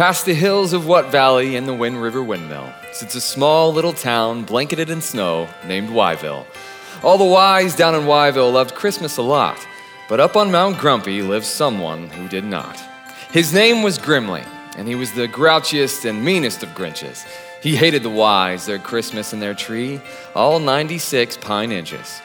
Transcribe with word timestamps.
Past 0.00 0.24
the 0.24 0.32
hills 0.32 0.72
of 0.72 0.86
What 0.86 1.12
Valley 1.12 1.56
and 1.56 1.68
the 1.68 1.74
Wind 1.74 2.00
River 2.00 2.22
Windmill 2.22 2.72
sits 2.90 3.14
a 3.16 3.20
small 3.20 3.70
little 3.70 3.92
town 3.92 4.44
blanketed 4.44 4.88
in 4.88 5.02
snow 5.02 5.46
named 5.66 5.90
Wyville. 5.90 6.46
All 7.02 7.18
the 7.18 7.62
Ys 7.62 7.76
down 7.76 7.94
in 7.94 8.06
Wyville 8.06 8.50
loved 8.50 8.74
Christmas 8.74 9.18
a 9.18 9.22
lot, 9.22 9.58
but 10.08 10.18
up 10.18 10.36
on 10.36 10.50
Mount 10.50 10.78
Grumpy 10.78 11.20
lived 11.20 11.44
someone 11.44 12.08
who 12.08 12.30
did 12.30 12.44
not. 12.44 12.80
His 13.30 13.52
name 13.52 13.82
was 13.82 13.98
Grimly, 13.98 14.42
and 14.78 14.88
he 14.88 14.94
was 14.94 15.12
the 15.12 15.28
grouchiest 15.28 16.08
and 16.08 16.24
meanest 16.24 16.62
of 16.62 16.70
Grinches. 16.70 17.26
He 17.62 17.76
hated 17.76 18.02
the 18.02 18.08
Ys, 18.08 18.64
their 18.64 18.78
Christmas, 18.78 19.34
and 19.34 19.42
their 19.42 19.52
tree, 19.52 20.00
all 20.34 20.60
96 20.60 21.36
pine 21.36 21.72
inches. 21.72 22.22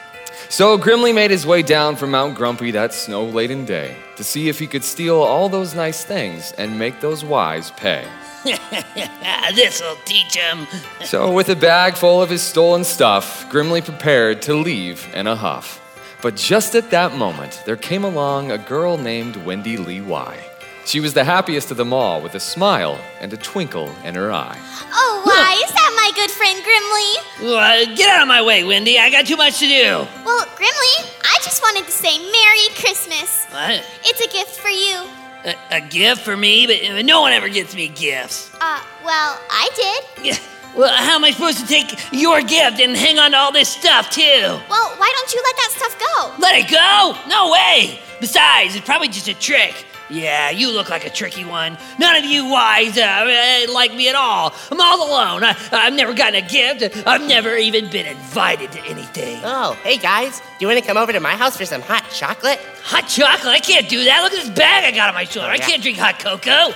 So 0.48 0.76
Grimly 0.78 1.12
made 1.12 1.30
his 1.30 1.46
way 1.46 1.62
down 1.62 1.96
from 1.96 2.12
Mount 2.12 2.36
Grumpy 2.36 2.70
that 2.72 2.94
snow 2.94 3.24
laden 3.24 3.64
day 3.64 3.96
to 4.16 4.24
see 4.24 4.48
if 4.48 4.58
he 4.58 4.66
could 4.66 4.84
steal 4.84 5.16
all 5.16 5.48
those 5.48 5.74
nice 5.74 6.04
things 6.04 6.52
and 6.52 6.78
make 6.78 7.00
those 7.00 7.22
Ys 7.24 7.70
pay. 7.72 8.04
This'll 9.54 9.96
teach 10.04 10.36
him. 10.36 10.66
So, 11.04 11.32
with 11.32 11.48
a 11.48 11.56
bag 11.56 11.94
full 11.94 12.20
of 12.20 12.30
his 12.30 12.42
stolen 12.42 12.82
stuff, 12.82 13.48
Grimly 13.50 13.80
prepared 13.80 14.42
to 14.42 14.54
leave 14.54 15.06
in 15.14 15.26
a 15.26 15.36
huff. 15.36 15.80
But 16.20 16.34
just 16.34 16.74
at 16.74 16.90
that 16.90 17.14
moment, 17.14 17.62
there 17.64 17.76
came 17.76 18.02
along 18.02 18.50
a 18.50 18.58
girl 18.58 18.98
named 18.98 19.36
Wendy 19.36 19.76
Lee 19.76 20.00
Y. 20.00 20.36
She 20.84 21.00
was 21.00 21.14
the 21.14 21.24
happiest 21.24 21.70
of 21.70 21.76
them 21.76 21.92
all, 21.92 22.20
with 22.20 22.34
a 22.34 22.40
smile 22.40 22.98
and 23.20 23.32
a 23.32 23.36
twinkle 23.36 23.90
in 24.04 24.14
her 24.14 24.32
eye. 24.32 24.58
Oh, 24.92 25.22
why 25.24 25.60
is 25.64 25.72
that 25.74 25.85
my 25.85 25.85
good 26.16 26.30
friend 26.30 26.58
Grimly? 26.64 27.54
Uh, 27.54 27.94
get 27.94 28.08
out 28.08 28.22
of 28.22 28.28
my 28.28 28.42
way, 28.42 28.64
Wendy. 28.64 28.98
I 28.98 29.10
got 29.10 29.26
too 29.26 29.36
much 29.36 29.58
to 29.60 29.66
do. 29.66 30.06
Well, 30.24 30.46
Grimly, 30.56 30.96
I 31.22 31.38
just 31.44 31.62
wanted 31.62 31.84
to 31.84 31.92
say 31.92 32.18
Merry 32.18 32.66
Christmas. 32.74 33.44
What? 33.50 33.84
It's 34.02 34.20
a 34.20 34.28
gift 34.32 34.58
for 34.58 34.68
you. 34.70 35.06
A, 35.44 35.76
a 35.76 35.80
gift 35.82 36.22
for 36.22 36.36
me? 36.36 36.66
But 36.66 36.82
uh, 36.82 37.02
no 37.02 37.20
one 37.20 37.32
ever 37.32 37.48
gets 37.50 37.76
me 37.76 37.88
gifts. 37.88 38.50
Uh, 38.54 38.80
well, 39.04 39.38
I 39.50 39.68
did. 39.76 40.24
Yeah. 40.26 40.38
Well, 40.74 40.92
how 40.92 41.16
am 41.16 41.24
I 41.24 41.30
supposed 41.30 41.58
to 41.58 41.66
take 41.66 41.86
your 42.12 42.40
gift 42.40 42.80
and 42.80 42.96
hang 42.96 43.18
on 43.18 43.30
to 43.32 43.36
all 43.36 43.52
this 43.52 43.68
stuff, 43.68 44.10
too? 44.10 44.22
Well, 44.22 44.88
why 44.96 45.12
don't 45.16 45.32
you 45.32 45.42
let 45.44 45.56
that 45.56 45.70
stuff 45.76 45.98
go? 45.98 46.34
Let 46.38 46.54
it 46.54 46.70
go? 46.70 47.16
No 47.28 47.50
way! 47.52 48.00
Besides, 48.20 48.74
it's 48.74 48.84
probably 48.84 49.08
just 49.08 49.28
a 49.28 49.34
trick. 49.34 49.86
Yeah, 50.08 50.50
you 50.50 50.72
look 50.72 50.88
like 50.88 51.04
a 51.04 51.10
tricky 51.10 51.44
one. 51.44 51.76
None 51.98 52.16
of 52.16 52.24
you 52.24 52.48
wise 52.48 52.96
uh, 52.96 53.66
like 53.72 53.94
me 53.94 54.08
at 54.08 54.14
all. 54.14 54.54
I'm 54.70 54.80
all 54.80 55.08
alone. 55.08 55.42
I, 55.44 55.56
I've 55.72 55.94
never 55.94 56.14
gotten 56.14 56.36
a 56.36 56.46
gift. 56.46 57.06
I've 57.06 57.26
never 57.26 57.56
even 57.56 57.90
been 57.90 58.06
invited 58.06 58.72
to 58.72 58.80
anything. 58.86 59.40
Oh, 59.44 59.72
hey 59.82 59.96
guys, 59.96 60.38
do 60.38 60.44
you 60.60 60.68
want 60.68 60.78
to 60.78 60.86
come 60.86 60.96
over 60.96 61.12
to 61.12 61.20
my 61.20 61.34
house 61.34 61.56
for 61.56 61.64
some 61.64 61.82
hot 61.82 62.04
chocolate? 62.12 62.58
Hot 62.84 63.08
chocolate? 63.08 63.52
I 63.52 63.60
can't 63.60 63.88
do 63.88 64.04
that. 64.04 64.22
Look 64.22 64.32
at 64.32 64.44
this 64.44 64.56
bag 64.56 64.84
I 64.84 64.96
got 64.96 65.08
on 65.08 65.14
my 65.14 65.24
shoulder. 65.24 65.48
I 65.48 65.56
yeah. 65.56 65.66
can't 65.66 65.82
drink 65.82 65.98
hot 65.98 66.18
cocoa. 66.18 66.72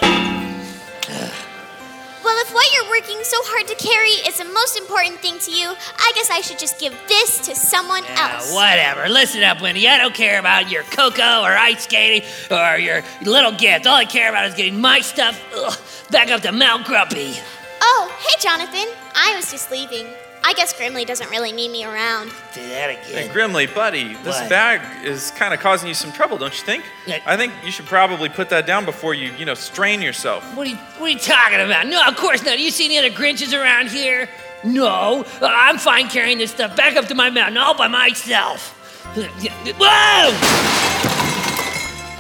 Well, 2.23 2.37
if 2.43 2.53
what 2.53 2.67
you're 2.75 2.91
working 2.91 3.17
so 3.25 3.37
hard 3.45 3.67
to 3.69 3.75
carry 3.77 4.11
is 4.29 4.37
the 4.39 4.45
most 4.45 4.77
important 4.79 5.21
thing 5.21 5.39
to 5.39 5.51
you, 5.51 5.69
I 5.97 6.13
guess 6.15 6.31
I 6.31 6.43
should 6.43 6.59
just 6.59 6.79
give 6.79 6.95
this 7.09 7.39
to 7.47 7.55
someone 7.57 8.03
Ah, 8.09 8.35
else. 8.37 8.53
whatever. 8.53 9.09
Listen 9.09 9.43
up, 9.43 9.61
Wendy. 9.63 9.89
I 9.89 9.97
don't 9.97 10.15
care 10.15 10.39
about 10.39 10.71
your 10.71 10.83
cocoa 10.85 11.41
or 11.43 11.57
ice 11.57 11.85
skating 11.85 12.29
or 12.51 12.77
your 12.79 13.03
little 13.23 13.53
gift. 13.53 13.87
All 13.87 13.97
I 13.97 14.05
care 14.05 14.29
about 14.29 14.47
is 14.47 14.55
getting 14.55 14.79
my 14.81 15.01
stuff 15.01 15.41
ugh, 15.57 15.75
back 16.11 16.31
up 16.31 16.43
to 16.43 16.53
Mount 16.53 16.85
Grumpy. 16.87 17.35
Oh, 17.83 18.13
hey, 18.21 18.37
Jonathan. 18.39 18.87
I 19.15 19.35
was 19.37 19.51
just 19.51 19.71
leaving. 19.71 20.07
I 20.43 20.53
guess 20.55 20.73
Grimly 20.77 21.05
doesn't 21.05 21.31
really 21.31 21.53
need 21.53 21.71
me 21.71 21.85
around. 21.85 22.29
Do 22.55 22.61
that 22.71 22.91
Hey, 22.91 23.25
again. 23.25 23.33
Grimly, 23.33 23.67
buddy, 23.67 24.15
this 24.25 24.41
What? 24.41 24.49
bag 24.49 25.05
is 25.05 25.31
kind 25.33 25.53
of 25.55 25.61
causing 25.61 25.87
you 25.89 25.95
some 25.95 26.13
trouble, 26.13 26.39
don't 26.39 26.57
you 26.59 26.65
think? 26.65 26.85
Yeah. 27.07 27.21
I 27.27 27.37
think 27.37 27.53
you 27.65 27.71
should 27.71 27.87
probably 27.87 28.29
put 28.29 28.49
that 28.51 28.67
down 28.67 28.85
before 28.85 29.15
you, 29.15 29.33
you 29.39 29.45
know, 29.45 29.55
strain 29.55 30.01
yourself. 30.03 30.43
What 30.57 30.67
are, 30.67 30.71
you, 30.71 30.77
what 30.99 31.07
are 31.07 31.13
you 31.13 31.19
talking 31.19 31.61
about? 31.61 31.87
No, 31.87 32.03
of 32.07 32.17
course 32.17 32.43
not. 32.45 32.57
Do 32.57 32.63
You 32.63 32.71
see 32.71 32.87
any 32.87 32.99
other 32.99 33.11
Grinches 33.11 33.53
around 33.59 33.89
here? 33.91 34.29
No. 34.65 35.25
Uh, 35.41 35.47
I'm 35.51 35.79
fine 35.79 36.09
carrying 36.09 36.39
this 36.39 36.51
stuff 36.51 36.75
back 36.77 36.97
up 36.97 37.07
to 37.07 37.15
my 37.15 37.31
mountain 37.31 37.57
all 37.59 37.75
by 37.75 37.89
myself. 37.89 38.77
Whoa! 39.15 40.31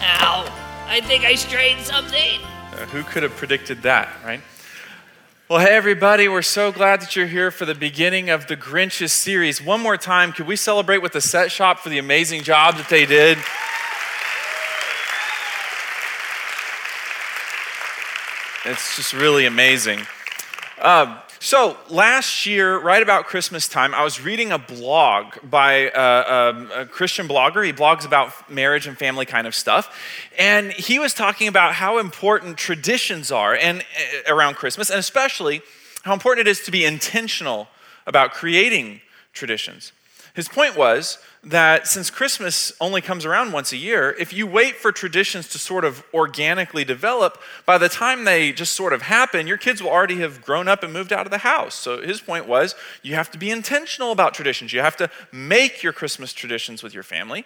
Ow. 0.03 0.56
I 0.88 1.00
think 1.03 1.25
I 1.25 1.34
strained 1.36 1.80
something. 1.84 2.41
Uh, 2.72 2.86
who 2.86 3.03
could 3.03 3.22
have 3.22 3.36
predicted 3.36 3.82
that, 3.82 4.09
right? 4.25 4.41
Well, 5.50 5.58
hey, 5.58 5.74
everybody, 5.74 6.28
we're 6.28 6.42
so 6.42 6.70
glad 6.70 7.00
that 7.00 7.16
you're 7.16 7.26
here 7.26 7.50
for 7.50 7.64
the 7.64 7.74
beginning 7.74 8.30
of 8.30 8.46
the 8.46 8.56
Grinches 8.56 9.10
series. 9.10 9.60
One 9.60 9.80
more 9.80 9.96
time, 9.96 10.30
could 10.30 10.46
we 10.46 10.54
celebrate 10.54 10.98
with 10.98 11.10
the 11.10 11.20
set 11.20 11.50
shop 11.50 11.80
for 11.80 11.88
the 11.88 11.98
amazing 11.98 12.44
job 12.44 12.76
that 12.76 12.88
they 12.88 13.04
did? 13.04 13.36
It's 18.64 18.94
just 18.94 19.12
really 19.12 19.44
amazing. 19.44 20.06
Um, 20.80 21.18
so 21.42 21.78
last 21.88 22.44
year, 22.44 22.78
right 22.78 23.02
about 23.02 23.24
Christmas 23.24 23.66
time, 23.66 23.94
I 23.94 24.04
was 24.04 24.20
reading 24.20 24.52
a 24.52 24.58
blog 24.58 25.36
by 25.42 25.88
uh, 25.88 26.52
um, 26.54 26.70
a 26.70 26.84
Christian 26.84 27.26
blogger. 27.26 27.64
He 27.64 27.72
blogs 27.72 28.04
about 28.04 28.50
marriage 28.50 28.86
and 28.86 28.98
family 28.98 29.24
kind 29.24 29.46
of 29.46 29.54
stuff, 29.54 29.98
and 30.38 30.70
he 30.70 30.98
was 30.98 31.14
talking 31.14 31.48
about 31.48 31.72
how 31.72 31.96
important 31.96 32.58
traditions 32.58 33.32
are 33.32 33.54
and 33.56 33.80
uh, 33.80 34.34
around 34.34 34.56
Christmas, 34.56 34.90
and 34.90 34.98
especially 34.98 35.62
how 36.02 36.12
important 36.12 36.46
it 36.46 36.50
is 36.50 36.62
to 36.64 36.70
be 36.70 36.84
intentional 36.84 37.68
about 38.06 38.32
creating 38.32 39.00
traditions. 39.32 39.92
His 40.34 40.48
point 40.48 40.76
was 40.76 41.18
that 41.42 41.86
since 41.86 42.10
Christmas 42.10 42.72
only 42.80 43.00
comes 43.00 43.24
around 43.24 43.52
once 43.52 43.72
a 43.72 43.76
year, 43.76 44.14
if 44.18 44.32
you 44.32 44.46
wait 44.46 44.76
for 44.76 44.92
traditions 44.92 45.48
to 45.48 45.58
sort 45.58 45.84
of 45.84 46.04
organically 46.12 46.84
develop, 46.84 47.41
by 47.64 47.78
the 47.78 47.88
time 47.88 48.24
they 48.24 48.52
just 48.52 48.74
sort 48.74 48.92
of 48.92 49.02
happen, 49.02 49.46
your 49.46 49.56
kids 49.56 49.82
will 49.82 49.91
already 49.91 50.18
have 50.18 50.42
grown 50.42 50.68
up 50.68 50.82
and 50.82 50.92
moved 50.92 51.12
out 51.12 51.26
of 51.26 51.30
the 51.30 51.38
house. 51.38 51.74
So 51.74 52.02
his 52.02 52.20
point 52.20 52.46
was 52.46 52.74
you 53.02 53.14
have 53.14 53.30
to 53.30 53.38
be 53.38 53.50
intentional 53.50 54.12
about 54.12 54.34
traditions. 54.34 54.72
You 54.72 54.80
have 54.80 54.96
to 54.98 55.10
make 55.32 55.82
your 55.82 55.92
Christmas 55.92 56.32
traditions 56.32 56.82
with 56.82 56.92
your 56.92 57.02
family. 57.02 57.44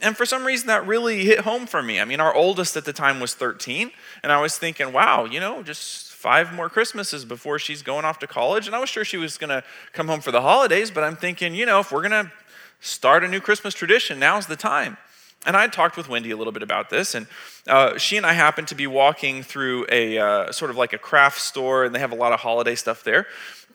And 0.00 0.16
for 0.16 0.26
some 0.26 0.44
reason, 0.44 0.66
that 0.68 0.86
really 0.86 1.24
hit 1.24 1.40
home 1.40 1.66
for 1.66 1.82
me. 1.82 2.00
I 2.00 2.04
mean, 2.04 2.20
our 2.20 2.34
oldest 2.34 2.76
at 2.76 2.84
the 2.84 2.92
time 2.92 3.20
was 3.20 3.34
13, 3.34 3.92
and 4.22 4.32
I 4.32 4.40
was 4.40 4.58
thinking, 4.58 4.92
wow, 4.92 5.24
you 5.24 5.38
know, 5.38 5.62
just 5.62 6.11
five 6.22 6.54
more 6.54 6.68
Christmases 6.68 7.24
before 7.24 7.58
she's 7.58 7.82
going 7.82 8.04
off 8.04 8.20
to 8.20 8.28
college. 8.28 8.68
And 8.68 8.76
I 8.76 8.78
was 8.78 8.88
sure 8.88 9.04
she 9.04 9.16
was 9.16 9.36
going 9.36 9.50
to 9.50 9.64
come 9.92 10.06
home 10.06 10.20
for 10.20 10.30
the 10.30 10.40
holidays, 10.40 10.88
but 10.88 11.02
I'm 11.02 11.16
thinking, 11.16 11.52
you 11.52 11.66
know, 11.66 11.80
if 11.80 11.90
we're 11.90 12.08
going 12.08 12.26
to 12.26 12.30
start 12.78 13.24
a 13.24 13.28
new 13.28 13.40
Christmas 13.40 13.74
tradition, 13.74 14.20
now's 14.20 14.46
the 14.46 14.54
time. 14.54 14.98
And 15.44 15.56
I 15.56 15.66
talked 15.66 15.96
with 15.96 16.08
Wendy 16.08 16.30
a 16.30 16.36
little 16.36 16.52
bit 16.52 16.62
about 16.62 16.90
this, 16.90 17.16
and 17.16 17.26
uh, 17.66 17.98
she 17.98 18.16
and 18.16 18.24
I 18.24 18.34
happened 18.34 18.68
to 18.68 18.76
be 18.76 18.86
walking 18.86 19.42
through 19.42 19.86
a 19.90 20.16
uh, 20.16 20.52
sort 20.52 20.70
of 20.70 20.76
like 20.76 20.92
a 20.92 20.98
craft 20.98 21.40
store, 21.40 21.84
and 21.84 21.92
they 21.92 21.98
have 21.98 22.12
a 22.12 22.14
lot 22.14 22.32
of 22.32 22.38
holiday 22.38 22.76
stuff 22.76 23.02
there. 23.02 23.26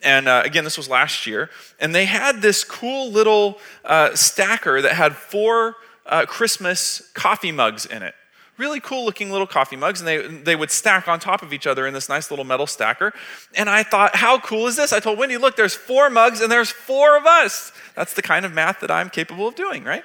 And 0.02 0.26
uh, 0.26 0.40
again, 0.42 0.64
this 0.64 0.78
was 0.78 0.88
last 0.88 1.26
year, 1.26 1.50
and 1.78 1.94
they 1.94 2.06
had 2.06 2.40
this 2.40 2.64
cool 2.64 3.12
little 3.12 3.58
uh, 3.84 4.14
stacker 4.14 4.80
that 4.80 4.94
had 4.94 5.14
four 5.14 5.76
uh, 6.06 6.24
Christmas 6.24 7.10
coffee 7.12 7.52
mugs 7.52 7.84
in 7.84 8.02
it 8.02 8.14
really 8.58 8.80
cool 8.80 9.04
looking 9.04 9.30
little 9.30 9.46
coffee 9.46 9.76
mugs 9.76 10.00
and 10.00 10.08
they, 10.08 10.26
they 10.26 10.56
would 10.56 10.70
stack 10.70 11.08
on 11.08 11.20
top 11.20 11.42
of 11.42 11.52
each 11.52 11.66
other 11.66 11.86
in 11.86 11.94
this 11.94 12.08
nice 12.08 12.30
little 12.30 12.44
metal 12.44 12.66
stacker. 12.66 13.14
And 13.54 13.70
i 13.70 13.82
thought 13.82 14.16
how 14.16 14.38
cool 14.40 14.66
is 14.66 14.76
this? 14.76 14.92
I 14.92 15.00
told 15.00 15.18
wendy 15.18 15.36
look 15.36 15.56
there's 15.56 15.74
four 15.74 16.10
mugs 16.10 16.40
and 16.40 16.50
there's 16.50 16.70
four 16.70 17.16
of 17.16 17.24
us. 17.24 17.72
That's 17.94 18.14
the 18.14 18.22
kind 18.22 18.44
of 18.44 18.52
math 18.52 18.80
that 18.80 18.90
i'm 18.90 19.08
capable 19.08 19.48
of 19.48 19.54
doing 19.54 19.84
right? 19.84 20.04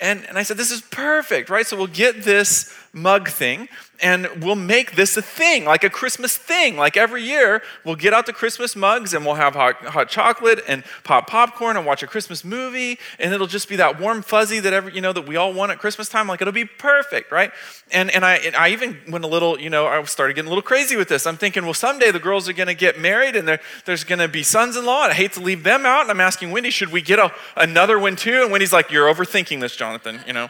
And, 0.00 0.24
and 0.26 0.38
i 0.38 0.42
said 0.42 0.56
this 0.56 0.70
is 0.70 0.80
perfect 0.80 1.50
right? 1.50 1.66
So 1.66 1.76
we'll 1.76 1.88
get 1.88 2.22
this 2.22 2.74
mug 2.92 3.28
thing 3.28 3.68
and 4.02 4.28
we'll 4.42 4.54
make 4.56 4.96
this 4.96 5.16
a 5.16 5.22
thing 5.22 5.64
like 5.64 5.82
a 5.82 5.88
christmas 5.88 6.36
thing. 6.36 6.76
Like 6.76 6.96
every 6.96 7.22
year 7.22 7.62
we'll 7.84 7.96
get 7.96 8.12
out 8.12 8.26
the 8.26 8.32
christmas 8.34 8.76
mugs 8.76 9.14
and 9.14 9.24
we'll 9.24 9.36
have 9.36 9.54
hot, 9.54 9.76
hot 9.76 10.10
chocolate 10.10 10.62
and 10.68 10.84
pop 11.02 11.26
popcorn 11.26 11.78
and 11.78 11.86
watch 11.86 12.02
a 12.02 12.06
christmas 12.06 12.44
movie 12.44 12.98
and 13.18 13.32
it'll 13.32 13.46
just 13.46 13.68
be 13.68 13.76
that 13.76 13.98
warm 13.98 14.20
fuzzy 14.20 14.60
that 14.60 14.74
every 14.74 14.94
you 14.94 15.00
know 15.00 15.12
that 15.12 15.26
we 15.26 15.36
all 15.36 15.54
want 15.54 15.72
at 15.72 15.78
christmas 15.78 16.08
time. 16.08 16.28
Like 16.28 16.42
it'll 16.42 16.52
be 16.52 16.66
perfect 16.66 17.32
right? 17.32 17.50
And 17.90 18.10
and 18.10 18.26
i 18.26 18.34
and 18.34 18.54
i 18.56 18.68
even 18.68 18.98
went 19.08 19.24
a 19.24 19.28
little 19.28 19.58
you 19.58 19.70
know 19.70 19.86
i 19.86 20.02
started 20.04 20.34
getting 20.34 20.48
a 20.48 20.50
little 20.50 20.62
crazy 20.62 20.96
with 20.96 21.08
this. 21.08 21.26
I'm 21.26 21.38
thinking 21.38 21.64
well 21.64 21.74
someday 21.74 22.10
the 22.10 22.18
girls 22.18 22.46
are 22.48 22.52
going 22.52 22.66
to 22.68 22.74
get 22.74 23.00
married 23.00 23.36
and 23.36 23.48
there, 23.48 23.60
there's 23.86 24.04
going 24.04 24.18
to 24.18 24.28
be 24.28 24.42
sons-in-law 24.42 25.04
and 25.04 25.12
i 25.12 25.14
hate 25.14 25.32
to 25.32 25.40
leave 25.40 25.62
them 25.62 25.86
out 25.86 26.02
and 26.02 26.10
i'm 26.10 26.20
asking 26.20 26.50
wendy 26.50 26.70
should 26.70 26.92
we 26.92 27.00
get 27.00 27.18
a, 27.18 27.32
another 27.56 27.98
one 27.98 28.16
too? 28.16 28.42
And 28.42 28.52
wendy's 28.52 28.72
like 28.72 28.90
you're 28.90 29.12
overthinking 29.12 29.60
this 29.60 29.76
jonathan 29.76 30.20
you 30.26 30.34
know 30.34 30.48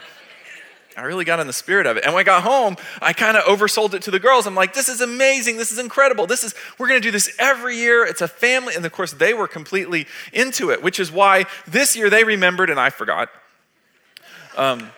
I 0.95 1.01
really 1.03 1.25
got 1.25 1.39
in 1.39 1.47
the 1.47 1.53
spirit 1.53 1.87
of 1.87 1.97
it. 1.97 2.03
And 2.03 2.13
when 2.13 2.21
I 2.21 2.23
got 2.23 2.43
home, 2.43 2.75
I 3.01 3.13
kind 3.13 3.37
of 3.37 3.43
oversold 3.43 3.93
it 3.93 4.03
to 4.03 4.11
the 4.11 4.19
girls. 4.19 4.45
I'm 4.45 4.55
like, 4.55 4.73
this 4.73 4.89
is 4.89 5.01
amazing. 5.01 5.57
This 5.57 5.71
is 5.71 5.79
incredible. 5.79 6.27
This 6.27 6.43
is, 6.43 6.53
we're 6.77 6.87
going 6.87 7.01
to 7.01 7.07
do 7.07 7.11
this 7.11 7.33
every 7.39 7.77
year. 7.77 8.05
It's 8.05 8.21
a 8.21 8.27
family. 8.27 8.75
And 8.75 8.85
of 8.85 8.91
course, 8.91 9.13
they 9.13 9.33
were 9.33 9.47
completely 9.47 10.07
into 10.31 10.71
it, 10.71 10.83
which 10.83 10.99
is 10.99 11.11
why 11.11 11.45
this 11.67 11.95
year 11.95 12.09
they 12.09 12.23
remembered 12.23 12.69
and 12.69 12.79
I 12.79 12.89
forgot. 12.89 13.29
Um, 14.55 14.91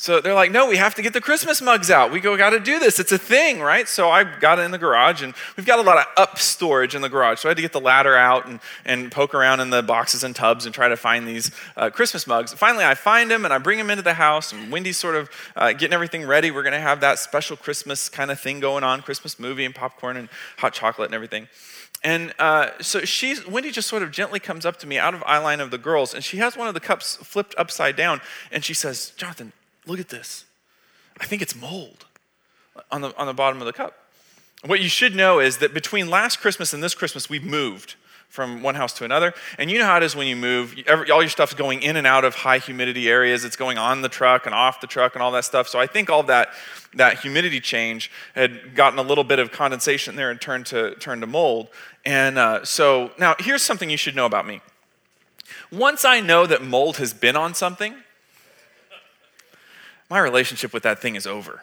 So 0.00 0.18
they're 0.18 0.32
like, 0.32 0.50
no, 0.50 0.66
we 0.66 0.78
have 0.78 0.94
to 0.94 1.02
get 1.02 1.12
the 1.12 1.20
Christmas 1.20 1.60
mugs 1.60 1.90
out. 1.90 2.10
We 2.10 2.20
go, 2.20 2.34
got 2.34 2.50
to 2.50 2.58
do 2.58 2.78
this. 2.78 2.98
It's 2.98 3.12
a 3.12 3.18
thing, 3.18 3.60
right? 3.60 3.86
So 3.86 4.08
I 4.08 4.24
got 4.24 4.58
it 4.58 4.62
in 4.62 4.70
the 4.70 4.78
garage, 4.78 5.22
and 5.22 5.34
we've 5.58 5.66
got 5.66 5.78
a 5.78 5.82
lot 5.82 5.98
of 5.98 6.06
up 6.16 6.38
storage 6.38 6.94
in 6.94 7.02
the 7.02 7.10
garage. 7.10 7.40
So 7.40 7.48
I 7.48 7.50
had 7.50 7.58
to 7.58 7.62
get 7.62 7.74
the 7.74 7.82
ladder 7.82 8.16
out 8.16 8.46
and, 8.46 8.60
and 8.86 9.12
poke 9.12 9.34
around 9.34 9.60
in 9.60 9.68
the 9.68 9.82
boxes 9.82 10.24
and 10.24 10.34
tubs 10.34 10.64
and 10.64 10.74
try 10.74 10.88
to 10.88 10.96
find 10.96 11.28
these 11.28 11.50
uh, 11.76 11.90
Christmas 11.90 12.26
mugs. 12.26 12.54
Finally, 12.54 12.86
I 12.86 12.94
find 12.94 13.30
them 13.30 13.44
and 13.44 13.52
I 13.52 13.58
bring 13.58 13.76
them 13.76 13.90
into 13.90 14.02
the 14.02 14.14
house, 14.14 14.54
and 14.54 14.72
Wendy's 14.72 14.96
sort 14.96 15.16
of 15.16 15.28
uh, 15.54 15.74
getting 15.74 15.92
everything 15.92 16.26
ready. 16.26 16.50
We're 16.50 16.62
going 16.62 16.72
to 16.72 16.80
have 16.80 17.00
that 17.00 17.18
special 17.18 17.58
Christmas 17.58 18.08
kind 18.08 18.30
of 18.30 18.40
thing 18.40 18.58
going 18.58 18.82
on 18.82 19.02
Christmas 19.02 19.38
movie 19.38 19.66
and 19.66 19.74
popcorn 19.74 20.16
and 20.16 20.30
hot 20.56 20.72
chocolate 20.72 21.08
and 21.08 21.14
everything. 21.14 21.46
And 22.02 22.32
uh, 22.38 22.70
so 22.80 23.00
she's, 23.00 23.46
Wendy 23.46 23.70
just 23.70 23.86
sort 23.86 24.02
of 24.02 24.12
gently 24.12 24.40
comes 24.40 24.64
up 24.64 24.78
to 24.78 24.86
me 24.86 24.96
out 24.96 25.12
of 25.12 25.20
eyeline 25.24 25.60
of 25.60 25.70
the 25.70 25.76
girls, 25.76 26.14
and 26.14 26.24
she 26.24 26.38
has 26.38 26.56
one 26.56 26.68
of 26.68 26.72
the 26.72 26.80
cups 26.80 27.16
flipped 27.16 27.54
upside 27.58 27.96
down, 27.96 28.22
and 28.50 28.64
she 28.64 28.72
says, 28.72 29.12
Jonathan, 29.18 29.52
Look 29.90 29.98
at 29.98 30.08
this. 30.08 30.44
I 31.20 31.26
think 31.26 31.42
it's 31.42 31.56
mold 31.56 32.06
on 32.92 33.00
the, 33.00 33.12
on 33.18 33.26
the 33.26 33.34
bottom 33.34 33.60
of 33.60 33.66
the 33.66 33.72
cup. 33.72 33.96
What 34.64 34.78
you 34.78 34.88
should 34.88 35.16
know 35.16 35.40
is 35.40 35.58
that 35.58 35.74
between 35.74 36.08
last 36.08 36.38
Christmas 36.38 36.72
and 36.72 36.80
this 36.80 36.94
Christmas, 36.94 37.28
we've 37.28 37.42
moved 37.42 37.96
from 38.28 38.62
one 38.62 38.76
house 38.76 38.92
to 38.92 39.04
another. 39.04 39.34
And 39.58 39.68
you 39.68 39.80
know 39.80 39.86
how 39.86 39.96
it 39.96 40.04
is 40.04 40.14
when 40.14 40.28
you 40.28 40.36
move, 40.36 40.76
every, 40.86 41.10
all 41.10 41.20
your 41.22 41.28
stuff's 41.28 41.54
going 41.54 41.82
in 41.82 41.96
and 41.96 42.06
out 42.06 42.24
of 42.24 42.36
high 42.36 42.58
humidity 42.58 43.08
areas. 43.08 43.44
It's 43.44 43.56
going 43.56 43.78
on 43.78 44.02
the 44.02 44.08
truck 44.08 44.46
and 44.46 44.54
off 44.54 44.80
the 44.80 44.86
truck 44.86 45.16
and 45.16 45.24
all 45.24 45.32
that 45.32 45.44
stuff. 45.44 45.66
So 45.66 45.80
I 45.80 45.88
think 45.88 46.08
all 46.08 46.22
that, 46.22 46.50
that 46.94 47.18
humidity 47.18 47.58
change 47.58 48.12
had 48.36 48.76
gotten 48.76 49.00
a 49.00 49.02
little 49.02 49.24
bit 49.24 49.40
of 49.40 49.50
condensation 49.50 50.14
there 50.14 50.30
and 50.30 50.40
turned 50.40 50.66
to, 50.66 50.94
turned 51.00 51.22
to 51.22 51.26
mold. 51.26 51.66
And 52.04 52.38
uh, 52.38 52.64
so 52.64 53.10
now 53.18 53.34
here's 53.40 53.62
something 53.62 53.90
you 53.90 53.96
should 53.96 54.14
know 54.14 54.26
about 54.26 54.46
me. 54.46 54.60
Once 55.72 56.04
I 56.04 56.20
know 56.20 56.46
that 56.46 56.62
mold 56.62 56.98
has 56.98 57.12
been 57.12 57.34
on 57.34 57.54
something, 57.54 57.96
my 60.10 60.18
relationship 60.18 60.74
with 60.74 60.82
that 60.82 61.00
thing 61.00 61.14
is 61.14 61.26
over. 61.26 61.62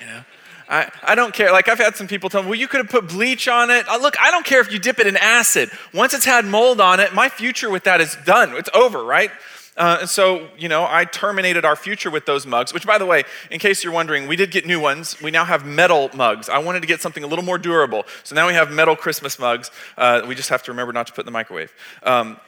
You 0.00 0.06
know? 0.06 0.24
I, 0.68 0.90
I 1.04 1.14
don't 1.14 1.32
care. 1.32 1.52
Like, 1.52 1.68
I've 1.68 1.78
had 1.78 1.96
some 1.96 2.08
people 2.08 2.28
tell 2.28 2.42
me, 2.42 2.48
well, 2.48 2.58
you 2.58 2.66
could 2.66 2.78
have 2.78 2.90
put 2.90 3.08
bleach 3.08 3.46
on 3.46 3.70
it. 3.70 3.86
Look, 4.00 4.20
I 4.20 4.32
don't 4.32 4.44
care 4.44 4.60
if 4.60 4.72
you 4.72 4.80
dip 4.80 4.98
it 4.98 5.06
in 5.06 5.16
acid. 5.16 5.70
Once 5.94 6.12
it's 6.12 6.24
had 6.24 6.44
mold 6.44 6.80
on 6.80 6.98
it, 6.98 7.14
my 7.14 7.28
future 7.28 7.70
with 7.70 7.84
that 7.84 8.00
is 8.00 8.16
done. 8.26 8.52
It's 8.54 8.68
over, 8.74 9.04
right? 9.04 9.30
Uh, 9.76 9.98
and 10.00 10.08
so, 10.08 10.48
you 10.56 10.68
know, 10.68 10.86
I 10.88 11.04
terminated 11.04 11.64
our 11.64 11.76
future 11.76 12.10
with 12.10 12.24
those 12.24 12.46
mugs, 12.46 12.72
which, 12.72 12.86
by 12.86 12.98
the 12.98 13.06
way, 13.06 13.24
in 13.50 13.60
case 13.60 13.84
you're 13.84 13.92
wondering, 13.92 14.26
we 14.26 14.34
did 14.34 14.50
get 14.50 14.66
new 14.66 14.80
ones. 14.80 15.20
We 15.20 15.30
now 15.30 15.44
have 15.44 15.66
metal 15.66 16.10
mugs. 16.14 16.48
I 16.48 16.58
wanted 16.58 16.80
to 16.80 16.86
get 16.86 17.02
something 17.02 17.22
a 17.22 17.26
little 17.26 17.44
more 17.44 17.58
durable. 17.58 18.04
So 18.24 18.34
now 18.34 18.48
we 18.48 18.54
have 18.54 18.72
metal 18.72 18.96
Christmas 18.96 19.38
mugs. 19.38 19.70
Uh, 19.96 20.22
we 20.26 20.34
just 20.34 20.48
have 20.48 20.62
to 20.64 20.72
remember 20.72 20.92
not 20.92 21.06
to 21.08 21.12
put 21.12 21.22
in 21.22 21.26
the 21.26 21.32
microwave. 21.32 21.72
Um, 22.02 22.40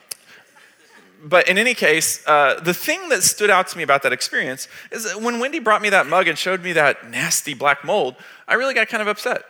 but 1.23 1.49
in 1.49 1.59
any 1.59 1.75
case, 1.75 2.26
uh, 2.26 2.61
the 2.61 2.75
thing 2.75 3.09
that 3.09 3.23
stood 3.23 3.50
out 3.50 3.69
to 3.69 3.76
me 3.76 3.82
about 3.82 4.03
that 4.03 4.12
experience 4.12 4.69
is 4.91 5.05
that 5.05 5.20
when 5.20 5.41
Wendy 5.41 5.59
brought 5.59 5.82
me 5.82 5.91
that 5.91 6.06
mug 6.06 6.29
and 6.29 6.38
showed 6.38 6.62
me 6.62 6.73
that 6.75 7.11
nasty 7.11 7.55
black 7.55 7.85
mold, 7.85 8.15
I 8.47 8.55
really 8.55 8.75
got 8.75 8.88
kind 8.88 9.03
of 9.03 9.09
upset 9.09 9.44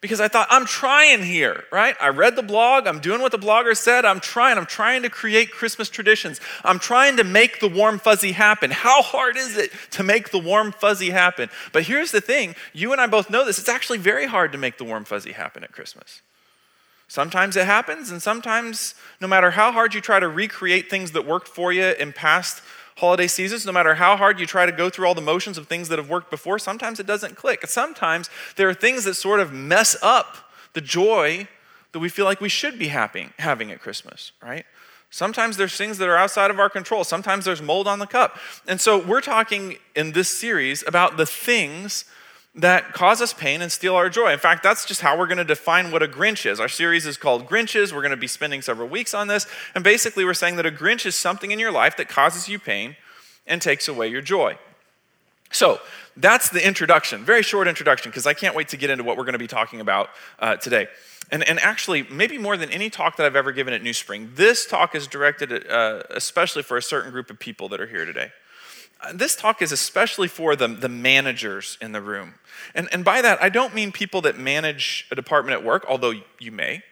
because 0.00 0.20
I 0.20 0.28
thought, 0.28 0.46
I'm 0.50 0.64
trying 0.64 1.22
here, 1.22 1.64
right? 1.70 1.94
I 2.00 2.08
read 2.08 2.34
the 2.34 2.42
blog, 2.42 2.86
I'm 2.86 3.00
doing 3.00 3.20
what 3.20 3.32
the 3.32 3.38
blogger 3.38 3.76
said, 3.76 4.06
I'm 4.06 4.20
trying, 4.20 4.56
I'm 4.56 4.66
trying 4.66 5.02
to 5.02 5.10
create 5.10 5.50
Christmas 5.50 5.90
traditions, 5.90 6.40
I'm 6.64 6.78
trying 6.78 7.18
to 7.18 7.24
make 7.24 7.60
the 7.60 7.68
warm 7.68 7.98
fuzzy 7.98 8.32
happen. 8.32 8.70
How 8.70 9.02
hard 9.02 9.36
is 9.36 9.58
it 9.58 9.72
to 9.92 10.02
make 10.02 10.30
the 10.30 10.38
warm 10.38 10.72
fuzzy 10.72 11.10
happen? 11.10 11.50
But 11.72 11.82
here's 11.82 12.12
the 12.12 12.20
thing 12.20 12.54
you 12.72 12.92
and 12.92 13.00
I 13.00 13.06
both 13.08 13.28
know 13.28 13.44
this 13.44 13.58
it's 13.58 13.68
actually 13.68 13.98
very 13.98 14.26
hard 14.26 14.52
to 14.52 14.58
make 14.58 14.78
the 14.78 14.84
warm 14.84 15.04
fuzzy 15.04 15.32
happen 15.32 15.64
at 15.64 15.72
Christmas. 15.72 16.22
Sometimes 17.10 17.56
it 17.56 17.66
happens, 17.66 18.12
and 18.12 18.22
sometimes, 18.22 18.94
no 19.20 19.26
matter 19.26 19.50
how 19.50 19.72
hard 19.72 19.94
you 19.94 20.00
try 20.00 20.20
to 20.20 20.28
recreate 20.28 20.88
things 20.88 21.10
that 21.10 21.26
worked 21.26 21.48
for 21.48 21.72
you 21.72 21.86
in 21.98 22.12
past 22.12 22.62
holiday 22.98 23.26
seasons, 23.26 23.66
no 23.66 23.72
matter 23.72 23.96
how 23.96 24.16
hard 24.16 24.38
you 24.38 24.46
try 24.46 24.64
to 24.64 24.70
go 24.70 24.88
through 24.88 25.08
all 25.08 25.14
the 25.16 25.20
motions 25.20 25.58
of 25.58 25.66
things 25.66 25.88
that 25.88 25.98
have 25.98 26.08
worked 26.08 26.30
before, 26.30 26.56
sometimes 26.56 27.00
it 27.00 27.06
doesn't 27.06 27.34
click. 27.34 27.66
Sometimes 27.66 28.30
there 28.54 28.68
are 28.68 28.74
things 28.74 29.02
that 29.02 29.14
sort 29.14 29.40
of 29.40 29.52
mess 29.52 29.96
up 30.02 30.36
the 30.72 30.80
joy 30.80 31.48
that 31.90 31.98
we 31.98 32.08
feel 32.08 32.26
like 32.26 32.40
we 32.40 32.48
should 32.48 32.78
be 32.78 32.86
having, 32.86 33.32
having 33.40 33.72
at 33.72 33.80
Christmas, 33.80 34.30
right? 34.40 34.64
Sometimes 35.10 35.56
there's 35.56 35.76
things 35.76 35.98
that 35.98 36.08
are 36.08 36.16
outside 36.16 36.52
of 36.52 36.60
our 36.60 36.70
control. 36.70 37.02
Sometimes 37.02 37.44
there's 37.44 37.60
mold 37.60 37.88
on 37.88 37.98
the 37.98 38.06
cup. 38.06 38.38
And 38.68 38.80
so 38.80 39.04
we're 39.04 39.20
talking 39.20 39.78
in 39.96 40.12
this 40.12 40.28
series 40.28 40.84
about 40.86 41.16
the 41.16 41.26
things 41.26 42.04
that 42.54 42.92
cause 42.92 43.20
us 43.20 43.32
pain 43.32 43.62
and 43.62 43.70
steal 43.70 43.94
our 43.94 44.08
joy. 44.08 44.32
In 44.32 44.38
fact, 44.38 44.62
that's 44.62 44.84
just 44.84 45.00
how 45.00 45.16
we're 45.16 45.28
going 45.28 45.38
to 45.38 45.44
define 45.44 45.92
what 45.92 46.02
a 46.02 46.08
Grinch 46.08 46.50
is. 46.50 46.58
Our 46.58 46.68
series 46.68 47.06
is 47.06 47.16
called 47.16 47.46
Grinches. 47.46 47.92
We're 47.92 48.02
going 48.02 48.10
to 48.10 48.16
be 48.16 48.26
spending 48.26 48.60
several 48.60 48.88
weeks 48.88 49.14
on 49.14 49.28
this. 49.28 49.46
And 49.74 49.84
basically, 49.84 50.24
we're 50.24 50.34
saying 50.34 50.56
that 50.56 50.66
a 50.66 50.70
Grinch 50.70 51.06
is 51.06 51.14
something 51.14 51.52
in 51.52 51.58
your 51.58 51.70
life 51.70 51.96
that 51.96 52.08
causes 52.08 52.48
you 52.48 52.58
pain 52.58 52.96
and 53.46 53.62
takes 53.62 53.86
away 53.86 54.08
your 54.08 54.22
joy. 54.22 54.58
So, 55.52 55.80
that's 56.16 56.50
the 56.50 56.64
introduction. 56.66 57.24
Very 57.24 57.42
short 57.42 57.68
introduction, 57.68 58.10
because 58.10 58.26
I 58.26 58.34
can't 58.34 58.54
wait 58.54 58.68
to 58.68 58.76
get 58.76 58.90
into 58.90 59.04
what 59.04 59.16
we're 59.16 59.24
going 59.24 59.32
to 59.34 59.38
be 59.38 59.46
talking 59.46 59.80
about 59.80 60.10
uh, 60.40 60.56
today. 60.56 60.88
And, 61.30 61.48
and 61.48 61.60
actually, 61.60 62.02
maybe 62.10 62.36
more 62.36 62.56
than 62.56 62.70
any 62.70 62.90
talk 62.90 63.16
that 63.16 63.26
I've 63.26 63.36
ever 63.36 63.52
given 63.52 63.72
at 63.72 63.82
New 63.82 63.92
Spring, 63.92 64.32
this 64.34 64.66
talk 64.66 64.96
is 64.96 65.06
directed 65.06 65.52
at, 65.52 65.70
uh, 65.70 66.02
especially 66.10 66.64
for 66.64 66.76
a 66.76 66.82
certain 66.82 67.12
group 67.12 67.30
of 67.30 67.38
people 67.38 67.68
that 67.68 67.80
are 67.80 67.86
here 67.86 68.04
today. 68.04 68.32
Uh, 69.02 69.12
this 69.14 69.34
talk 69.34 69.62
is 69.62 69.72
especially 69.72 70.28
for 70.28 70.56
the, 70.56 70.68
the 70.68 70.88
managers 70.88 71.78
in 71.80 71.92
the 71.92 72.00
room. 72.00 72.34
And, 72.74 72.88
and 72.92 73.04
by 73.04 73.22
that, 73.22 73.42
I 73.42 73.48
don't 73.48 73.74
mean 73.74 73.92
people 73.92 74.20
that 74.22 74.38
manage 74.38 75.06
a 75.10 75.14
department 75.14 75.58
at 75.58 75.64
work, 75.64 75.84
although 75.88 76.12
you 76.38 76.52
may. 76.52 76.82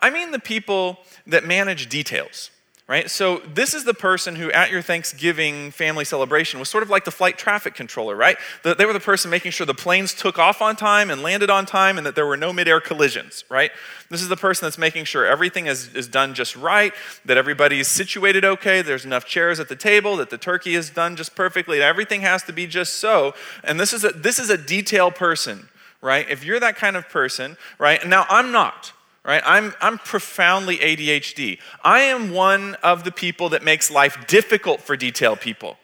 I 0.00 0.10
mean 0.10 0.30
the 0.30 0.38
people 0.38 0.98
that 1.26 1.44
manage 1.44 1.88
details 1.88 2.50
right? 2.88 3.10
So 3.10 3.42
this 3.52 3.74
is 3.74 3.84
the 3.84 3.92
person 3.92 4.34
who 4.36 4.50
at 4.50 4.70
your 4.70 4.80
Thanksgiving 4.80 5.70
family 5.70 6.06
celebration 6.06 6.58
was 6.58 6.70
sort 6.70 6.82
of 6.82 6.88
like 6.88 7.04
the 7.04 7.10
flight 7.10 7.36
traffic 7.36 7.74
controller, 7.74 8.16
right? 8.16 8.38
They 8.62 8.86
were 8.86 8.94
the 8.94 8.98
person 8.98 9.30
making 9.30 9.52
sure 9.52 9.66
the 9.66 9.74
planes 9.74 10.14
took 10.14 10.38
off 10.38 10.62
on 10.62 10.74
time 10.74 11.10
and 11.10 11.22
landed 11.22 11.50
on 11.50 11.66
time 11.66 11.98
and 11.98 12.06
that 12.06 12.14
there 12.14 12.26
were 12.26 12.36
no 12.36 12.50
midair 12.50 12.80
collisions, 12.80 13.44
right? 13.50 13.70
This 14.08 14.22
is 14.22 14.28
the 14.28 14.38
person 14.38 14.64
that's 14.64 14.78
making 14.78 15.04
sure 15.04 15.26
everything 15.26 15.66
is, 15.66 15.94
is 15.94 16.08
done 16.08 16.32
just 16.32 16.56
right, 16.56 16.94
that 17.26 17.36
everybody's 17.36 17.88
situated 17.88 18.42
okay, 18.42 18.80
there's 18.80 19.04
enough 19.04 19.26
chairs 19.26 19.60
at 19.60 19.68
the 19.68 19.76
table, 19.76 20.16
that 20.16 20.30
the 20.30 20.38
turkey 20.38 20.74
is 20.74 20.88
done 20.88 21.14
just 21.14 21.36
perfectly, 21.36 21.82
everything 21.82 22.22
has 22.22 22.42
to 22.44 22.54
be 22.54 22.66
just 22.66 22.94
so. 22.94 23.34
And 23.62 23.78
this 23.78 23.92
is 23.92 24.02
a, 24.02 24.12
this 24.12 24.38
is 24.38 24.48
a 24.48 24.56
detail 24.56 25.10
person, 25.10 25.68
right? 26.00 26.26
If 26.30 26.42
you're 26.42 26.60
that 26.60 26.76
kind 26.76 26.96
of 26.96 27.06
person, 27.10 27.58
right? 27.78 28.06
Now 28.08 28.24
I'm 28.30 28.50
not 28.50 28.94
right? 29.24 29.42
I'm, 29.44 29.74
I'm 29.80 29.98
profoundly 29.98 30.78
ADHD. 30.78 31.58
I 31.84 32.00
am 32.00 32.32
one 32.32 32.76
of 32.76 33.04
the 33.04 33.12
people 33.12 33.50
that 33.50 33.62
makes 33.62 33.90
life 33.90 34.26
difficult 34.26 34.80
for 34.80 34.96
detail 34.96 35.36
people, 35.36 35.76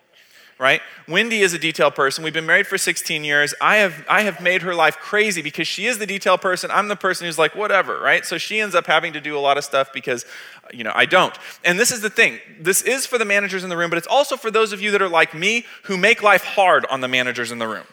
right? 0.59 0.81
Wendy 1.07 1.41
is 1.41 1.53
a 1.53 1.59
detail 1.59 1.91
person. 1.91 2.25
We've 2.25 2.33
been 2.33 2.47
married 2.47 2.67
for 2.67 2.79
16 2.79 3.23
years. 3.25 3.53
I 3.61 3.77
have, 3.77 4.07
I 4.09 4.23
have 4.23 4.41
made 4.41 4.63
her 4.63 4.75
life 4.75 4.97
crazy 4.97 5.43
because 5.43 5.69
she 5.69 5.87
is 5.87 5.99
the 5.99 6.07
detail 6.07 6.39
person. 6.39 6.71
I'm 6.71 6.89
the 6.89 6.97
person 6.97 7.27
who's 7.27 7.39
like, 7.39 7.55
whatever, 7.55 8.01
right? 8.01 8.25
So 8.25 8.39
she 8.39 8.61
ends 8.61 8.75
up 8.75 8.87
having 8.87 9.13
to 9.13 9.21
do 9.21 9.37
a 9.37 9.41
lot 9.41 9.59
of 9.59 9.65
stuff 9.65 9.93
because, 9.93 10.25
you 10.73 10.85
know, 10.85 10.93
I 10.95 11.05
don't. 11.05 11.37
And 11.65 11.79
this 11.79 11.93
is 11.93 12.01
the 12.01 12.11
thing 12.11 12.39
this 12.59 12.83
is 12.83 13.05
for 13.05 13.19
the 13.19 13.25
managers 13.27 13.65
in 13.65 13.71
the 13.71 13.77
room, 13.77 13.91
but 13.91 13.99
it's 13.99 14.07
also 14.07 14.37
for 14.37 14.51
those 14.51 14.73
of 14.73 14.81
you 14.81 14.91
that 14.93 15.03
are 15.03 15.09
like 15.09 15.35
me 15.35 15.67
who 15.83 15.97
make 15.99 16.23
life 16.23 16.45
hard 16.45 16.87
on 16.87 17.01
the 17.01 17.09
managers 17.09 17.53
in 17.53 17.59
the 17.59 17.69
room, 17.69 17.85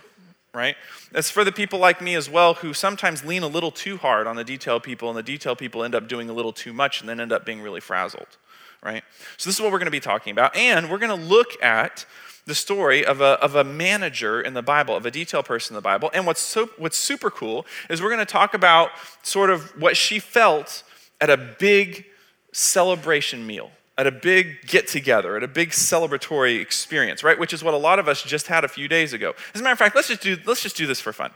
right? 0.53 0.75
It's 1.13 1.31
for 1.31 1.43
the 1.43 1.51
people 1.51 1.79
like 1.79 2.01
me 2.01 2.15
as 2.15 2.29
well 2.29 2.55
who 2.55 2.73
sometimes 2.73 3.23
lean 3.23 3.43
a 3.43 3.47
little 3.47 3.71
too 3.71 3.97
hard 3.97 4.27
on 4.27 4.35
the 4.35 4.43
detail 4.43 4.79
people, 4.79 5.09
and 5.09 5.17
the 5.17 5.23
detail 5.23 5.55
people 5.55 5.83
end 5.83 5.95
up 5.95 6.07
doing 6.07 6.29
a 6.29 6.33
little 6.33 6.53
too 6.53 6.73
much 6.73 6.99
and 6.99 7.09
then 7.09 7.19
end 7.19 7.31
up 7.31 7.45
being 7.45 7.61
really 7.61 7.79
frazzled, 7.79 8.37
right? 8.83 9.03
So, 9.37 9.49
this 9.49 9.55
is 9.55 9.61
what 9.61 9.71
we're 9.71 9.79
going 9.79 9.85
to 9.85 9.91
be 9.91 9.99
talking 9.99 10.31
about. 10.31 10.55
And 10.55 10.89
we're 10.89 10.97
going 10.97 11.17
to 11.17 11.27
look 11.27 11.61
at 11.63 12.05
the 12.45 12.55
story 12.55 13.05
of 13.05 13.21
a, 13.21 13.39
of 13.41 13.55
a 13.55 13.63
manager 13.63 14.41
in 14.41 14.53
the 14.53 14.63
Bible, 14.63 14.95
of 14.95 15.05
a 15.05 15.11
detail 15.11 15.43
person 15.43 15.73
in 15.73 15.75
the 15.75 15.81
Bible. 15.81 16.09
And 16.13 16.25
what's, 16.25 16.41
so, 16.41 16.69
what's 16.77 16.97
super 16.97 17.29
cool 17.29 17.65
is 17.89 18.01
we're 18.01 18.09
going 18.09 18.19
to 18.19 18.25
talk 18.25 18.53
about 18.53 18.89
sort 19.21 19.49
of 19.49 19.79
what 19.79 19.95
she 19.95 20.19
felt 20.19 20.83
at 21.21 21.29
a 21.29 21.37
big 21.37 22.05
celebration 22.51 23.47
meal 23.47 23.71
at 24.01 24.07
a 24.07 24.11
big 24.11 24.65
get 24.65 24.87
together, 24.87 25.37
at 25.37 25.43
a 25.43 25.47
big 25.47 25.69
celebratory 25.69 26.59
experience, 26.59 27.23
right? 27.23 27.37
Which 27.37 27.53
is 27.53 27.63
what 27.63 27.75
a 27.75 27.77
lot 27.77 27.99
of 27.99 28.07
us 28.07 28.23
just 28.23 28.47
had 28.47 28.63
a 28.63 28.67
few 28.67 28.87
days 28.87 29.13
ago. 29.13 29.35
As 29.53 29.61
a 29.61 29.63
matter 29.63 29.73
of 29.73 29.77
fact, 29.77 29.95
let's 29.95 30.07
just 30.07 30.21
do, 30.21 30.37
let's 30.43 30.63
just 30.63 30.75
do 30.75 30.87
this 30.87 30.99
for 30.99 31.13
fun. 31.13 31.29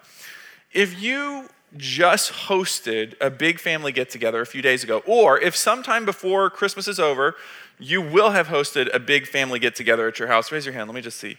If 0.73 0.99
you 0.99 1.47
just 1.77 2.31
hosted 2.31 3.13
a 3.21 3.29
big 3.29 3.59
family 3.59 3.91
get 3.91 4.09
together 4.09 4.41
a 4.41 4.47
few 4.47 4.63
days 4.63 4.83
ago, 4.83 5.03
or 5.05 5.39
if 5.39 5.55
sometime 5.55 6.05
before 6.05 6.49
Christmas 6.49 6.87
is 6.87 6.99
over, 6.99 7.35
you 7.77 8.01
will 8.01 8.31
have 8.31 8.47
hosted 8.47 8.89
a 8.95 8.99
big 8.99 9.27
family 9.27 9.59
get 9.59 9.75
together 9.75 10.07
at 10.07 10.17
your 10.17 10.27
house, 10.27 10.51
raise 10.51 10.65
your 10.65 10.73
hand. 10.73 10.89
Let 10.89 10.95
me 10.95 11.01
just 11.01 11.19
see. 11.19 11.37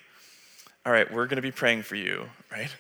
All 0.85 0.93
right, 0.93 1.13
we're 1.13 1.27
going 1.27 1.37
to 1.37 1.43
be 1.43 1.51
praying 1.51 1.83
for 1.83 1.97
you, 1.97 2.31
right? 2.53 2.73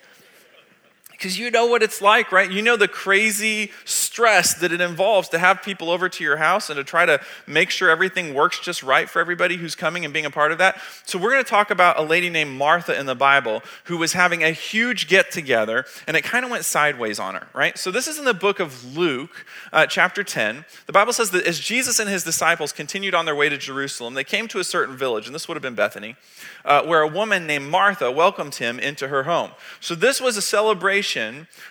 Because 1.17 1.39
you 1.39 1.51
know 1.51 1.67
what 1.67 1.83
it's 1.83 2.03
like, 2.03 2.31
right? 2.31 2.51
You 2.51 2.61
know 2.61 2.77
the 2.77 2.89
crazy, 2.89 3.71
stress 3.85 4.55
that 4.55 4.71
it 4.71 4.81
involves 4.83 5.31
to 5.31 5.39
have 5.39 5.63
people 5.63 5.91
over 5.91 6.09
to 6.11 6.23
your 6.23 6.37
house 6.37 6.69
and 6.69 6.77
to 6.77 6.85
try 6.85 7.07
to 7.07 7.21
make 7.47 7.71
sure 7.71 7.89
everything 7.89 8.35
works 8.35 8.61
just 8.61 8.83
right 8.83 9.09
for 9.09 9.21
everybody 9.21 9.57
who's 9.57 9.75
coming 9.75 10.05
and 10.05 10.13
being 10.13 10.27
a 10.27 10.31
part 10.31 10.53
of 10.53 10.59
that. 10.59 10.79
So, 11.07 11.19
we're 11.19 11.31
going 11.31 11.45
to 11.45 11.49
talk 11.51 11.71
about 11.71 11.99
a 11.99 12.03
lady 12.03 12.29
named 12.29 12.57
Martha 12.57 12.99
in 12.99 13.07
the 13.07 13.15
Bible 13.15 13.63
who 13.85 13.97
was 13.97 14.13
having 14.13 14.45
a 14.45 14.51
huge 14.51 15.09
get 15.09 15.31
together 15.31 15.87
and 16.07 16.17
it 16.17 16.25
kind 16.25 16.45
of 16.45 16.51
went 16.51 16.65
sideways 16.67 17.19
on 17.19 17.35
her, 17.35 17.47
right? 17.55 17.79
So, 17.79 17.91
this 17.91 18.07
is 18.07 18.19
in 18.19 18.27
the 18.27 18.35
book 18.35 18.61
of 18.61 18.97
Luke, 18.97 19.47
uh, 19.73 19.87
chapter 19.87 20.23
10. 20.23 20.65
The 20.87 20.93
Bible 20.93 21.13
says 21.15 21.31
that 21.31 21.47
as 21.47 21.59
Jesus 21.59 21.99
and 21.99 22.11
his 22.11 22.25
disciples 22.25 22.73
continued 22.73 23.15
on 23.15 23.25
their 23.25 23.37
way 23.37 23.49
to 23.49 23.57
Jerusalem, 23.57 24.15
they 24.15 24.25
came 24.25 24.49
to 24.49 24.59
a 24.59 24.65
certain 24.65 24.97
village, 24.97 25.27
and 25.27 25.35
this 25.35 25.49
would 25.49 25.57
have 25.57 25.63
been 25.63 25.75
Bethany, 25.75 26.17
uh, 26.65 26.83
where 26.85 27.01
a 27.01 27.09
woman 27.09 27.47
named 27.47 27.71
Martha 27.71 28.11
welcomed 28.11 28.57
him 28.57 28.79
into 28.79 29.09
her 29.09 29.23
home. 29.23 29.53
So, 29.81 29.95
this 29.95 30.21
was 30.21 30.37
a 30.37 30.43
celebration 30.43 31.06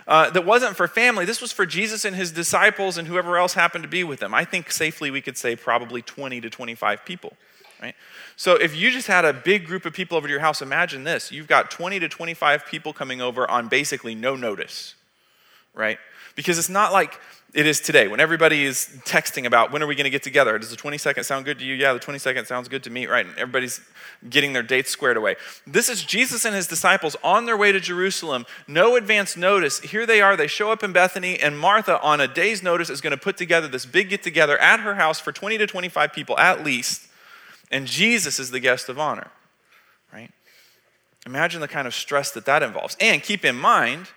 uh, 0.08 0.30
that 0.30 0.46
wasn't 0.46 0.75
for 0.75 0.88
family, 0.88 1.25
this 1.25 1.42
was 1.42 1.51
for 1.51 1.65
Jesus 1.65 2.06
and 2.06 2.15
his 2.15 2.32
disciples 2.32 2.98
and 2.98 3.08
whoever 3.08 3.38
else 3.38 3.54
happened 3.54 3.84
to 3.84 3.89
be 3.89 4.04
with 4.04 4.20
them. 4.20 4.34
I 4.34 4.46
think 4.46 4.72
safely 4.72 5.12
we 5.12 5.22
could 5.22 5.38
say 5.38 5.56
probably 5.56 6.01
20 6.01 6.42
to 6.42 6.50
25 6.50 7.06
people, 7.06 7.34
right? 7.82 7.96
So 8.36 8.56
if 8.56 8.75
you 8.75 8.92
just 8.92 9.08
had 9.08 9.25
a 9.25 9.34
big 9.34 9.65
group 9.65 9.86
of 9.86 9.94
people 9.94 10.18
over 10.18 10.27
to 10.27 10.32
your 10.32 10.42
house, 10.42 10.62
imagine 10.62 11.04
this. 11.04 11.32
You've 11.32 11.48
got 11.48 11.72
20 11.72 12.00
to 12.00 12.10
25 12.10 12.65
people 12.65 12.94
coming 12.94 13.22
over 13.22 13.50
on 13.50 13.68
basically 13.68 14.15
no 14.15 14.36
notice, 14.36 14.96
right? 15.74 15.98
Because 16.36 16.58
it's 16.58 16.70
not 16.70 16.92
like 16.92 17.20
it 17.55 17.65
is 17.65 17.79
today. 17.79 18.07
When 18.07 18.19
everybody 18.19 18.65
is 18.65 18.89
texting 19.05 19.45
about 19.45 19.71
when 19.71 19.81
are 19.81 19.88
we 19.88 19.95
going 19.95 20.03
to 20.03 20.12
get 20.12 20.24
together 20.24 20.59
does 20.59 20.69
the 20.69 20.75
22nd 20.75 21.24
sound 21.24 21.45
good 21.45 21.57
to 21.59 21.65
you? 21.65 21.74
Yeah 21.74 21.93
the 21.93 22.00
22nd 22.00 22.45
sounds 22.45 22.67
good 22.67 22.83
to 22.83 22.89
me 22.89 23.07
right 23.07 23.25
and 23.25 23.35
everybody's 23.38 23.81
getting 24.29 24.53
their 24.53 24.62
dates 24.62 24.91
squared 24.91 25.17
away. 25.17 25.38
This 25.65 25.89
is 25.89 26.03
jesus 26.03 26.45
and 26.45 26.53
his 26.53 26.67
disciples 26.67 27.15
on 27.24 27.45
their 27.45 27.57
way 27.57 27.71
to 27.71 27.79
jerusalem 27.79 28.45
no 28.67 28.95
advance 28.95 29.38
notice. 29.38 29.79
Here 29.79 30.05
they 30.05 30.21
are 30.21 30.35
they 30.35 30.47
show 30.47 30.71
up 30.71 30.83
in 30.83 30.91
bethany 30.91 31.39
and 31.39 31.57
martha 31.57 32.00
on 32.01 32.19
a 32.19 32.27
day's 32.27 32.62
notice 32.62 32.89
is 32.89 33.01
going 33.01 33.12
to 33.12 33.17
put 33.17 33.38
together 33.38 33.67
this 33.67 33.85
big 33.85 34.09
get 34.09 34.21
together 34.21 34.57
at 34.59 34.81
her 34.81 34.95
house 34.95 35.19
for 35.19 35.31
20 35.31 35.57
to 35.57 35.65
25 35.65 36.12
people 36.12 36.38
at 36.38 36.63
least 36.63 37.07
and 37.71 37.88
jesus 37.88 38.38
is 38.38 38.51
the 38.51 38.59
guest 38.59 38.89
of 38.89 39.00
honor 39.00 39.31
right? 40.15 40.31
Imagine 41.25 41.62
the 41.62 41.67
kind 41.67 41.88
of 41.88 41.93
stress 41.93 42.31
that 42.31 42.45
that 42.45 42.63
involves. 42.63 42.95
And 43.00 43.21
keep 43.21 43.43
in 43.43 43.55
mind 43.55 44.09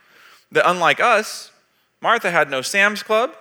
that 0.53 0.69
unlike 0.69 1.01
us 1.01 1.51
Martha 2.01 2.31
had 2.31 2.51
no 2.51 2.63
Sam's 2.63 3.03
Club. 3.03 3.33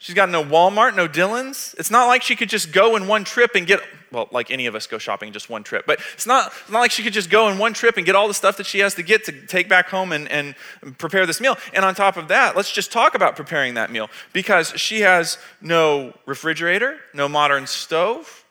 She's 0.00 0.14
got 0.14 0.28
no 0.28 0.44
Walmart, 0.44 0.94
no 0.94 1.08
Dillon's. 1.08 1.74
It's 1.76 1.90
not 1.90 2.06
like 2.06 2.22
she 2.22 2.36
could 2.36 2.48
just 2.48 2.70
go 2.72 2.94
in 2.94 3.08
one 3.08 3.24
trip 3.24 3.56
and 3.56 3.66
get, 3.66 3.80
well, 4.12 4.28
like 4.30 4.50
any 4.52 4.66
of 4.66 4.76
us 4.76 4.86
go 4.86 4.96
shopping 4.96 5.32
just 5.32 5.50
one 5.50 5.64
trip, 5.64 5.86
but 5.86 5.98
it's 6.14 6.26
not, 6.26 6.52
it's 6.62 6.70
not 6.70 6.78
like 6.78 6.92
she 6.92 7.02
could 7.02 7.12
just 7.12 7.30
go 7.30 7.48
in 7.48 7.58
one 7.58 7.72
trip 7.72 7.96
and 7.96 8.06
get 8.06 8.14
all 8.14 8.28
the 8.28 8.34
stuff 8.34 8.58
that 8.58 8.66
she 8.66 8.78
has 8.78 8.94
to 8.94 9.02
get 9.02 9.24
to 9.24 9.46
take 9.46 9.68
back 9.68 9.88
home 9.88 10.12
and, 10.12 10.28
and 10.28 10.54
prepare 10.98 11.26
this 11.26 11.40
meal. 11.40 11.56
And 11.72 11.84
on 11.84 11.96
top 11.96 12.16
of 12.16 12.28
that, 12.28 12.54
let's 12.54 12.70
just 12.70 12.92
talk 12.92 13.16
about 13.16 13.34
preparing 13.34 13.74
that 13.74 13.90
meal 13.90 14.08
because 14.32 14.68
she 14.76 15.00
has 15.00 15.36
no 15.60 16.14
refrigerator, 16.26 16.98
no 17.12 17.28
modern 17.28 17.66
stove, 17.66 18.44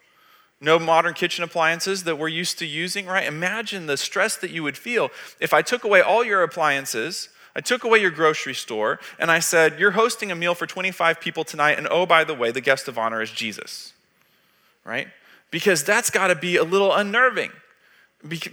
no 0.60 0.78
modern 0.78 1.14
kitchen 1.14 1.46
appliances 1.46 2.04
that 2.04 2.18
we're 2.18 2.28
used 2.28 2.60
to 2.60 2.66
using, 2.66 3.06
right? 3.06 3.26
Imagine 3.26 3.86
the 3.86 3.96
stress 3.96 4.36
that 4.36 4.52
you 4.52 4.64
would 4.64 4.78
feel 4.78 5.12
if 5.40 5.54
I 5.54 5.62
took 5.62 5.86
away 5.86 6.02
all 6.02 6.26
your 6.26 6.44
appliances 6.44 7.30
I 7.58 7.62
took 7.62 7.84
away 7.84 7.98
your 7.98 8.12
grocery 8.12 8.54
store 8.54 9.00
and 9.18 9.32
I 9.32 9.40
said, 9.40 9.80
You're 9.80 9.92
hosting 9.92 10.32
a 10.32 10.36
meal 10.36 10.54
for 10.54 10.68
25 10.68 11.20
people 11.20 11.44
tonight, 11.44 11.80
and 11.80 11.88
oh, 11.90 12.06
by 12.06 12.24
the 12.24 12.36
way, 12.36 12.52
the 12.52 12.62
guest 12.62 12.88
of 12.88 13.00
honor 13.00 13.20
is 13.20 13.32
Jesus. 13.32 13.94
Right? 14.86 15.08
Because 15.50 15.84
that's 15.84 16.12
got 16.12 16.28
to 16.28 16.36
be 16.36 16.56
a 16.56 16.64
little 16.64 16.94
unnerving. 16.94 17.52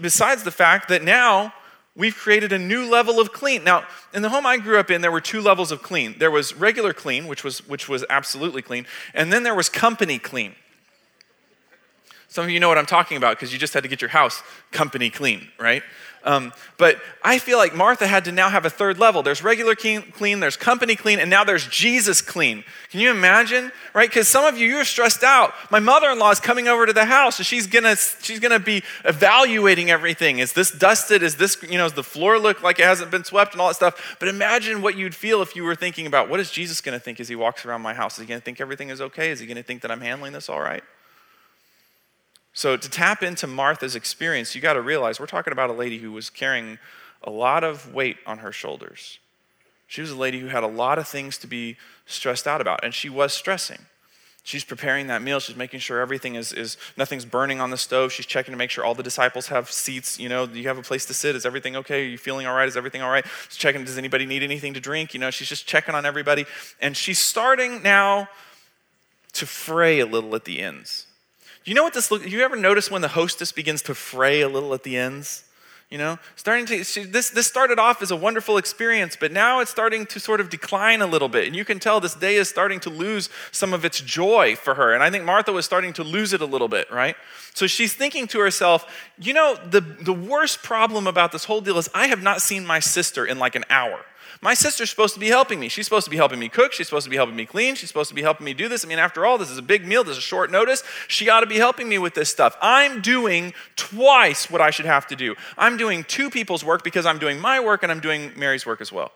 Besides 0.01 0.43
the 0.43 0.51
fact 0.51 0.89
that 0.89 1.03
now 1.03 1.53
we've 1.95 2.17
created 2.17 2.53
a 2.53 2.59
new 2.59 2.91
level 2.91 3.21
of 3.21 3.33
clean. 3.33 3.63
Now, 3.63 3.85
in 4.15 4.23
the 4.23 4.31
home 4.31 4.47
I 4.47 4.57
grew 4.57 4.79
up 4.79 4.91
in, 4.91 5.03
there 5.03 5.13
were 5.13 5.21
two 5.21 5.43
levels 5.43 5.71
of 5.71 5.83
clean. 5.83 6.17
There 6.19 6.31
was 6.31 6.55
regular 6.55 6.95
clean, 6.95 7.27
which 7.27 7.45
was, 7.45 7.67
which 7.69 7.89
was 7.89 8.05
absolutely 8.09 8.63
clean, 8.63 8.87
and 9.13 9.31
then 9.31 9.43
there 9.43 9.55
was 9.55 9.69
company 9.69 10.19
clean. 10.19 10.55
Some 12.35 12.43
of 12.43 12.51
you 12.51 12.59
know 12.59 12.67
what 12.67 12.79
I'm 12.79 12.85
talking 12.85 13.17
about 13.17 13.37
because 13.37 13.53
you 13.53 13.61
just 13.61 13.75
had 13.75 13.85
to 13.85 13.89
get 13.89 14.01
your 14.03 14.09
house 14.09 14.43
company 14.73 15.09
clean, 15.09 15.47
right? 15.57 15.85
Um, 16.25 16.53
but 16.79 17.01
I 17.23 17.39
feel 17.39 17.59
like 17.59 17.77
Martha 17.77 18.09
had 18.09 18.25
to 18.25 18.33
now 18.33 18.49
have 18.49 18.67
a 18.67 18.71
third 18.71 18.99
level. 18.99 19.23
There's 19.23 19.41
regular 19.45 19.77
clean, 19.77 20.41
there's 20.41 20.57
company 20.57 20.97
clean, 20.97 21.21
and 21.21 21.31
now 21.31 21.45
there's 21.45 21.69
Jesus 21.69 22.21
clean. 22.21 22.65
Can 22.91 22.99
you 22.99 23.13
imagine? 23.13 23.71
Right? 23.95 24.11
Because 24.11 24.27
some 24.27 24.45
of 24.45 24.59
you, 24.59 24.67
you're 24.67 24.85
stressed 24.85 25.23
out. 25.23 25.55
My 25.71 25.79
mother-in-law 25.79 26.33
is 26.33 26.41
coming 26.41 26.67
over 26.67 26.87
to 26.87 26.93
the 26.93 27.05
house, 27.05 27.39
and 27.39 27.47
she's 27.47 27.69
gonna 27.69 27.95
she's 27.95 28.41
gonna 28.41 28.59
be 28.59 28.83
evaluating 29.05 29.93
everything. 29.93 30.41
Is 30.41 30.55
this 30.55 30.73
dusted? 30.73 31.23
Is 31.23 31.37
this 31.37 31.57
you 31.63 31.79
know? 31.79 31.85
Does 31.85 31.93
the 31.93 32.03
floor 32.03 32.41
look 32.41 32.65
like 32.65 32.81
it 32.81 32.85
hasn't 32.85 33.13
been 33.13 33.23
swept 33.23 33.53
and 33.53 33.61
all 33.61 33.69
that 33.69 33.77
stuff? 33.77 34.17
But 34.19 34.27
imagine 34.27 34.83
what 34.83 34.97
you'd 34.97 35.15
feel 35.15 35.41
if 35.41 35.55
you 35.55 35.63
were 35.63 35.77
thinking 35.77 36.09
about 36.09 36.29
what 36.29 36.41
is 36.41 36.51
Jesus 36.51 36.81
gonna 36.81 36.99
think 36.99 37.21
as 37.21 37.29
he 37.29 37.37
walks 37.37 37.65
around 37.65 37.83
my 37.83 37.95
house? 37.95 38.15
Is 38.15 38.23
he 38.23 38.27
gonna 38.27 38.41
think 38.41 38.61
everything 38.61 38.89
is 38.89 39.01
okay? 39.01 39.31
Is 39.31 39.39
he 39.39 39.47
gonna 39.47 39.63
think 39.63 39.83
that 39.83 39.93
I'm 39.93 40.01
handling 40.01 40.33
this 40.33 40.49
all 40.49 40.61
right? 40.61 40.83
So, 42.57 42.77
to 42.77 42.89
tap 42.89 43.25
into 43.25 43.49
Martha's 43.49 43.97
experience, 43.97 44.55
you 44.55 44.61
got 44.61 44.75
to 44.75 44.81
realize 44.81 45.19
we're 45.19 45.27
talking 45.27 45.53
about 45.53 45.71
a 45.71 45.75
lady 45.75 45.99
who 45.99 46.13
was 46.13 46.31
carrying 46.31 46.79
a 47.25 47.31
lot 47.31 47.65
of 47.65 47.93
weight 47.93 48.19
on 48.27 48.39
her 48.39 48.53
shoulders. 48.53 49.19
She 49.89 50.01
was 50.01 50.13
a 50.13 50.17
lady 50.17 50.39
who 50.39 50.47
had 50.47 50.63
a 50.63 50.69
lot 50.69 50.99
of 50.99 51.09
things 51.09 51.37
to 51.39 51.49
be 51.49 51.77
stressed 52.07 52.47
out 52.47 52.61
about, 52.61 52.85
and 52.85 52.95
she 52.95 53.09
was 53.09 53.35
stressing. 53.35 53.87
She's 54.45 54.63
preparing 54.63 55.07
that 55.09 55.23
meal. 55.23 55.41
She's 55.41 55.57
making 55.57 55.81
sure 55.81 56.01
everything 56.01 56.35
is, 56.35 56.53
is 56.53 56.77
nothing's 56.97 57.25
burning 57.25 57.61
on 57.61 57.71
the 57.71 57.79
stove. 57.79 58.13
She's 58.13 58.27
checking 58.27 58.53
to 58.53 58.59
make 58.59 58.71
sure 58.71 58.85
all 58.85 58.95
the 58.95 59.03
disciples 59.03 59.49
have 59.49 59.71
seats. 59.71 60.21
You 60.21 60.29
know, 60.29 60.47
do 60.47 60.59
you 60.59 60.69
have 60.69 60.77
a 60.77 60.83
place 60.83 61.07
to 61.07 61.15
sit? 61.15 61.35
Is 61.35 61.47
everything 61.47 61.77
okay? 61.77 62.05
Are 62.05 62.09
you 62.09 62.19
feeling 62.19 62.47
all 62.47 62.55
right? 62.55 62.69
Is 62.69 62.77
everything 62.77 63.01
all 63.01 63.11
right? 63.11 63.25
She's 63.49 63.57
checking, 63.57 63.85
does 63.85 63.97
anybody 63.97 64.27
need 64.27 64.43
anything 64.43 64.75
to 64.75 64.81
drink? 64.81 65.15
You 65.15 65.21
know, 65.21 65.31
she's 65.31 65.49
just 65.49 65.67
checking 65.67 65.95
on 65.95 66.05
everybody. 66.05 66.45
And 66.79 66.95
she's 66.95 67.19
starting 67.19 67.83
now 67.83 68.29
to 69.33 69.47
fray 69.47 70.01
a 70.01 70.07
little 70.07 70.35
at 70.35 70.45
the 70.45 70.61
ends. 70.61 71.07
You 71.65 71.75
know 71.75 71.83
what 71.83 71.95
this 71.95 72.11
looks? 72.11 72.27
You 72.27 72.41
ever 72.43 72.57
notice 72.57 72.91
when 72.91 73.03
the 73.03 73.09
hostess 73.09 73.53
begins 73.53 73.83
to 73.83 73.95
fray 73.95 74.43
a 74.43 74.49
little 74.49 74.75
at 74.75 74.83
the 74.83 74.97
ends? 74.97 75.45
You 75.91 75.99
know, 75.99 76.19
starting 76.35 76.67
to 76.67 76.83
she, 76.83 77.05
this 77.05 77.31
this 77.31 77.47
started 77.47 77.79
off 77.79 78.03
as 78.03 78.11
a 78.11 78.17
wonderful 78.17 78.57
experience, 78.57 79.17
but 79.19 79.31
now 79.31 79.61
it's 79.61 79.71
starting 79.71 80.07
to 80.07 80.19
sort 80.19 80.41
of 80.41 80.51
decline 80.51 81.03
a 81.03 81.07
little 81.07 81.29
bit, 81.29 81.47
and 81.47 81.55
you 81.55 81.65
can 81.65 81.79
tell 81.79 82.01
this 82.01 82.15
day 82.15 82.37
is 82.37 82.49
starting 82.49 82.81
to 82.81 82.91
lose 82.91 83.29
some 83.53 83.73
of 83.73 83.85
its 83.85 84.01
joy 84.01 84.57
for 84.57 84.75
her. 84.75 84.93
And 84.93 85.03
I 85.03 85.11
think 85.11 85.25
Martha 85.25 85.53
was 85.53 85.65
starting 85.67 85.93
to 85.93 86.03
lose 86.03 86.33
it 86.33 86.41
a 86.41 86.47
little 86.47 86.69
bit, 86.69 86.91
right? 86.91 87.17
So 87.53 87.67
she's 87.67 87.95
thinking 87.95 88.27
to 88.29 88.41
herself, 88.41 88.91
you 89.19 89.35
know, 89.35 89.57
the 89.71 89.83
the 89.83 90.13
worst 90.13 90.63
problem 90.63 91.07
about 91.07 91.33
this 91.33 91.45
whole 91.45 91.61
deal 91.61 91.79
is 91.79 91.89
I 91.95 92.09
have 92.09 92.23
not 92.23 92.41
seen 92.41 92.67
my 92.67 92.81
sister 92.81 93.25
in 93.25 93.39
like 93.39 93.55
an 93.55 93.65
hour. 93.71 94.01
My 94.41 94.55
sister's 94.55 94.91
supposed 94.91 95.15
to 95.15 95.21
be 95.21 95.29
helping 95.29 95.61
me. 95.61 95.69
She's 95.69 95.87
supposed 95.87 96.05
to 96.05 96.11
be 96.11 96.17
helping 96.17 96.39
me 96.39 96.49
cook. 96.49 96.73
She's 96.73 96.87
supposed 96.87 97.05
to 97.05 97.11
be 97.11 97.17
helping 97.17 97.37
me 97.37 97.47
clean. 97.47 97.75
She's 97.75 97.89
supposed 97.89 98.09
to 98.09 98.15
be 98.15 98.23
helping 98.23 98.45
me 98.45 98.55
do 98.55 98.69
this. 98.69 98.85
I 98.85 98.89
mean, 98.89 98.99
after 98.99 99.25
all, 99.25 99.39
this 99.39 99.51
is 99.51 99.59
a 99.59 99.63
big 99.63 99.87
meal. 99.87 100.05
This 100.05 100.13
is 100.13 100.19
a 100.19 100.23
short 100.23 100.51
notice. 100.51 100.83
She 101.09 101.29
ought 101.29 101.41
to 101.41 101.47
be 101.47 101.57
helping 101.57 101.89
me 101.89 101.99
with 101.99 102.15
this 102.15 102.29
stuff. 102.29 102.57
I'm 102.61 103.01
doing 103.01 103.55
twice 103.77 104.51
what 104.51 104.61
I 104.61 104.71
should 104.71 104.87
have 104.87 105.07
to 105.09 105.17
do. 105.17 105.35
I'm 105.57 105.77
doing 105.77 106.05
two 106.05 106.31
people's 106.31 106.65
work 106.65 106.85
because 106.85 107.07
I'm 107.07 107.19
doing 107.19 107.41
my 107.41 107.61
work 107.61 107.83
and 107.83 107.91
I'm 107.91 108.01
doing 108.01 108.33
Mary's 108.37 108.67
work 108.67 108.81
as 108.81 108.93
well. 108.93 109.13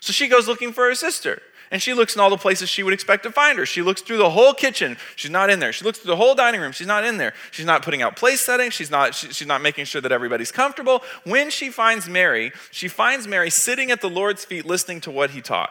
So 0.00 0.12
she 0.12 0.28
goes 0.28 0.48
looking 0.48 0.72
for 0.72 0.88
her 0.88 0.94
sister 0.94 1.42
and 1.72 1.80
she 1.80 1.94
looks 1.94 2.14
in 2.14 2.20
all 2.20 2.28
the 2.28 2.36
places 2.36 2.68
she 2.68 2.82
would 2.82 2.92
expect 2.92 3.22
to 3.22 3.32
find 3.32 3.58
her. 3.58 3.64
She 3.64 3.80
looks 3.80 4.02
through 4.02 4.18
the 4.18 4.28
whole 4.28 4.52
kitchen. 4.52 4.98
She's 5.16 5.30
not 5.30 5.48
in 5.48 5.58
there. 5.58 5.72
She 5.72 5.86
looks 5.86 5.98
through 5.98 6.10
the 6.10 6.16
whole 6.16 6.34
dining 6.34 6.60
room. 6.60 6.70
She's 6.70 6.86
not 6.86 7.02
in 7.02 7.16
there. 7.16 7.32
She's 7.50 7.64
not 7.64 7.82
putting 7.82 8.02
out 8.02 8.14
place 8.14 8.42
settings. 8.42 8.74
She's 8.74 8.90
not, 8.90 9.14
she, 9.14 9.28
she's 9.32 9.48
not 9.48 9.62
making 9.62 9.86
sure 9.86 10.02
that 10.02 10.12
everybody's 10.12 10.52
comfortable. 10.52 11.02
When 11.24 11.48
she 11.48 11.70
finds 11.70 12.10
Mary, 12.10 12.52
she 12.70 12.88
finds 12.88 13.26
Mary 13.26 13.48
sitting 13.48 13.90
at 13.90 14.02
the 14.02 14.10
Lord's 14.10 14.44
feet 14.44 14.66
listening 14.66 15.00
to 15.00 15.10
what 15.10 15.30
he 15.30 15.40
taught. 15.40 15.70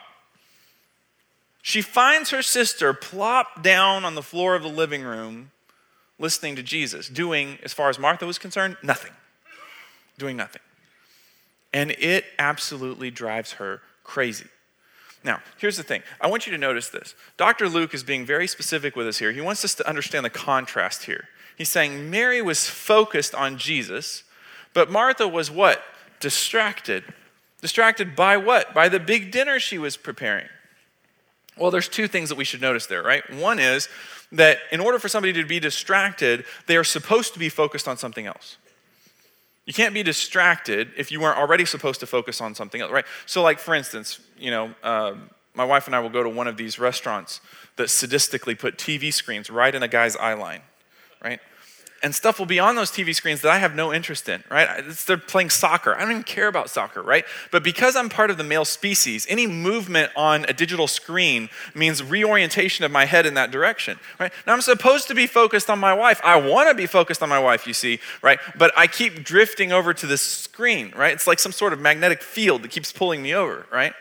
She 1.62 1.84
finds 1.84 2.32
her 2.32 2.42
sister 2.42 2.94
plopped 2.94 3.62
down 3.62 4.04
on 4.04 4.16
the 4.16 4.24
floor 4.24 4.56
of 4.56 4.64
the 4.64 4.70
living 4.70 5.04
room 5.04 5.52
listening 6.18 6.56
to 6.56 6.64
Jesus, 6.64 7.10
doing, 7.10 7.60
as 7.62 7.74
far 7.74 7.90
as 7.90 8.00
Martha 8.00 8.26
was 8.26 8.40
concerned, 8.40 8.76
nothing. 8.82 9.12
Doing 10.18 10.36
nothing. 10.36 10.64
And 11.72 11.92
it 11.92 12.26
absolutely 12.40 13.12
drives 13.12 13.54
her 13.54 13.82
crazy. 14.04 14.48
Now, 15.24 15.42
here's 15.58 15.78
the 15.78 15.84
thing. 15.84 16.02
I 16.20 16.28
want 16.28 16.48
you 16.48 16.52
to 16.52 16.58
notice 16.58 16.90
this. 16.90 17.14
Dr. 17.38 17.70
Luke 17.70 17.94
is 17.94 18.04
being 18.04 18.26
very 18.26 18.48
specific 18.48 18.96
with 18.96 19.08
us 19.08 19.20
here. 19.20 19.32
He 19.32 19.42
wants 19.42 19.64
us 19.64 19.76
to 19.76 19.88
understand 19.88 20.26
the 20.26 20.32
contrast 20.32 21.04
here. 21.04 21.28
He's 21.56 21.70
saying 21.70 22.10
Mary 22.10 22.42
was 22.42 22.68
focused 22.68 23.36
on 23.36 23.58
Jesus, 23.58 24.24
but 24.74 24.90
Martha 24.90 25.28
was 25.28 25.52
what? 25.52 25.84
Distracted. 26.20 27.04
Distracted 27.62 28.16
by 28.16 28.38
what? 28.38 28.74
By 28.74 28.90
the 28.90 29.00
big 29.00 29.32
dinner 29.32 29.60
she 29.60 29.78
was 29.78 29.96
preparing. 29.96 30.48
Well, 31.58 31.70
there's 31.70 31.90
two 31.90 32.08
things 32.08 32.30
that 32.30 32.38
we 32.38 32.46
should 32.46 32.62
notice 32.62 32.88
there, 32.88 33.04
right? 33.04 33.24
One 33.32 33.60
is 33.60 33.90
that 34.32 34.60
in 34.72 34.80
order 34.80 34.98
for 34.98 35.10
somebody 35.10 35.34
to 35.34 35.46
be 35.46 35.60
distracted, 35.60 36.46
they 36.66 36.78
are 36.78 36.84
supposed 36.84 37.34
to 37.34 37.40
be 37.40 37.50
focused 37.50 37.88
on 37.88 37.98
something 37.98 38.26
else. 38.26 38.58
You 39.72 39.74
can't 39.74 39.94
be 39.94 40.04
distracted 40.04 40.92
if 40.98 41.14
you 41.14 41.22
weren't 41.22 41.38
already 41.38 41.64
supposed 41.64 42.02
to 42.02 42.06
focus 42.06 42.42
on 42.42 42.54
something 42.56 42.82
else, 42.82 42.92
right? 42.92 43.06
So, 43.26 43.42
like 43.42 43.58
for 43.58 43.74
instance, 43.74 44.20
you 44.38 44.52
know, 44.52 44.76
uh, 44.84 45.14
my 45.54 45.64
wife 45.64 45.88
and 45.88 45.96
I 45.96 46.00
will 46.00 46.10
go 46.10 46.22
to 46.22 46.30
one 46.30 46.46
of 46.46 46.58
these 46.58 46.78
restaurants 46.78 47.40
that 47.78 47.88
sadistically 47.88 48.60
put 48.60 48.78
TV 48.78 49.14
screens 49.14 49.50
right 49.50 49.74
in 49.74 49.82
a 49.82 49.88
guy's 49.88 50.18
eye 50.18 50.34
line, 50.34 50.60
right? 51.24 51.40
And 52.04 52.16
stuff 52.16 52.40
will 52.40 52.46
be 52.46 52.60
on 52.60 52.76
those 52.76 52.90
TV 52.90 53.14
screens 53.14 53.42
that 53.42 53.52
I 53.52 53.60
have 53.60 53.76
no 53.76 53.94
interest 53.94 54.28
in, 54.28 54.44
right? 54.50 54.68
It's, 54.86 55.06
they're 55.06 55.18
playing 55.18 55.52
soccer. 55.52 55.96
I 55.96 56.00
don't 56.00 56.12
even 56.12 56.24
care 56.24 56.48
about 56.48 56.70
soccer, 56.70 57.02
right? 57.02 57.26
But 57.52 57.64
because 57.64 57.96
I'm 57.96 58.10
part 58.10 58.32
of 58.32 58.38
the 58.38 58.44
male 58.44 58.66
species, 58.66 59.28
any 59.30 59.46
movement 59.46 60.12
on 60.16 60.46
a 60.46 60.54
digital 60.54 60.88
screen 60.88 61.50
means 61.76 62.04
reorientation 62.04 62.84
of 62.86 62.92
my 62.92 63.06
head 63.06 63.26
in 63.26 63.36
that 63.36 63.52
direction, 63.52 64.00
right? 64.20 64.32
Now 64.48 64.54
I'm 64.54 64.62
supposed 64.62 65.08
to 65.10 65.16
be 65.16 65.28
focused 65.28 65.70
on 65.70 65.80
my 65.80 65.94
wife. 65.94 66.20
I 66.24 66.38
want 66.38 66.70
to 66.70 66.76
be 66.76 66.88
focused 66.88 67.22
on 67.22 67.30
my 67.30 67.40
wife, 67.40 67.68
you 67.68 67.74
see, 67.74 68.00
right? 68.22 68.40
But 68.58 68.72
I 68.76 68.88
keep 68.88 69.24
drifting 69.24 69.72
over 69.72 69.94
to 69.94 70.08
this 70.08 70.22
screen, 70.22 70.92
right? 70.96 71.14
It's 71.14 71.28
like 71.28 71.40
some 71.40 71.52
sort 71.52 71.72
of 71.72 71.80
magnetic 71.80 72.24
field 72.24 72.64
that 72.64 72.72
keeps 72.72 72.92
pulling 72.92 73.22
me 73.22 73.34
over, 73.34 73.68
right? 73.72 73.94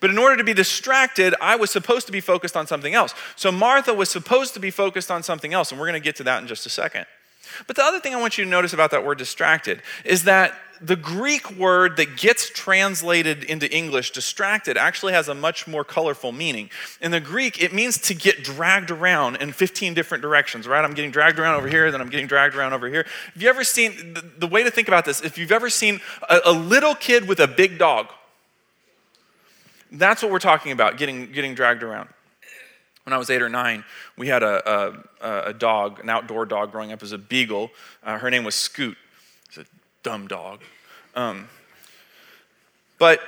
But 0.00 0.10
in 0.10 0.18
order 0.18 0.36
to 0.38 0.44
be 0.44 0.54
distracted, 0.54 1.34
I 1.40 1.56
was 1.56 1.70
supposed 1.70 2.06
to 2.06 2.12
be 2.12 2.20
focused 2.20 2.56
on 2.56 2.66
something 2.66 2.94
else. 2.94 3.14
So 3.36 3.52
Martha 3.52 3.92
was 3.92 4.08
supposed 4.08 4.54
to 4.54 4.60
be 4.60 4.70
focused 4.70 5.10
on 5.10 5.22
something 5.22 5.52
else, 5.52 5.70
and 5.70 5.78
we're 5.78 5.86
going 5.86 6.00
to 6.00 6.04
get 6.04 6.16
to 6.16 6.24
that 6.24 6.40
in 6.40 6.48
just 6.48 6.64
a 6.64 6.70
second. 6.70 7.04
But 7.66 7.76
the 7.76 7.82
other 7.82 8.00
thing 8.00 8.14
I 8.14 8.20
want 8.20 8.38
you 8.38 8.44
to 8.44 8.50
notice 8.50 8.72
about 8.72 8.90
that 8.92 9.04
word 9.04 9.18
distracted 9.18 9.82
is 10.04 10.24
that 10.24 10.54
the 10.80 10.96
Greek 10.96 11.50
word 11.58 11.98
that 11.98 12.16
gets 12.16 12.48
translated 12.48 13.44
into 13.44 13.70
English, 13.70 14.12
distracted, 14.12 14.78
actually 14.78 15.12
has 15.12 15.28
a 15.28 15.34
much 15.34 15.66
more 15.66 15.84
colorful 15.84 16.32
meaning. 16.32 16.70
In 17.02 17.10
the 17.10 17.20
Greek, 17.20 17.62
it 17.62 17.74
means 17.74 17.98
to 17.98 18.14
get 18.14 18.42
dragged 18.42 18.90
around 18.90 19.36
in 19.36 19.52
15 19.52 19.92
different 19.92 20.22
directions, 20.22 20.66
right? 20.66 20.82
I'm 20.82 20.94
getting 20.94 21.10
dragged 21.10 21.38
around 21.38 21.56
over 21.56 21.68
here, 21.68 21.90
then 21.90 22.00
I'm 22.00 22.08
getting 22.08 22.26
dragged 22.26 22.54
around 22.54 22.72
over 22.72 22.88
here. 22.88 23.04
Have 23.34 23.42
you 23.42 23.48
ever 23.50 23.62
seen, 23.62 24.14
the, 24.14 24.22
the 24.38 24.46
way 24.46 24.62
to 24.62 24.70
think 24.70 24.88
about 24.88 25.04
this, 25.04 25.20
if 25.20 25.36
you've 25.36 25.52
ever 25.52 25.68
seen 25.68 26.00
a, 26.28 26.40
a 26.46 26.52
little 26.52 26.94
kid 26.94 27.28
with 27.28 27.40
a 27.40 27.48
big 27.48 27.78
dog, 27.78 28.08
that's 29.92 30.22
what 30.22 30.32
we're 30.32 30.38
talking 30.38 30.72
about, 30.72 30.96
getting, 30.96 31.30
getting 31.30 31.54
dragged 31.54 31.82
around. 31.82 32.08
When 33.10 33.16
I 33.16 33.18
was 33.18 33.28
eight 33.28 33.42
or 33.42 33.48
nine, 33.48 33.82
we 34.16 34.28
had 34.28 34.44
a, 34.44 35.02
a, 35.20 35.42
a 35.46 35.52
dog, 35.52 35.98
an 35.98 36.08
outdoor 36.08 36.46
dog 36.46 36.70
growing 36.70 36.92
up 36.92 37.02
as 37.02 37.10
a 37.10 37.18
beagle. 37.18 37.72
Uh, 38.04 38.18
her 38.18 38.30
name 38.30 38.44
was 38.44 38.54
Scoot. 38.54 38.96
It's 39.48 39.58
a 39.58 39.64
dumb 40.04 40.28
dog. 40.28 40.60
Um, 41.16 41.48
but 43.00 43.18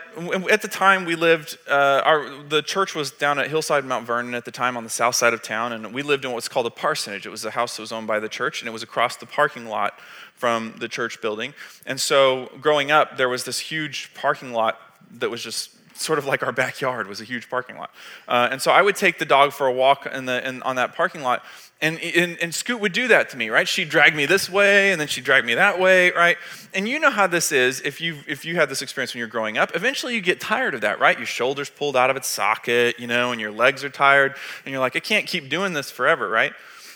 at 0.48 0.62
the 0.62 0.68
time 0.68 1.04
we 1.04 1.16
lived, 1.16 1.58
uh, 1.68 2.00
our, 2.04 2.44
the 2.44 2.62
church 2.62 2.94
was 2.94 3.10
down 3.10 3.40
at 3.40 3.48
Hillside 3.48 3.84
Mount 3.84 4.06
Vernon 4.06 4.36
at 4.36 4.44
the 4.44 4.52
time 4.52 4.76
on 4.76 4.84
the 4.84 4.90
south 4.90 5.16
side 5.16 5.34
of 5.34 5.42
town, 5.42 5.72
and 5.72 5.92
we 5.92 6.02
lived 6.02 6.24
in 6.24 6.30
what's 6.30 6.46
called 6.46 6.66
a 6.66 6.70
parsonage. 6.70 7.26
It 7.26 7.30
was 7.30 7.44
a 7.44 7.50
house 7.50 7.74
that 7.74 7.82
was 7.82 7.90
owned 7.90 8.06
by 8.06 8.20
the 8.20 8.28
church, 8.28 8.62
and 8.62 8.68
it 8.68 8.72
was 8.72 8.84
across 8.84 9.16
the 9.16 9.26
parking 9.26 9.66
lot 9.66 9.98
from 10.36 10.76
the 10.78 10.86
church 10.86 11.20
building. 11.20 11.54
And 11.86 12.00
so 12.00 12.52
growing 12.60 12.92
up, 12.92 13.16
there 13.16 13.28
was 13.28 13.42
this 13.42 13.58
huge 13.58 14.14
parking 14.14 14.52
lot 14.52 14.78
that 15.18 15.28
was 15.28 15.42
just 15.42 15.76
sort 15.94 16.18
of 16.18 16.26
like 16.26 16.42
our 16.42 16.52
backyard 16.52 17.06
was 17.06 17.20
a 17.20 17.24
huge 17.24 17.48
parking 17.48 17.76
lot. 17.76 17.90
Uh, 18.28 18.48
and 18.50 18.60
so 18.60 18.70
I 18.70 18.82
would 18.82 18.96
take 18.96 19.18
the 19.18 19.24
dog 19.24 19.52
for 19.52 19.66
a 19.66 19.72
walk 19.72 20.06
in 20.06 20.26
the, 20.26 20.46
in, 20.46 20.62
on 20.62 20.76
that 20.76 20.94
parking 20.94 21.22
lot. 21.22 21.44
And, 21.80 21.98
and, 22.00 22.38
and 22.40 22.54
Scoot 22.54 22.80
would 22.80 22.92
do 22.92 23.08
that 23.08 23.30
to 23.30 23.36
me, 23.36 23.50
right? 23.50 23.66
She'd 23.66 23.88
drag 23.88 24.14
me 24.14 24.24
this 24.24 24.48
way 24.48 24.92
and 24.92 25.00
then 25.00 25.08
she'd 25.08 25.24
drag 25.24 25.44
me 25.44 25.54
that 25.54 25.80
way, 25.80 26.12
right? 26.12 26.36
And 26.74 26.88
you 26.88 27.00
know 27.00 27.10
how 27.10 27.26
this 27.26 27.50
is 27.50 27.80
if 27.80 28.00
you 28.00 28.18
if 28.28 28.44
you 28.44 28.54
had 28.54 28.68
this 28.68 28.82
experience 28.82 29.14
when 29.14 29.18
you're 29.18 29.26
growing 29.26 29.58
up. 29.58 29.74
Eventually 29.74 30.14
you 30.14 30.20
get 30.20 30.40
tired 30.40 30.74
of 30.74 30.82
that, 30.82 31.00
right? 31.00 31.18
Your 31.18 31.26
shoulders 31.26 31.70
pulled 31.70 31.96
out 31.96 32.08
of 32.08 32.16
its 32.16 32.28
socket, 32.28 33.00
you 33.00 33.08
know, 33.08 33.32
and 33.32 33.40
your 33.40 33.50
legs 33.50 33.82
are 33.82 33.90
tired. 33.90 34.36
And 34.64 34.72
you're 34.72 34.80
like, 34.80 34.94
I 34.94 35.00
can't 35.00 35.26
keep 35.26 35.48
doing 35.48 35.72
this 35.72 35.90
forever, 35.90 36.28
right? 36.28 36.52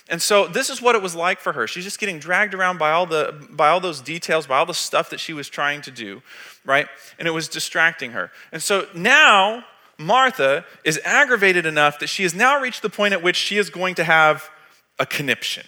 And 0.09 0.23
so 0.23 0.47
this 0.47 0.71
is 0.71 0.81
what 0.81 0.95
it 0.95 1.03
was 1.03 1.17
like 1.17 1.41
for 1.41 1.53
her. 1.53 1.67
She's 1.67 1.83
just 1.83 1.99
getting 1.99 2.21
dragged 2.21 2.55
around 2.55 2.79
by 2.79 2.93
all 2.93 3.07
the 3.07 3.35
by 3.51 3.69
all 3.69 3.81
those 3.81 4.01
details, 4.01 4.47
by 4.47 4.59
all 4.59 4.67
the 4.67 4.75
stuff 4.75 5.11
that 5.11 5.19
she 5.19 5.33
was 5.33 5.49
trying 5.49 5.83
to 5.83 5.91
do, 5.91 6.23
right? 6.67 6.87
And 7.19 7.27
it 7.27 7.31
was 7.31 7.49
distracting 7.49 8.11
her. 8.11 8.31
And 8.53 8.63
so 8.63 8.87
now 8.95 9.65
Martha 9.97 10.65
is 10.85 11.01
aggravated 11.05 11.65
enough 11.65 11.99
that 12.01 12.09
she 12.09 12.25
has 12.25 12.35
now 12.35 12.61
reached 12.61 12.83
the 12.83 12.91
point 12.91 13.15
at 13.15 13.23
which 13.23 13.37
she 13.37 13.57
is 13.57 13.71
going 13.71 13.95
to 13.95 14.05
have 14.05 14.51
a 14.99 15.07
conniption. 15.07 15.65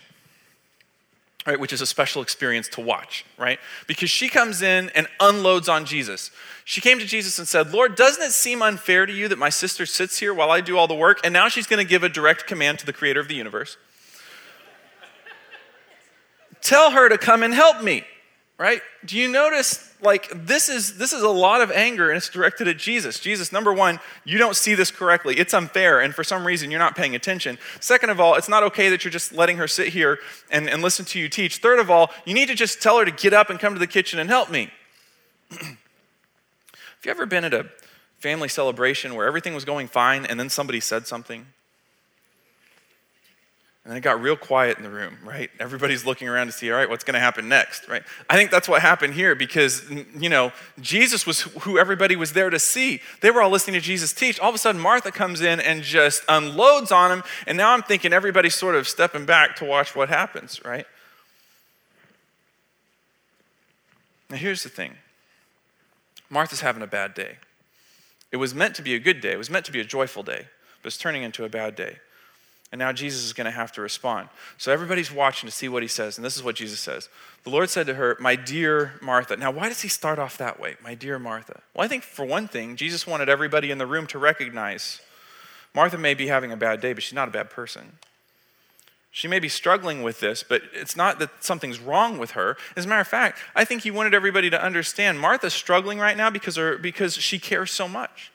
Right, 1.46 1.58
which 1.58 1.72
is 1.72 1.80
a 1.80 1.86
special 1.86 2.20
experience 2.20 2.68
to 2.70 2.82
watch, 2.82 3.24
right? 3.38 3.58
Because 3.86 4.10
she 4.10 4.28
comes 4.28 4.60
in 4.60 4.90
and 4.90 5.06
unloads 5.18 5.66
on 5.66 5.86
Jesus. 5.86 6.30
She 6.66 6.82
came 6.82 6.98
to 6.98 7.06
Jesus 7.06 7.38
and 7.38 7.48
said, 7.48 7.72
Lord, 7.72 7.94
doesn't 7.94 8.22
it 8.22 8.32
seem 8.32 8.60
unfair 8.60 9.06
to 9.06 9.12
you 9.14 9.28
that 9.28 9.38
my 9.38 9.48
sister 9.48 9.86
sits 9.86 10.18
here 10.18 10.34
while 10.34 10.50
I 10.50 10.60
do 10.60 10.76
all 10.76 10.86
the 10.86 10.94
work? 10.94 11.20
And 11.24 11.32
now 11.32 11.48
she's 11.48 11.66
going 11.66 11.82
to 11.82 11.88
give 11.88 12.02
a 12.02 12.10
direct 12.10 12.46
command 12.46 12.80
to 12.80 12.86
the 12.86 12.92
creator 12.92 13.18
of 13.18 13.28
the 13.28 13.34
universe. 13.34 13.78
Tell 16.60 16.90
her 16.90 17.08
to 17.08 17.16
come 17.16 17.42
and 17.42 17.54
help 17.54 17.82
me, 17.82 18.04
right? 18.58 18.82
Do 19.04 19.16
you 19.16 19.28
notice 19.28 19.88
like 20.00 20.28
this 20.34 20.68
is 20.68 20.98
this 20.98 21.12
is 21.12 21.22
a 21.22 21.28
lot 21.28 21.60
of 21.60 21.70
anger 21.70 22.10
and 22.10 22.16
it's 22.16 22.28
directed 22.28 22.68
at 22.68 22.76
Jesus. 22.76 23.18
Jesus, 23.18 23.52
number 23.52 23.72
1, 23.72 23.98
you 24.24 24.38
don't 24.38 24.54
see 24.54 24.74
this 24.74 24.90
correctly. 24.90 25.36
It's 25.36 25.54
unfair 25.54 26.00
and 26.00 26.14
for 26.14 26.22
some 26.22 26.46
reason 26.46 26.70
you're 26.70 26.78
not 26.78 26.96
paying 26.96 27.14
attention. 27.14 27.58
Second 27.80 28.10
of 28.10 28.20
all, 28.20 28.34
it's 28.34 28.48
not 28.48 28.62
okay 28.64 28.90
that 28.90 29.04
you're 29.04 29.10
just 29.10 29.32
letting 29.32 29.56
her 29.56 29.66
sit 29.66 29.88
here 29.88 30.18
and, 30.50 30.68
and 30.68 30.82
listen 30.82 31.04
to 31.06 31.18
you 31.18 31.28
teach. 31.28 31.58
Third 31.58 31.78
of 31.78 31.90
all, 31.90 32.10
you 32.24 32.34
need 32.34 32.46
to 32.46 32.54
just 32.54 32.80
tell 32.82 32.98
her 32.98 33.04
to 33.04 33.10
get 33.10 33.32
up 33.32 33.50
and 33.50 33.58
come 33.58 33.74
to 33.74 33.80
the 33.80 33.86
kitchen 33.86 34.18
and 34.18 34.28
help 34.28 34.50
me. 34.50 34.70
Have 35.50 35.76
you 37.04 37.10
ever 37.10 37.26
been 37.26 37.44
at 37.44 37.54
a 37.54 37.66
family 38.18 38.48
celebration 38.48 39.14
where 39.14 39.26
everything 39.26 39.54
was 39.54 39.64
going 39.64 39.88
fine 39.88 40.26
and 40.26 40.38
then 40.38 40.48
somebody 40.48 40.80
said 40.80 41.06
something? 41.06 41.46
And 43.88 43.96
it 43.96 44.02
got 44.02 44.20
real 44.20 44.36
quiet 44.36 44.76
in 44.76 44.82
the 44.82 44.90
room, 44.90 45.16
right? 45.24 45.50
Everybody's 45.58 46.04
looking 46.04 46.28
around 46.28 46.48
to 46.48 46.52
see, 46.52 46.70
all 46.70 46.76
right, 46.76 46.90
what's 46.90 47.04
going 47.04 47.14
to 47.14 47.20
happen 47.20 47.48
next, 47.48 47.88
right? 47.88 48.02
I 48.28 48.36
think 48.36 48.50
that's 48.50 48.68
what 48.68 48.82
happened 48.82 49.14
here 49.14 49.34
because, 49.34 49.82
you 49.90 50.28
know, 50.28 50.52
Jesus 50.78 51.26
was 51.26 51.40
who 51.40 51.78
everybody 51.78 52.14
was 52.14 52.34
there 52.34 52.50
to 52.50 52.58
see. 52.58 53.00
They 53.22 53.30
were 53.30 53.40
all 53.40 53.48
listening 53.48 53.80
to 53.80 53.80
Jesus 53.80 54.12
teach. 54.12 54.38
All 54.40 54.50
of 54.50 54.54
a 54.54 54.58
sudden, 54.58 54.78
Martha 54.78 55.10
comes 55.10 55.40
in 55.40 55.58
and 55.58 55.82
just 55.82 56.22
unloads 56.28 56.92
on 56.92 57.10
him. 57.10 57.22
And 57.46 57.56
now 57.56 57.72
I'm 57.72 57.82
thinking 57.82 58.12
everybody's 58.12 58.54
sort 58.54 58.74
of 58.74 58.86
stepping 58.86 59.24
back 59.24 59.56
to 59.56 59.64
watch 59.64 59.96
what 59.96 60.10
happens, 60.10 60.62
right? 60.66 60.84
Now, 64.28 64.36
here's 64.36 64.64
the 64.64 64.68
thing 64.68 64.96
Martha's 66.28 66.60
having 66.60 66.82
a 66.82 66.86
bad 66.86 67.14
day. 67.14 67.38
It 68.30 68.36
was 68.36 68.54
meant 68.54 68.74
to 68.74 68.82
be 68.82 68.94
a 68.94 68.98
good 68.98 69.22
day, 69.22 69.32
it 69.32 69.38
was 69.38 69.48
meant 69.48 69.64
to 69.64 69.72
be 69.72 69.80
a 69.80 69.84
joyful 69.84 70.22
day, 70.22 70.48
but 70.82 70.88
it's 70.88 70.98
turning 70.98 71.22
into 71.22 71.46
a 71.46 71.48
bad 71.48 71.74
day. 71.74 72.00
And 72.70 72.78
now 72.78 72.92
Jesus 72.92 73.24
is 73.24 73.32
going 73.32 73.46
to 73.46 73.50
have 73.50 73.72
to 73.72 73.80
respond. 73.80 74.28
So 74.58 74.70
everybody's 74.72 75.10
watching 75.10 75.48
to 75.48 75.54
see 75.54 75.68
what 75.68 75.82
he 75.82 75.88
says. 75.88 76.18
And 76.18 76.24
this 76.24 76.36
is 76.36 76.42
what 76.42 76.54
Jesus 76.54 76.80
says 76.80 77.08
The 77.44 77.50
Lord 77.50 77.70
said 77.70 77.86
to 77.86 77.94
her, 77.94 78.16
My 78.20 78.36
dear 78.36 78.94
Martha. 79.00 79.36
Now, 79.36 79.50
why 79.50 79.68
does 79.68 79.82
he 79.82 79.88
start 79.88 80.18
off 80.18 80.36
that 80.38 80.60
way? 80.60 80.76
My 80.82 80.94
dear 80.94 81.18
Martha. 81.18 81.60
Well, 81.74 81.84
I 81.84 81.88
think 81.88 82.02
for 82.02 82.24
one 82.24 82.46
thing, 82.46 82.76
Jesus 82.76 83.06
wanted 83.06 83.28
everybody 83.28 83.70
in 83.70 83.78
the 83.78 83.86
room 83.86 84.06
to 84.08 84.18
recognize 84.18 85.00
Martha 85.74 85.98
may 85.98 86.14
be 86.14 86.26
having 86.26 86.52
a 86.52 86.56
bad 86.56 86.80
day, 86.80 86.92
but 86.92 87.02
she's 87.02 87.14
not 87.14 87.28
a 87.28 87.30
bad 87.30 87.50
person. 87.50 87.92
She 89.10 89.28
may 89.28 89.38
be 89.38 89.48
struggling 89.48 90.02
with 90.02 90.20
this, 90.20 90.42
but 90.42 90.62
it's 90.72 90.96
not 90.96 91.18
that 91.18 91.42
something's 91.42 91.80
wrong 91.80 92.18
with 92.18 92.32
her. 92.32 92.56
As 92.76 92.84
a 92.84 92.88
matter 92.88 93.00
of 93.00 93.08
fact, 93.08 93.38
I 93.54 93.64
think 93.64 93.82
he 93.82 93.90
wanted 93.90 94.14
everybody 94.14 94.50
to 94.50 94.62
understand 94.62 95.18
Martha's 95.18 95.54
struggling 95.54 95.98
right 95.98 96.16
now 96.16 96.30
because, 96.30 96.56
her, 96.56 96.76
because 96.78 97.16
she 97.16 97.38
cares 97.38 97.70
so 97.70 97.88
much. 97.88 98.30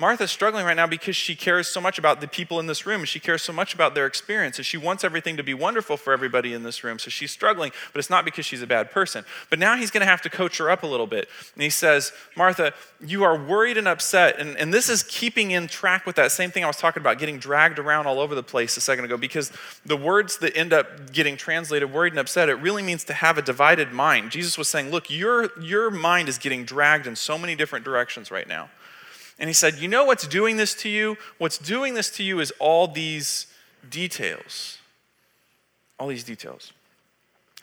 Martha's 0.00 0.30
struggling 0.30 0.64
right 0.64 0.76
now 0.76 0.86
because 0.86 1.14
she 1.14 1.36
cares 1.36 1.68
so 1.68 1.78
much 1.78 1.98
about 1.98 2.22
the 2.22 2.26
people 2.26 2.58
in 2.58 2.66
this 2.66 2.86
room. 2.86 3.04
She 3.04 3.20
cares 3.20 3.42
so 3.42 3.52
much 3.52 3.74
about 3.74 3.94
their 3.94 4.06
experiences. 4.06 4.64
she 4.64 4.78
wants 4.78 5.04
everything 5.04 5.36
to 5.36 5.42
be 5.42 5.52
wonderful 5.52 5.98
for 5.98 6.14
everybody 6.14 6.54
in 6.54 6.62
this 6.62 6.82
room. 6.82 6.98
So 6.98 7.10
she's 7.10 7.30
struggling, 7.30 7.70
but 7.92 7.98
it's 7.98 8.08
not 8.08 8.24
because 8.24 8.46
she's 8.46 8.62
a 8.62 8.66
bad 8.66 8.90
person. 8.90 9.26
But 9.50 9.58
now 9.58 9.76
he's 9.76 9.90
going 9.90 10.00
to 10.00 10.06
have 10.06 10.22
to 10.22 10.30
coach 10.30 10.56
her 10.56 10.70
up 10.70 10.84
a 10.84 10.86
little 10.86 11.06
bit. 11.06 11.28
And 11.52 11.62
he 11.62 11.68
says, 11.68 12.12
Martha, 12.34 12.72
you 13.04 13.24
are 13.24 13.36
worried 13.36 13.76
and 13.76 13.86
upset. 13.86 14.38
And, 14.38 14.56
and 14.56 14.72
this 14.72 14.88
is 14.88 15.02
keeping 15.02 15.50
in 15.50 15.66
track 15.66 16.06
with 16.06 16.16
that 16.16 16.32
same 16.32 16.50
thing 16.50 16.64
I 16.64 16.66
was 16.66 16.78
talking 16.78 17.02
about, 17.02 17.18
getting 17.18 17.38
dragged 17.38 17.78
around 17.78 18.06
all 18.06 18.20
over 18.20 18.34
the 18.34 18.42
place 18.42 18.78
a 18.78 18.80
second 18.80 19.04
ago, 19.04 19.18
because 19.18 19.52
the 19.84 19.98
words 19.98 20.38
that 20.38 20.56
end 20.56 20.72
up 20.72 21.12
getting 21.12 21.36
translated 21.36 21.92
worried 21.92 22.14
and 22.14 22.20
upset, 22.20 22.48
it 22.48 22.54
really 22.54 22.82
means 22.82 23.04
to 23.04 23.12
have 23.12 23.36
a 23.36 23.42
divided 23.42 23.92
mind. 23.92 24.30
Jesus 24.30 24.56
was 24.56 24.66
saying, 24.66 24.90
Look, 24.90 25.10
your, 25.10 25.50
your 25.60 25.90
mind 25.90 26.30
is 26.30 26.38
getting 26.38 26.64
dragged 26.64 27.06
in 27.06 27.16
so 27.16 27.36
many 27.36 27.54
different 27.54 27.84
directions 27.84 28.30
right 28.30 28.48
now. 28.48 28.70
And 29.40 29.48
he 29.48 29.54
said, 29.54 29.78
You 29.78 29.88
know 29.88 30.04
what's 30.04 30.28
doing 30.28 30.58
this 30.58 30.74
to 30.76 30.88
you? 30.88 31.16
What's 31.38 31.58
doing 31.58 31.94
this 31.94 32.10
to 32.12 32.22
you 32.22 32.38
is 32.38 32.52
all 32.60 32.86
these 32.86 33.46
details. 33.88 34.78
All 35.98 36.06
these 36.08 36.24
details. 36.24 36.72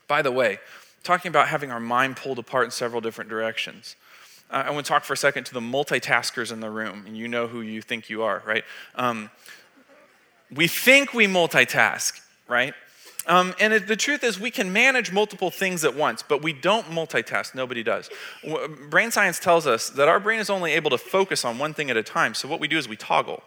By 0.08 0.22
the 0.22 0.32
way, 0.32 0.60
talking 1.04 1.30
about 1.30 1.48
having 1.48 1.72
our 1.72 1.80
mind 1.80 2.18
pulled 2.18 2.40
apart 2.40 2.66
in 2.66 2.72
several 2.72 3.00
different 3.00 3.30
directions. 3.30 3.96
Uh, 4.50 4.64
I 4.66 4.72
want 4.72 4.86
to 4.86 4.90
talk 4.90 5.04
for 5.04 5.14
a 5.14 5.18
second 5.18 5.44
to 5.46 5.54
the 5.54 5.60
multitaskers 5.60 6.52
in 6.52 6.62
the 6.62 6.70
room, 6.70 7.04
and 7.06 7.16
you 7.16 7.28
know 7.28 7.48
who 7.48 7.62
you 7.62 7.82
think 7.82 8.10
you 8.10 8.24
are, 8.24 8.42
right? 8.46 8.64
Um, 8.96 9.30
we 10.52 10.68
think 10.68 11.14
we 11.14 11.28
multitask, 11.28 12.20
right? 12.48 12.74
Um, 13.28 13.54
and 13.60 13.74
it, 13.74 13.88
the 13.88 13.96
truth 13.96 14.24
is, 14.24 14.40
we 14.40 14.52
can 14.52 14.72
manage 14.72 15.12
multiple 15.12 15.52
things 15.52 15.84
at 15.84 15.96
once, 15.96 16.24
but 16.24 16.42
we 16.42 16.54
don't 16.54 16.86
multitask. 16.88 17.54
Nobody 17.54 17.84
does. 17.84 18.10
Brain 18.90 19.12
science 19.12 19.38
tells 19.38 19.68
us 19.68 19.90
that 19.92 20.08
our 20.08 20.20
brain 20.20 20.40
is 20.40 20.50
only 20.50 20.72
able 20.74 20.90
to 20.90 20.98
focus 20.98 21.44
on 21.44 21.58
one 21.58 21.74
thing 21.74 21.90
at 21.90 21.98
a 21.98 22.04
time. 22.04 22.34
So 22.34 22.48
what 22.48 22.60
we 22.60 22.68
do 22.68 22.78
is 22.78 22.88
we 22.88 22.96
toggle. 22.96 23.44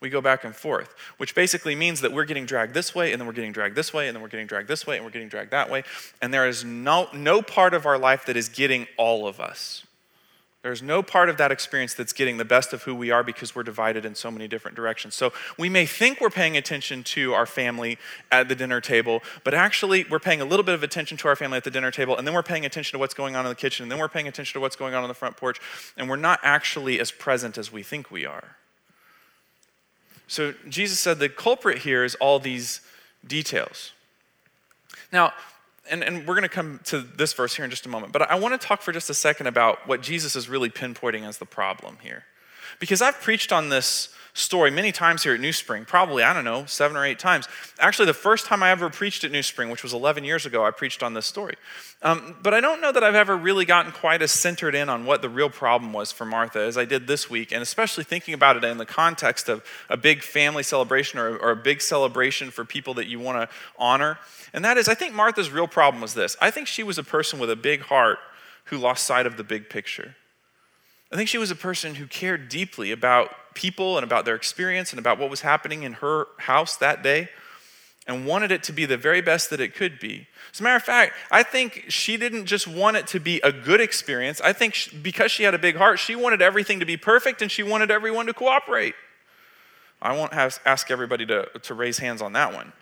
We 0.00 0.10
go 0.10 0.20
back 0.20 0.44
and 0.44 0.54
forth, 0.54 0.94
which 1.16 1.34
basically 1.34 1.74
means 1.74 2.02
that 2.02 2.12
we're 2.12 2.26
getting 2.26 2.44
dragged 2.44 2.74
this 2.74 2.94
way, 2.94 3.12
and 3.12 3.20
then 3.20 3.26
we're 3.26 3.32
getting 3.32 3.52
dragged 3.52 3.76
this 3.76 3.94
way, 3.94 4.08
and 4.08 4.14
then 4.14 4.22
we're 4.22 4.28
getting 4.28 4.46
dragged 4.46 4.68
this 4.68 4.86
way, 4.86 4.96
and 4.96 5.04
we're 5.04 5.10
getting 5.10 5.28
dragged 5.28 5.52
that 5.52 5.70
way. 5.70 5.84
And 6.20 6.34
there 6.34 6.46
is 6.46 6.64
no, 6.64 7.08
no 7.14 7.40
part 7.40 7.72
of 7.72 7.86
our 7.86 7.98
life 7.98 8.26
that 8.26 8.36
is 8.36 8.50
getting 8.50 8.86
all 8.98 9.26
of 9.26 9.40
us. 9.40 9.85
There's 10.66 10.82
no 10.82 11.00
part 11.00 11.28
of 11.28 11.36
that 11.36 11.52
experience 11.52 11.94
that's 11.94 12.12
getting 12.12 12.38
the 12.38 12.44
best 12.44 12.72
of 12.72 12.82
who 12.82 12.92
we 12.92 13.12
are 13.12 13.22
because 13.22 13.54
we're 13.54 13.62
divided 13.62 14.04
in 14.04 14.16
so 14.16 14.32
many 14.32 14.48
different 14.48 14.76
directions. 14.76 15.14
So 15.14 15.32
we 15.56 15.68
may 15.68 15.86
think 15.86 16.20
we're 16.20 16.28
paying 16.28 16.56
attention 16.56 17.04
to 17.04 17.34
our 17.34 17.46
family 17.46 17.98
at 18.32 18.48
the 18.48 18.56
dinner 18.56 18.80
table, 18.80 19.22
but 19.44 19.54
actually 19.54 20.06
we're 20.10 20.18
paying 20.18 20.40
a 20.40 20.44
little 20.44 20.64
bit 20.64 20.74
of 20.74 20.82
attention 20.82 21.16
to 21.18 21.28
our 21.28 21.36
family 21.36 21.56
at 21.56 21.62
the 21.62 21.70
dinner 21.70 21.92
table, 21.92 22.16
and 22.16 22.26
then 22.26 22.34
we're 22.34 22.42
paying 22.42 22.66
attention 22.66 22.96
to 22.96 22.98
what's 22.98 23.14
going 23.14 23.36
on 23.36 23.46
in 23.46 23.48
the 23.48 23.54
kitchen, 23.54 23.84
and 23.84 23.92
then 23.92 24.00
we're 24.00 24.08
paying 24.08 24.26
attention 24.26 24.54
to 24.54 24.60
what's 24.60 24.74
going 24.74 24.92
on 24.92 25.04
on 25.04 25.08
the 25.08 25.14
front 25.14 25.36
porch, 25.36 25.60
and 25.96 26.08
we're 26.08 26.16
not 26.16 26.40
actually 26.42 26.98
as 26.98 27.12
present 27.12 27.56
as 27.56 27.70
we 27.70 27.84
think 27.84 28.10
we 28.10 28.26
are. 28.26 28.56
So 30.26 30.52
Jesus 30.68 30.98
said 30.98 31.20
the 31.20 31.28
culprit 31.28 31.78
here 31.78 32.02
is 32.02 32.16
all 32.16 32.40
these 32.40 32.80
details. 33.24 33.92
Now, 35.12 35.32
and, 35.90 36.02
and 36.02 36.26
we're 36.26 36.34
going 36.34 36.42
to 36.42 36.48
come 36.48 36.80
to 36.84 37.00
this 37.00 37.32
verse 37.32 37.54
here 37.54 37.64
in 37.64 37.70
just 37.70 37.86
a 37.86 37.88
moment, 37.88 38.12
but 38.12 38.22
I 38.30 38.34
want 38.36 38.60
to 38.60 38.66
talk 38.66 38.82
for 38.82 38.92
just 38.92 39.10
a 39.10 39.14
second 39.14 39.46
about 39.46 39.86
what 39.86 40.00
Jesus 40.00 40.36
is 40.36 40.48
really 40.48 40.70
pinpointing 40.70 41.26
as 41.26 41.38
the 41.38 41.46
problem 41.46 41.98
here. 42.02 42.24
Because 42.78 43.00
I've 43.00 43.20
preached 43.20 43.52
on 43.52 43.68
this 43.68 44.08
story 44.36 44.70
many 44.70 44.92
times 44.92 45.22
here 45.22 45.32
at 45.32 45.40
New 45.40 45.52
Spring, 45.52 45.86
probably, 45.86 46.22
I 46.22 46.34
don't 46.34 46.44
know, 46.44 46.66
seven 46.66 46.96
or 46.96 47.04
eight 47.04 47.18
times. 47.18 47.48
Actually, 47.78 48.06
the 48.06 48.14
first 48.14 48.44
time 48.44 48.62
I 48.62 48.70
ever 48.70 48.90
preached 48.90 49.24
at 49.24 49.32
New 49.32 49.42
Spring, 49.42 49.70
which 49.70 49.82
was 49.82 49.94
11 49.94 50.24
years 50.24 50.44
ago, 50.44 50.64
I 50.64 50.70
preached 50.70 51.02
on 51.02 51.14
this 51.14 51.24
story. 51.24 51.56
Um, 52.02 52.36
but 52.42 52.52
I 52.52 52.60
don't 52.60 52.82
know 52.82 52.92
that 52.92 53.02
I've 53.02 53.14
ever 53.14 53.34
really 53.34 53.64
gotten 53.64 53.92
quite 53.92 54.20
as 54.20 54.30
centered 54.30 54.74
in 54.74 54.90
on 54.90 55.06
what 55.06 55.22
the 55.22 55.30
real 55.30 55.48
problem 55.48 55.94
was 55.94 56.12
for 56.12 56.26
Martha 56.26 56.60
as 56.60 56.76
I 56.76 56.84
did 56.84 57.06
this 57.06 57.30
week, 57.30 57.50
and 57.50 57.62
especially 57.62 58.04
thinking 58.04 58.34
about 58.34 58.56
it 58.56 58.64
in 58.64 58.76
the 58.76 58.86
context 58.86 59.48
of 59.48 59.64
a 59.88 59.96
big 59.96 60.22
family 60.22 60.62
celebration 60.62 61.18
or, 61.18 61.36
or 61.38 61.52
a 61.52 61.56
big 61.56 61.80
celebration 61.80 62.50
for 62.50 62.64
people 62.64 62.92
that 62.94 63.06
you 63.06 63.18
want 63.18 63.38
to 63.38 63.56
honor. 63.78 64.18
And 64.52 64.64
that 64.66 64.76
is, 64.76 64.86
I 64.86 64.94
think 64.94 65.14
Martha's 65.14 65.50
real 65.50 65.68
problem 65.68 66.02
was 66.02 66.12
this 66.12 66.36
I 66.42 66.50
think 66.50 66.66
she 66.66 66.82
was 66.82 66.98
a 66.98 67.04
person 67.04 67.38
with 67.38 67.50
a 67.50 67.56
big 67.56 67.80
heart 67.82 68.18
who 68.66 68.76
lost 68.76 69.06
sight 69.06 69.26
of 69.26 69.38
the 69.38 69.44
big 69.44 69.70
picture. 69.70 70.14
I 71.10 71.16
think 71.16 71.28
she 71.28 71.38
was 71.38 71.50
a 71.50 71.56
person 71.56 71.94
who 71.94 72.06
cared 72.06 72.48
deeply 72.48 72.90
about 72.90 73.30
people 73.56 73.96
and 73.96 74.04
about 74.04 74.24
their 74.24 74.36
experience 74.36 74.92
and 74.92 75.00
about 75.00 75.18
what 75.18 75.28
was 75.28 75.40
happening 75.40 75.82
in 75.82 75.94
her 75.94 76.28
house 76.38 76.76
that 76.76 77.02
day 77.02 77.28
and 78.06 78.24
wanted 78.24 78.52
it 78.52 78.62
to 78.62 78.72
be 78.72 78.84
the 78.84 78.96
very 78.96 79.20
best 79.20 79.50
that 79.50 79.60
it 79.60 79.74
could 79.74 79.98
be. 79.98 80.28
As 80.52 80.60
a 80.60 80.62
matter 80.62 80.76
of 80.76 80.82
fact, 80.84 81.14
I 81.30 81.42
think 81.42 81.86
she 81.88 82.16
didn't 82.16 82.46
just 82.46 82.68
want 82.68 82.96
it 82.96 83.08
to 83.08 83.18
be 83.18 83.40
a 83.40 83.50
good 83.50 83.80
experience. 83.80 84.40
I 84.40 84.52
think 84.52 84.74
she, 84.74 84.96
because 84.96 85.32
she 85.32 85.42
had 85.42 85.54
a 85.54 85.58
big 85.58 85.74
heart, 85.76 85.98
she 85.98 86.14
wanted 86.14 86.40
everything 86.40 86.78
to 86.78 86.86
be 86.86 86.96
perfect 86.96 87.42
and 87.42 87.50
she 87.50 87.64
wanted 87.64 87.90
everyone 87.90 88.26
to 88.26 88.34
cooperate. 88.34 88.94
I 90.00 90.16
won't 90.16 90.34
have, 90.34 90.60
ask 90.64 90.90
everybody 90.90 91.26
to, 91.26 91.48
to 91.62 91.74
raise 91.74 91.98
hands 91.98 92.22
on 92.22 92.34
that 92.34 92.52
one. 92.52 92.72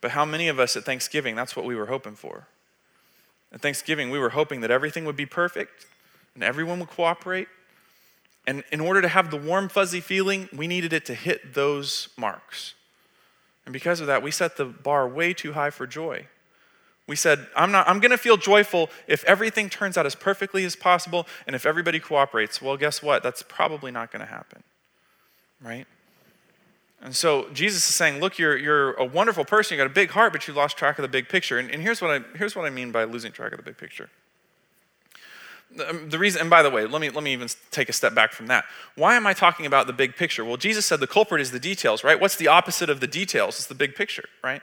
But 0.00 0.12
how 0.12 0.24
many 0.24 0.48
of 0.48 0.58
us 0.58 0.76
at 0.76 0.84
Thanksgiving, 0.84 1.36
that's 1.36 1.54
what 1.54 1.64
we 1.64 1.76
were 1.76 1.86
hoping 1.86 2.16
for? 2.16 2.48
At 3.52 3.60
Thanksgiving, 3.60 4.10
we 4.10 4.18
were 4.18 4.30
hoping 4.30 4.60
that 4.62 4.70
everything 4.70 5.04
would 5.04 5.16
be 5.16 5.26
perfect 5.26 5.86
and 6.34 6.42
everyone 6.42 6.80
would 6.80 6.90
cooperate. 6.90 7.48
And 8.48 8.64
in 8.72 8.80
order 8.80 9.02
to 9.02 9.08
have 9.08 9.30
the 9.30 9.36
warm, 9.36 9.68
fuzzy 9.68 10.00
feeling, 10.00 10.48
we 10.56 10.66
needed 10.66 10.94
it 10.94 11.04
to 11.04 11.14
hit 11.14 11.52
those 11.52 12.08
marks. 12.16 12.72
And 13.66 13.74
because 13.74 14.00
of 14.00 14.06
that, 14.06 14.22
we 14.22 14.30
set 14.30 14.56
the 14.56 14.64
bar 14.64 15.06
way 15.06 15.34
too 15.34 15.52
high 15.52 15.68
for 15.68 15.86
joy. 15.86 16.28
We 17.06 17.14
said, 17.14 17.46
I'm, 17.54 17.70
not, 17.70 17.86
I'm 17.86 18.00
going 18.00 18.10
to 18.10 18.16
feel 18.16 18.38
joyful 18.38 18.88
if 19.06 19.22
everything 19.24 19.68
turns 19.68 19.98
out 19.98 20.06
as 20.06 20.14
perfectly 20.14 20.64
as 20.64 20.76
possible 20.76 21.26
and 21.46 21.54
if 21.54 21.66
everybody 21.66 22.00
cooperates. 22.00 22.62
Well, 22.62 22.78
guess 22.78 23.02
what? 23.02 23.22
That's 23.22 23.42
probably 23.42 23.90
not 23.90 24.10
going 24.10 24.20
to 24.20 24.32
happen, 24.32 24.62
right? 25.60 25.86
And 27.02 27.14
so 27.14 27.50
Jesus 27.52 27.86
is 27.86 27.94
saying, 27.94 28.18
look, 28.18 28.38
you're, 28.38 28.56
you're 28.56 28.94
a 28.94 29.04
wonderful 29.04 29.44
person, 29.44 29.76
you 29.76 29.84
got 29.84 29.90
a 29.90 29.94
big 29.94 30.08
heart, 30.08 30.32
but 30.32 30.48
you 30.48 30.54
lost 30.54 30.78
track 30.78 30.98
of 30.98 31.02
the 31.02 31.08
big 31.08 31.28
picture. 31.28 31.58
And, 31.58 31.70
and 31.70 31.82
here's, 31.82 32.00
what 32.00 32.10
I, 32.10 32.20
here's 32.38 32.56
what 32.56 32.64
I 32.64 32.70
mean 32.70 32.92
by 32.92 33.04
losing 33.04 33.30
track 33.30 33.52
of 33.52 33.58
the 33.58 33.62
big 33.64 33.76
picture. 33.76 34.08
Um, 35.86 36.08
the 36.08 36.18
reason, 36.18 36.40
and 36.40 36.50
by 36.50 36.62
the 36.62 36.70
way, 36.70 36.86
let 36.86 37.00
me, 37.00 37.10
let 37.10 37.22
me 37.22 37.32
even 37.32 37.48
take 37.70 37.88
a 37.88 37.92
step 37.92 38.14
back 38.14 38.32
from 38.32 38.46
that. 38.46 38.64
Why 38.94 39.16
am 39.16 39.26
I 39.26 39.34
talking 39.34 39.66
about 39.66 39.86
the 39.86 39.92
big 39.92 40.16
picture? 40.16 40.44
Well, 40.44 40.56
Jesus 40.56 40.86
said 40.86 41.00
the 41.00 41.06
culprit 41.06 41.40
is 41.40 41.50
the 41.50 41.60
details, 41.60 42.02
right? 42.02 42.18
What's 42.18 42.36
the 42.36 42.48
opposite 42.48 42.88
of 42.88 43.00
the 43.00 43.06
details? 43.06 43.58
It's 43.58 43.66
the 43.66 43.74
big 43.74 43.94
picture, 43.94 44.24
right? 44.42 44.62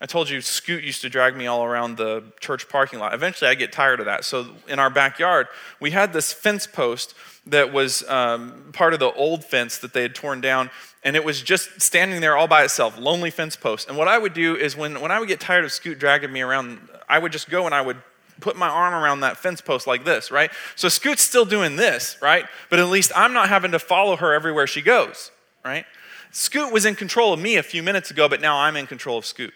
I 0.00 0.04
told 0.04 0.28
you 0.28 0.42
Scoot 0.42 0.84
used 0.84 1.00
to 1.02 1.08
drag 1.08 1.36
me 1.36 1.46
all 1.46 1.64
around 1.64 1.96
the 1.96 2.24
church 2.38 2.68
parking 2.68 2.98
lot. 2.98 3.14
Eventually, 3.14 3.48
I 3.48 3.54
get 3.54 3.72
tired 3.72 3.98
of 3.98 4.06
that. 4.06 4.24
So, 4.26 4.46
in 4.68 4.78
our 4.78 4.90
backyard, 4.90 5.46
we 5.80 5.92
had 5.92 6.12
this 6.12 6.34
fence 6.34 6.66
post 6.66 7.14
that 7.46 7.72
was 7.72 8.06
um, 8.08 8.70
part 8.74 8.92
of 8.92 8.98
the 9.00 9.10
old 9.12 9.42
fence 9.42 9.78
that 9.78 9.94
they 9.94 10.02
had 10.02 10.14
torn 10.14 10.42
down, 10.42 10.68
and 11.02 11.16
it 11.16 11.24
was 11.24 11.40
just 11.40 11.80
standing 11.80 12.20
there 12.20 12.36
all 12.36 12.48
by 12.48 12.64
itself, 12.64 12.98
lonely 12.98 13.30
fence 13.30 13.56
post. 13.56 13.88
And 13.88 13.96
what 13.96 14.08
I 14.08 14.18
would 14.18 14.34
do 14.34 14.54
is 14.54 14.76
when, 14.76 15.00
when 15.00 15.10
I 15.10 15.18
would 15.18 15.28
get 15.28 15.40
tired 15.40 15.64
of 15.64 15.72
Scoot 15.72 15.98
dragging 15.98 16.32
me 16.32 16.42
around, 16.42 16.78
I 17.08 17.18
would 17.18 17.32
just 17.32 17.48
go 17.48 17.64
and 17.64 17.74
I 17.74 17.80
would 17.80 17.96
put 18.40 18.56
my 18.56 18.68
arm 18.68 18.94
around 18.94 19.20
that 19.20 19.36
fence 19.36 19.60
post 19.60 19.86
like 19.86 20.04
this, 20.04 20.30
right? 20.30 20.50
So 20.74 20.88
Scoot's 20.88 21.22
still 21.22 21.44
doing 21.44 21.76
this, 21.76 22.16
right? 22.20 22.44
But 22.70 22.78
at 22.78 22.88
least 22.88 23.12
I'm 23.14 23.32
not 23.32 23.48
having 23.48 23.72
to 23.72 23.78
follow 23.78 24.16
her 24.16 24.32
everywhere 24.32 24.66
she 24.66 24.82
goes, 24.82 25.30
right? 25.64 25.86
Scoot 26.30 26.72
was 26.72 26.84
in 26.84 26.94
control 26.94 27.32
of 27.32 27.40
me 27.40 27.56
a 27.56 27.62
few 27.62 27.82
minutes 27.82 28.10
ago, 28.10 28.28
but 28.28 28.40
now 28.40 28.58
I'm 28.58 28.76
in 28.76 28.86
control 28.86 29.16
of 29.16 29.24
Scoot. 29.24 29.54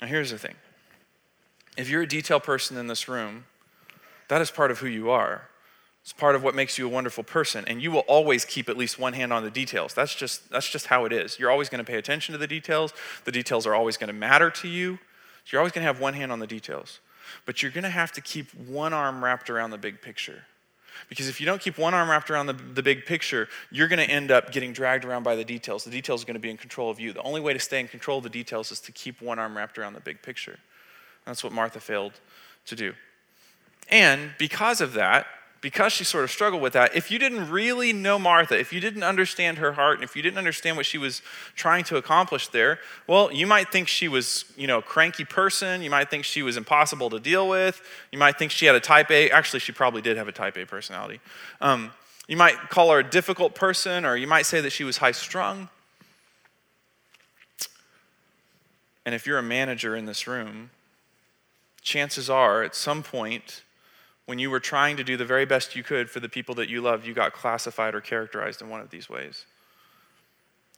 Now, 0.00 0.06
here's 0.06 0.30
the 0.30 0.38
thing 0.38 0.54
if 1.76 1.88
you're 1.88 2.02
a 2.02 2.08
detail 2.08 2.40
person 2.40 2.76
in 2.76 2.86
this 2.86 3.08
room, 3.08 3.44
that 4.28 4.40
is 4.40 4.50
part 4.50 4.70
of 4.70 4.80
who 4.80 4.86
you 4.86 5.10
are. 5.10 5.48
It's 6.02 6.12
part 6.12 6.34
of 6.34 6.42
what 6.42 6.54
makes 6.54 6.78
you 6.78 6.86
a 6.86 6.88
wonderful 6.88 7.24
person, 7.24 7.64
and 7.66 7.82
you 7.82 7.90
will 7.90 8.00
always 8.00 8.44
keep 8.44 8.68
at 8.68 8.76
least 8.76 8.98
one 8.98 9.12
hand 9.12 9.32
on 9.32 9.44
the 9.44 9.50
details. 9.50 9.92
That's 9.92 10.14
just, 10.14 10.48
that's 10.50 10.68
just 10.68 10.86
how 10.86 11.04
it 11.04 11.12
is. 11.12 11.38
You're 11.38 11.50
always 11.50 11.68
going 11.68 11.84
to 11.84 11.90
pay 11.90 11.98
attention 11.98 12.32
to 12.32 12.38
the 12.38 12.46
details. 12.46 12.92
The 13.24 13.32
details 13.32 13.66
are 13.66 13.74
always 13.74 13.98
going 13.98 14.08
to 14.08 14.14
matter 14.14 14.50
to 14.50 14.68
you. 14.68 14.98
So 15.44 15.52
you're 15.52 15.60
always 15.60 15.72
going 15.72 15.82
to 15.82 15.86
have 15.86 16.00
one 16.00 16.14
hand 16.14 16.32
on 16.32 16.38
the 16.38 16.46
details. 16.46 17.00
But 17.46 17.62
you're 17.62 17.72
going 17.72 17.84
to 17.84 17.90
have 17.90 18.12
to 18.12 18.20
keep 18.20 18.52
one 18.54 18.92
arm 18.92 19.22
wrapped 19.22 19.50
around 19.50 19.70
the 19.70 19.78
big 19.78 20.00
picture. 20.00 20.44
Because 21.08 21.28
if 21.28 21.40
you 21.40 21.46
don't 21.46 21.60
keep 21.60 21.78
one 21.78 21.94
arm 21.94 22.10
wrapped 22.10 22.30
around 22.30 22.46
the, 22.46 22.52
the 22.52 22.82
big 22.82 23.06
picture, 23.06 23.48
you're 23.70 23.88
going 23.88 23.98
to 23.98 24.10
end 24.10 24.30
up 24.30 24.52
getting 24.52 24.72
dragged 24.72 25.04
around 25.04 25.22
by 25.22 25.34
the 25.34 25.44
details. 25.44 25.84
The 25.84 25.90
details 25.90 26.22
are 26.22 26.26
going 26.26 26.34
to 26.34 26.40
be 26.40 26.50
in 26.50 26.56
control 26.56 26.90
of 26.90 27.00
you. 27.00 27.12
The 27.12 27.22
only 27.22 27.40
way 27.40 27.52
to 27.52 27.58
stay 27.58 27.80
in 27.80 27.88
control 27.88 28.18
of 28.18 28.24
the 28.24 28.30
details 28.30 28.70
is 28.70 28.80
to 28.80 28.92
keep 28.92 29.22
one 29.22 29.38
arm 29.38 29.56
wrapped 29.56 29.78
around 29.78 29.94
the 29.94 30.00
big 30.00 30.22
picture. 30.22 30.58
That's 31.24 31.42
what 31.42 31.52
Martha 31.52 31.80
failed 31.80 32.12
to 32.66 32.76
do. 32.76 32.94
And 33.88 34.32
because 34.38 34.80
of 34.80 34.92
that, 34.94 35.26
because 35.60 35.92
she 35.92 36.04
sort 36.04 36.24
of 36.24 36.30
struggled 36.30 36.62
with 36.62 36.72
that, 36.72 36.96
if 36.96 37.10
you 37.10 37.18
didn't 37.18 37.50
really 37.50 37.92
know 37.92 38.18
Martha, 38.18 38.58
if 38.58 38.72
you 38.72 38.80
didn't 38.80 39.02
understand 39.02 39.58
her 39.58 39.72
heart, 39.72 39.96
and 39.96 40.04
if 40.04 40.16
you 40.16 40.22
didn't 40.22 40.38
understand 40.38 40.76
what 40.76 40.86
she 40.86 40.96
was 40.96 41.20
trying 41.54 41.84
to 41.84 41.96
accomplish 41.96 42.48
there, 42.48 42.78
well, 43.06 43.30
you 43.30 43.46
might 43.46 43.70
think 43.70 43.86
she 43.86 44.08
was, 44.08 44.46
you 44.56 44.66
know, 44.66 44.78
a 44.78 44.82
cranky 44.82 45.24
person. 45.24 45.82
You 45.82 45.90
might 45.90 46.08
think 46.08 46.24
she 46.24 46.42
was 46.42 46.56
impossible 46.56 47.10
to 47.10 47.20
deal 47.20 47.46
with. 47.46 47.82
You 48.10 48.18
might 48.18 48.38
think 48.38 48.52
she 48.52 48.64
had 48.64 48.74
a 48.74 48.80
type 48.80 49.10
A. 49.10 49.30
Actually, 49.30 49.60
she 49.60 49.72
probably 49.72 50.00
did 50.00 50.16
have 50.16 50.28
a 50.28 50.32
type 50.32 50.56
A 50.56 50.64
personality. 50.64 51.20
Um, 51.60 51.92
you 52.26 52.38
might 52.38 52.56
call 52.70 52.90
her 52.92 53.00
a 53.00 53.04
difficult 53.04 53.54
person, 53.54 54.06
or 54.06 54.16
you 54.16 54.26
might 54.26 54.46
say 54.46 54.60
that 54.62 54.70
she 54.70 54.84
was 54.84 54.98
high 54.98 55.12
strung. 55.12 55.68
And 59.04 59.14
if 59.14 59.26
you're 59.26 59.38
a 59.38 59.42
manager 59.42 59.96
in 59.96 60.06
this 60.06 60.26
room, 60.26 60.70
chances 61.82 62.30
are 62.30 62.62
at 62.62 62.74
some 62.74 63.02
point, 63.02 63.62
when 64.30 64.38
you 64.38 64.48
were 64.48 64.60
trying 64.60 64.96
to 64.96 65.02
do 65.02 65.16
the 65.16 65.24
very 65.24 65.44
best 65.44 65.74
you 65.74 65.82
could 65.82 66.08
for 66.08 66.20
the 66.20 66.28
people 66.28 66.54
that 66.54 66.68
you 66.68 66.80
love, 66.80 67.04
you 67.04 67.12
got 67.12 67.32
classified 67.32 67.96
or 67.96 68.00
characterized 68.00 68.62
in 68.62 68.68
one 68.68 68.80
of 68.80 68.88
these 68.90 69.10
ways. 69.10 69.44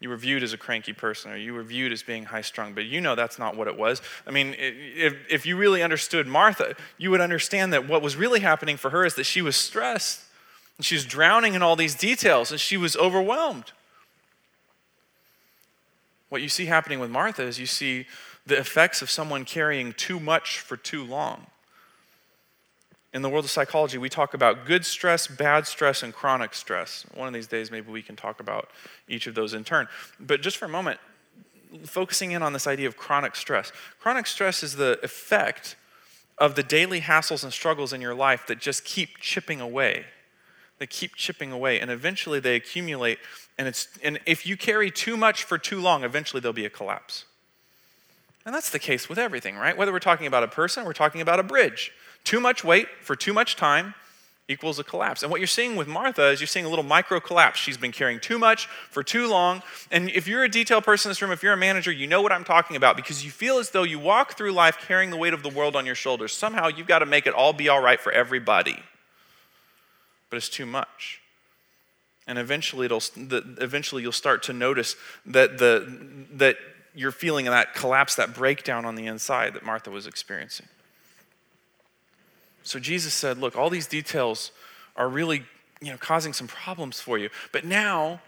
You 0.01 0.09
were 0.09 0.17
viewed 0.17 0.43
as 0.43 0.55
a 0.55 0.57
cranky 0.57 0.95
person, 0.95 1.33
or 1.33 1.37
you 1.37 1.53
were 1.53 1.62
viewed 1.62 1.93
as 1.93 2.03
being 2.03 2.25
high 2.25 2.41
strung, 2.41 2.73
but 2.73 2.87
you 2.87 2.99
know 3.03 3.15
that's 3.15 3.38
not 3.38 3.55
what 3.55 3.69
it 3.69 3.77
was. 3.77 4.01
I 4.27 4.31
mean, 4.31 4.55
if, 4.59 5.15
if 5.29 5.45
you 5.45 5.59
really 5.59 5.83
understood 5.83 6.27
Martha, 6.27 6.75
you 6.97 7.11
would 7.11 7.21
understand 7.21 7.75
that 7.75 7.87
what 7.87 8.01
was 8.01 8.17
really 8.17 8.41
happening 8.41 8.79
for 8.79 8.88
her 8.88 9.05
is 9.05 9.17
that 9.17 9.25
she 9.25 9.43
was 9.43 9.55
stressed, 9.55 10.23
and 10.79 10.87
she 10.87 10.95
was 10.95 11.05
drowning 11.05 11.53
in 11.53 11.61
all 11.61 11.77
these 11.77 11.95
details, 11.95 12.53
and 12.53 12.59
she 12.59 12.79
was 12.79 12.97
overwhelmed. 12.97 13.73
What 16.31 16.41
you 16.41 16.49
see 16.49 16.65
happening 16.65 17.01
with 17.01 17.11
Martha 17.11 17.43
is 17.43 17.61
you 17.61 17.67
see 17.67 18.07
the 18.47 18.57
effects 18.57 19.03
of 19.03 19.11
someone 19.11 19.45
carrying 19.45 19.93
too 19.93 20.19
much 20.19 20.61
for 20.61 20.79
too 20.79 21.05
long 21.05 21.49
in 23.12 23.22
the 23.22 23.29
world 23.29 23.44
of 23.44 23.51
psychology, 23.51 23.98
we 23.98 24.09
talk 24.09 24.33
about 24.33 24.64
good 24.64 24.87
stress, 24.87 25.27
bad 25.27 25.66
stress, 25.66 26.03
and 26.03 26.14
chronic 26.14 26.55
stress. 26.55 27.05
One 27.14 27.29
of 27.29 27.35
these 27.35 27.46
days, 27.46 27.70
maybe 27.70 27.90
we 27.90 28.03
can 28.03 28.16
talk 28.16 28.40
about 28.40 28.70
each 29.07 29.27
of 29.27 29.35
those 29.35 29.53
in 29.53 29.64
turn. 29.64 29.87
But 30.18 30.40
just 30.40 30.57
for 30.57 30.64
a 30.64 30.68
moment, 30.68 30.98
focusing 31.85 32.33
in 32.33 32.42
on 32.42 32.53
this 32.53 32.66
idea 32.66 32.87
of 32.87 32.96
chronic 32.96 33.37
stress. 33.37 33.72
Chronic 34.01 34.27
stress 34.27 34.62
is 34.62 34.77
the 34.77 34.98
effect 35.03 35.77
of 36.38 36.55
the 36.55 36.62
daily 36.62 37.01
hassles 37.01 37.44
and 37.44 37.53
struggles 37.53 37.92
in 37.92 38.01
your 38.01 38.14
life 38.14 38.46
that 38.46 38.59
just 38.59 38.85
keep 38.85 39.18
chipping 39.18 39.61
away. 39.61 40.07
They 40.79 40.87
keep 40.87 41.14
chipping 41.14 41.53
away, 41.53 41.81
and 41.81 41.90
eventually 41.90 42.40
they 42.40 42.57
accumulate. 42.57 43.18
And, 43.59 43.68
it's, 43.68 43.88
and 44.03 44.18
if 44.27 44.46
you 44.46 44.57
carry 44.57 44.90
too 44.90 45.16
much 45.16 45.44
for 45.44 45.59
too 45.59 45.81
long, 45.81 46.03
eventually 46.03 46.40
there'll 46.40 46.55
be 46.55 46.64
a 46.64 46.70
collapse. 46.70 47.27
And 48.44 48.55
that's 48.55 48.70
the 48.70 48.79
case 48.79 49.09
with 49.09 49.18
everything, 49.18 49.57
right? 49.57 49.77
Whether 49.77 49.92
we're 49.92 50.01
talking 50.01 50.27
about 50.27 50.42
a 50.42 50.48
person, 50.48 50.85
we're 50.85 50.94
talking 50.94 51.20
about 51.20 51.38
a 51.38 51.44
bridge. 51.44 51.92
Too 52.24 52.40
much 52.40 52.64
weight 52.64 52.88
for 53.00 53.16
too 53.16 53.32
much 53.32 53.56
time 53.56 53.94
equals 54.48 54.78
a 54.78 54.85
collapse. 54.85 55.22
And 55.22 55.30
what 55.30 55.40
you're 55.40 55.46
seeing 55.46 55.76
with 55.76 55.88
Martha 55.88 56.28
is 56.28 56.40
you're 56.40 56.46
seeing 56.46 56.66
a 56.66 56.68
little 56.68 56.85
micro 56.85 57.20
collapse. 57.20 57.58
She's 57.58 57.76
been 57.76 57.92
carrying 57.92 58.20
too 58.20 58.38
much 58.38 58.66
for 58.90 59.02
too 59.02 59.26
long. 59.28 59.62
And 59.90 60.11
if 60.11 60.26
you're 60.26 60.44
a 60.44 60.48
detail 60.48 60.82
person 60.82 61.08
in 61.08 61.11
this 61.11 61.22
room, 61.22 61.30
if 61.30 61.42
you're 61.42 61.52
a 61.54 61.56
manager, 61.56 61.90
you 61.90 62.06
know 62.06 62.20
what 62.20 62.32
I'm 62.32 62.44
talking 62.44 62.76
about 62.76 62.96
because 62.96 63.24
you 63.24 63.30
feel 63.30 63.58
as 63.58 63.70
though 63.70 63.85
you 63.85 63.98
walk 63.98 64.37
through 64.37 64.52
life 64.52 64.78
carrying 64.87 65.11
the 65.11 65.16
weight 65.16 65.32
of 65.32 65.42
the 65.42 65.48
world 65.48 65.74
on 65.74 65.87
your 65.87 65.94
shoulders. 65.94 66.32
Somehow 66.32 66.68
you've 66.68 66.87
got 66.88 66.98
to 66.98 67.06
make 67.06 67.26
it 67.26 67.32
all 67.32 67.52
be 67.52 67.68
all 67.68 67.80
right 67.80 68.00
for 68.00 68.12
everybody. 68.12 68.82
but 70.32 70.38
it's 70.38 70.48
too 70.48 70.64
much. 70.64 71.20
And 72.26 72.38
eventually, 72.38 72.87
it'll, 72.87 73.02
eventually 73.61 74.00
you'll 74.00 74.12
start 74.12 74.42
to 74.44 74.54
notice 74.54 74.96
that, 75.26 75.58
the, 75.58 76.26
that 76.32 76.56
you're 76.94 77.11
feeling 77.12 77.44
that 77.44 77.74
collapse, 77.74 78.14
that 78.14 78.32
breakdown 78.32 78.87
on 78.87 78.94
the 78.94 79.06
inside 79.06 79.52
that 79.52 79.62
Martha 79.62 79.90
was 79.90 80.06
experiencing. 80.06 80.68
So 82.62 82.79
Jesus 82.79 83.14
said, 83.14 83.38
Look, 83.38 83.57
all 83.57 83.70
these 83.70 83.87
details 83.87 84.53
are 84.96 85.09
really 85.09 85.44
you 85.81 85.90
know, 85.90 85.98
causing 85.98 86.33
some 86.33 86.46
problems 86.46 87.01
for 87.01 87.18
you. 87.18 87.29
But 87.51 87.64
now, 87.64 88.20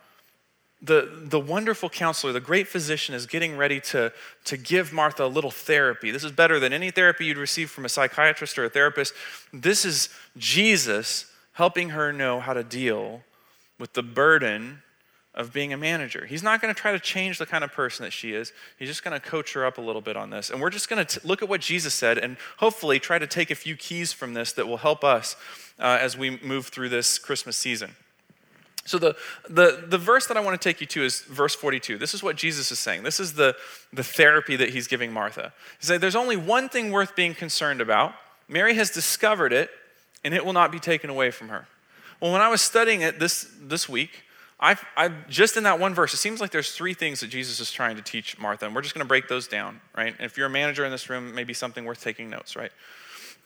the, 0.82 1.08
the 1.22 1.40
wonderful 1.40 1.88
counselor, 1.88 2.32
the 2.32 2.40
great 2.40 2.68
physician, 2.68 3.14
is 3.14 3.26
getting 3.26 3.56
ready 3.56 3.80
to, 3.80 4.12
to 4.44 4.56
give 4.56 4.92
Martha 4.92 5.24
a 5.24 5.28
little 5.28 5.50
therapy. 5.50 6.10
This 6.10 6.24
is 6.24 6.32
better 6.32 6.60
than 6.60 6.72
any 6.72 6.90
therapy 6.90 7.24
you'd 7.24 7.38
receive 7.38 7.70
from 7.70 7.84
a 7.84 7.88
psychiatrist 7.88 8.58
or 8.58 8.64
a 8.64 8.70
therapist. 8.70 9.14
This 9.52 9.84
is 9.84 10.10
Jesus 10.36 11.26
helping 11.52 11.90
her 11.90 12.12
know 12.12 12.40
how 12.40 12.52
to 12.52 12.64
deal 12.64 13.22
with 13.78 13.94
the 13.94 14.02
burden 14.02 14.82
of 15.34 15.52
being 15.52 15.72
a 15.72 15.76
manager. 15.76 16.26
He's 16.26 16.42
not 16.42 16.60
going 16.60 16.72
to 16.72 16.80
try 16.80 16.92
to 16.92 17.00
change 17.00 17.38
the 17.38 17.46
kind 17.46 17.64
of 17.64 17.72
person 17.72 18.04
that 18.04 18.12
she 18.12 18.32
is. 18.34 18.52
He's 18.78 18.88
just 18.88 19.02
going 19.02 19.18
to 19.18 19.26
coach 19.26 19.52
her 19.54 19.66
up 19.66 19.78
a 19.78 19.80
little 19.80 20.00
bit 20.00 20.16
on 20.16 20.30
this. 20.30 20.50
And 20.50 20.60
we're 20.60 20.70
just 20.70 20.88
going 20.88 21.04
to 21.04 21.26
look 21.26 21.42
at 21.42 21.48
what 21.48 21.60
Jesus 21.60 21.92
said 21.92 22.18
and 22.18 22.36
hopefully 22.58 23.00
try 23.00 23.18
to 23.18 23.26
take 23.26 23.50
a 23.50 23.54
few 23.54 23.76
keys 23.76 24.12
from 24.12 24.34
this 24.34 24.52
that 24.52 24.68
will 24.68 24.76
help 24.76 25.02
us 25.02 25.36
uh, 25.78 25.98
as 26.00 26.16
we 26.16 26.38
move 26.38 26.68
through 26.68 26.88
this 26.88 27.18
Christmas 27.18 27.56
season. 27.56 27.96
So, 28.86 28.98
the, 28.98 29.16
the, 29.48 29.84
the 29.86 29.96
verse 29.96 30.26
that 30.26 30.36
I 30.36 30.40
want 30.40 30.60
to 30.60 30.68
take 30.68 30.80
you 30.80 30.86
to 30.88 31.04
is 31.04 31.22
verse 31.22 31.54
42. 31.54 31.96
This 31.96 32.12
is 32.12 32.22
what 32.22 32.36
Jesus 32.36 32.70
is 32.70 32.78
saying. 32.78 33.02
This 33.02 33.18
is 33.18 33.32
the, 33.32 33.56
the 33.94 34.04
therapy 34.04 34.56
that 34.56 34.70
he's 34.70 34.86
giving 34.86 35.10
Martha. 35.10 35.54
He 35.80 35.86
said, 35.86 36.02
There's 36.02 36.14
only 36.14 36.36
one 36.36 36.68
thing 36.68 36.92
worth 36.92 37.16
being 37.16 37.34
concerned 37.34 37.80
about. 37.80 38.12
Mary 38.46 38.74
has 38.74 38.90
discovered 38.90 39.54
it, 39.54 39.70
and 40.22 40.34
it 40.34 40.44
will 40.44 40.52
not 40.52 40.70
be 40.70 40.78
taken 40.78 41.08
away 41.08 41.30
from 41.30 41.48
her. 41.48 41.66
Well, 42.20 42.30
when 42.30 42.42
I 42.42 42.48
was 42.48 42.60
studying 42.60 43.00
it 43.00 43.18
this, 43.18 43.50
this 43.58 43.88
week, 43.88 44.23
I've, 44.60 44.84
I've, 44.96 45.28
just 45.28 45.56
in 45.56 45.64
that 45.64 45.78
one 45.78 45.94
verse, 45.94 46.14
it 46.14 46.18
seems 46.18 46.40
like 46.40 46.50
there's 46.50 46.72
three 46.72 46.94
things 46.94 47.20
that 47.20 47.26
Jesus 47.26 47.60
is 47.60 47.70
trying 47.70 47.96
to 47.96 48.02
teach 48.02 48.38
Martha, 48.38 48.66
and 48.66 48.74
we're 48.74 48.82
just 48.82 48.94
going 48.94 49.04
to 49.04 49.08
break 49.08 49.28
those 49.28 49.48
down, 49.48 49.80
right? 49.96 50.14
And 50.16 50.24
if 50.24 50.36
you're 50.36 50.46
a 50.46 50.50
manager 50.50 50.84
in 50.84 50.90
this 50.90 51.10
room, 51.10 51.34
maybe 51.34 51.52
something 51.52 51.84
worth 51.84 52.02
taking 52.02 52.30
notes, 52.30 52.56
right? 52.56 52.72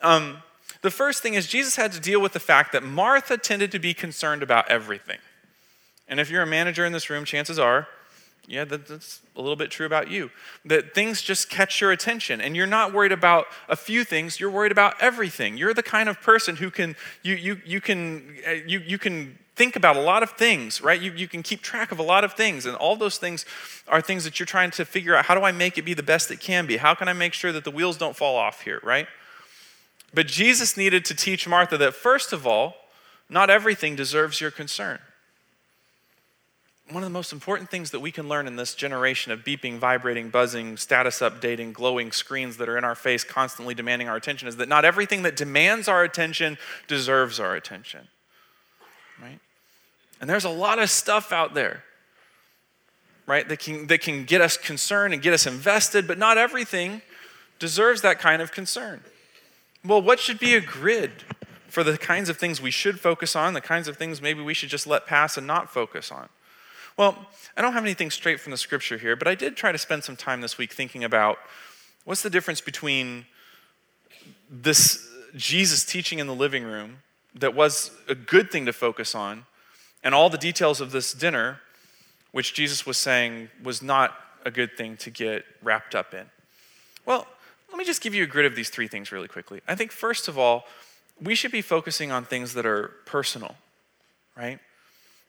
Um, 0.02 0.42
the 0.82 0.90
first 0.90 1.22
thing 1.22 1.34
is 1.34 1.46
Jesus 1.46 1.76
had 1.76 1.92
to 1.92 2.00
deal 2.00 2.20
with 2.20 2.32
the 2.32 2.40
fact 2.40 2.72
that 2.72 2.82
Martha 2.82 3.36
tended 3.36 3.72
to 3.72 3.78
be 3.78 3.94
concerned 3.94 4.42
about 4.42 4.70
everything. 4.70 5.18
And 6.08 6.20
if 6.20 6.30
you're 6.30 6.42
a 6.42 6.46
manager 6.46 6.84
in 6.84 6.92
this 6.92 7.10
room, 7.10 7.24
chances 7.24 7.58
are 7.58 7.88
yeah, 8.48 8.64
that's 8.64 9.20
a 9.36 9.42
little 9.42 9.56
bit 9.56 9.70
true 9.70 9.84
about 9.84 10.10
you. 10.10 10.30
That 10.64 10.94
things 10.94 11.20
just 11.20 11.50
catch 11.50 11.82
your 11.82 11.92
attention, 11.92 12.40
and 12.40 12.56
you're 12.56 12.66
not 12.66 12.94
worried 12.94 13.12
about 13.12 13.46
a 13.68 13.76
few 13.76 14.04
things, 14.04 14.40
you're 14.40 14.50
worried 14.50 14.72
about 14.72 14.94
everything. 15.02 15.58
You're 15.58 15.74
the 15.74 15.82
kind 15.82 16.08
of 16.08 16.22
person 16.22 16.56
who 16.56 16.70
can, 16.70 16.96
you, 17.22 17.34
you, 17.34 17.60
you 17.66 17.80
can, 17.82 18.36
uh, 18.48 18.52
you, 18.66 18.78
you 18.80 18.96
can 18.96 19.38
think 19.58 19.76
about 19.76 19.96
a 19.96 20.00
lot 20.00 20.22
of 20.22 20.30
things, 20.30 20.80
right? 20.80 21.00
You, 21.00 21.12
you 21.12 21.28
can 21.28 21.42
keep 21.42 21.60
track 21.60 21.92
of 21.92 21.98
a 21.98 22.02
lot 22.02 22.24
of 22.24 22.32
things, 22.32 22.64
and 22.64 22.74
all 22.76 22.96
those 22.96 23.18
things 23.18 23.44
are 23.88 24.00
things 24.00 24.24
that 24.24 24.38
you're 24.38 24.46
trying 24.46 24.70
to 24.72 24.84
figure 24.84 25.14
out 25.14 25.26
how 25.26 25.34
do 25.34 25.42
I 25.42 25.52
make 25.52 25.76
it 25.76 25.82
be 25.82 25.92
the 25.92 26.02
best 26.02 26.30
it 26.30 26.40
can 26.40 26.66
be? 26.66 26.78
How 26.78 26.94
can 26.94 27.08
I 27.08 27.12
make 27.12 27.34
sure 27.34 27.52
that 27.52 27.64
the 27.64 27.70
wheels 27.70 27.98
don't 27.98 28.16
fall 28.16 28.36
off 28.36 28.62
here, 28.62 28.80
right? 28.82 29.06
But 30.14 30.26
Jesus 30.26 30.76
needed 30.76 31.04
to 31.06 31.14
teach 31.14 31.46
Martha 31.46 31.76
that, 31.76 31.94
first 31.94 32.32
of 32.32 32.46
all, 32.46 32.76
not 33.28 33.50
everything 33.50 33.96
deserves 33.96 34.40
your 34.40 34.50
concern 34.50 35.00
one 36.90 37.02
of 37.02 37.08
the 37.08 37.12
most 37.12 37.32
important 37.32 37.70
things 37.70 37.90
that 37.90 38.00
we 38.00 38.10
can 38.10 38.28
learn 38.28 38.46
in 38.46 38.56
this 38.56 38.74
generation 38.74 39.30
of 39.30 39.40
beeping, 39.40 39.78
vibrating, 39.78 40.30
buzzing, 40.30 40.76
status 40.76 41.20
updating, 41.20 41.72
glowing 41.72 42.12
screens 42.12 42.56
that 42.56 42.68
are 42.68 42.78
in 42.78 42.84
our 42.84 42.94
face, 42.94 43.24
constantly 43.24 43.74
demanding 43.74 44.08
our 44.08 44.16
attention, 44.16 44.48
is 44.48 44.56
that 44.56 44.68
not 44.68 44.84
everything 44.84 45.22
that 45.22 45.36
demands 45.36 45.88
our 45.88 46.02
attention 46.02 46.56
deserves 46.86 47.38
our 47.38 47.54
attention. 47.54 48.08
Right? 49.20 49.38
And 50.20 50.28
there's 50.28 50.44
a 50.44 50.50
lot 50.50 50.78
of 50.78 50.90
stuff 50.90 51.32
out 51.32 51.54
there, 51.54 51.84
right, 53.26 53.48
that 53.48 53.60
can, 53.60 53.86
that 53.86 54.00
can 54.00 54.24
get 54.24 54.40
us 54.40 54.56
concerned 54.56 55.14
and 55.14 55.22
get 55.22 55.32
us 55.32 55.46
invested, 55.46 56.08
but 56.08 56.18
not 56.18 56.38
everything 56.38 57.02
deserves 57.58 58.02
that 58.02 58.18
kind 58.18 58.42
of 58.42 58.52
concern. 58.52 59.00
Well, 59.84 60.02
what 60.02 60.18
should 60.18 60.38
be 60.38 60.54
a 60.54 60.60
grid 60.60 61.10
for 61.68 61.84
the 61.84 61.96
kinds 61.98 62.28
of 62.28 62.36
things 62.36 62.60
we 62.60 62.70
should 62.70 62.98
focus 62.98 63.36
on, 63.36 63.54
the 63.54 63.60
kinds 63.60 63.88
of 63.88 63.96
things 63.96 64.20
maybe 64.20 64.42
we 64.42 64.54
should 64.54 64.70
just 64.70 64.86
let 64.86 65.06
pass 65.06 65.36
and 65.36 65.46
not 65.46 65.70
focus 65.70 66.10
on? 66.10 66.28
Well, 66.96 67.16
I 67.56 67.62
don't 67.62 67.74
have 67.74 67.84
anything 67.84 68.10
straight 68.10 68.40
from 68.40 68.50
the 68.50 68.56
scripture 68.56 68.98
here, 68.98 69.14
but 69.14 69.28
I 69.28 69.36
did 69.36 69.56
try 69.56 69.70
to 69.70 69.78
spend 69.78 70.02
some 70.02 70.16
time 70.16 70.40
this 70.40 70.58
week 70.58 70.72
thinking 70.72 71.04
about 71.04 71.38
what's 72.04 72.22
the 72.22 72.30
difference 72.30 72.60
between 72.60 73.26
this 74.50 75.08
Jesus 75.36 75.84
teaching 75.84 76.18
in 76.18 76.26
the 76.26 76.34
living 76.34 76.64
room 76.64 76.98
that 77.34 77.54
was 77.54 77.92
a 78.08 78.14
good 78.16 78.50
thing 78.50 78.66
to 78.66 78.72
focus 78.72 79.14
on 79.14 79.44
and 80.02 80.14
all 80.14 80.30
the 80.30 80.38
details 80.38 80.80
of 80.80 80.92
this 80.92 81.12
dinner, 81.12 81.60
which 82.32 82.54
Jesus 82.54 82.86
was 82.86 82.96
saying 82.96 83.48
was 83.62 83.82
not 83.82 84.14
a 84.44 84.50
good 84.50 84.76
thing 84.76 84.96
to 84.98 85.10
get 85.10 85.44
wrapped 85.62 85.94
up 85.94 86.14
in. 86.14 86.26
Well, 87.04 87.26
let 87.70 87.78
me 87.78 87.84
just 87.84 88.00
give 88.00 88.14
you 88.14 88.24
a 88.24 88.26
grid 88.26 88.46
of 88.46 88.54
these 88.54 88.70
three 88.70 88.88
things 88.88 89.12
really 89.12 89.28
quickly. 89.28 89.60
I 89.66 89.74
think, 89.74 89.92
first 89.92 90.28
of 90.28 90.38
all, 90.38 90.64
we 91.20 91.34
should 91.34 91.52
be 91.52 91.62
focusing 91.62 92.12
on 92.12 92.24
things 92.24 92.54
that 92.54 92.64
are 92.64 92.92
personal, 93.04 93.56
right? 94.36 94.58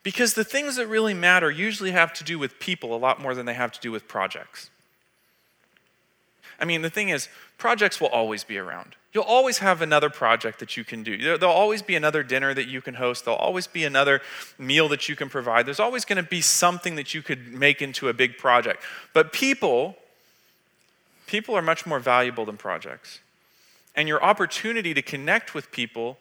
Because 0.04 0.34
the 0.34 0.44
things 0.44 0.76
that 0.78 0.88
really 0.88 1.14
matter 1.14 1.50
usually 1.52 1.92
have 1.92 2.14
to 2.14 2.24
do 2.24 2.40
with 2.40 2.60
people 2.60 2.96
a 2.96 2.98
lot 2.98 3.22
more 3.22 3.36
than 3.36 3.46
they 3.46 3.54
have 3.54 3.72
to 3.74 3.80
do 3.80 3.92
with 3.92 4.08
projects. 4.08 4.70
I 6.60 6.66
mean, 6.66 6.82
the 6.82 6.90
thing 6.90 7.10
is, 7.10 7.30
projects 7.58 8.02
will 8.02 8.10
always 8.10 8.44
be 8.44 8.58
around. 8.58 8.96
You'll 9.14 9.24
always 9.24 9.58
have 9.60 9.82
another 9.82 10.10
project 10.10 10.60
that 10.60 10.78
you 10.78 10.84
can 10.84 11.02
do. 11.02 11.38
There'll 11.38 11.56
always 11.56 11.82
be 11.82 11.96
another 11.96 12.22
dinner 12.22 12.54
that 12.54 12.68
you 12.68 12.82
can 12.82 12.96
host. 12.96 13.26
There'll 13.26 13.40
always 13.40 13.66
be 13.66 13.84
another 13.84 14.22
meal 14.60 14.88
that 14.90 15.10
you 15.10 15.16
can 15.16 15.30
provide. 15.30 15.66
There's 15.66 15.80
always 15.80 16.06
going 16.06 16.24
to 16.24 16.30
be 16.30 16.42
something 16.42 16.96
that 16.96 17.14
you 17.14 17.22
could 17.22 17.52
make 17.52 17.82
into 17.82 18.10
a 18.10 18.14
big 18.14 18.38
project. 18.38 18.84
But 19.14 19.34
people, 19.34 19.96
people 21.26 21.56
are 21.56 21.62
much 21.62 21.88
more 21.88 22.00
valuable 22.00 22.46
than 22.46 22.58
projects. 22.58 23.20
And 23.96 24.08
your 24.08 24.24
opportunity 24.24 24.94
to 24.94 25.02
connect 25.02 25.56
with 25.56 25.72
people 25.72 26.18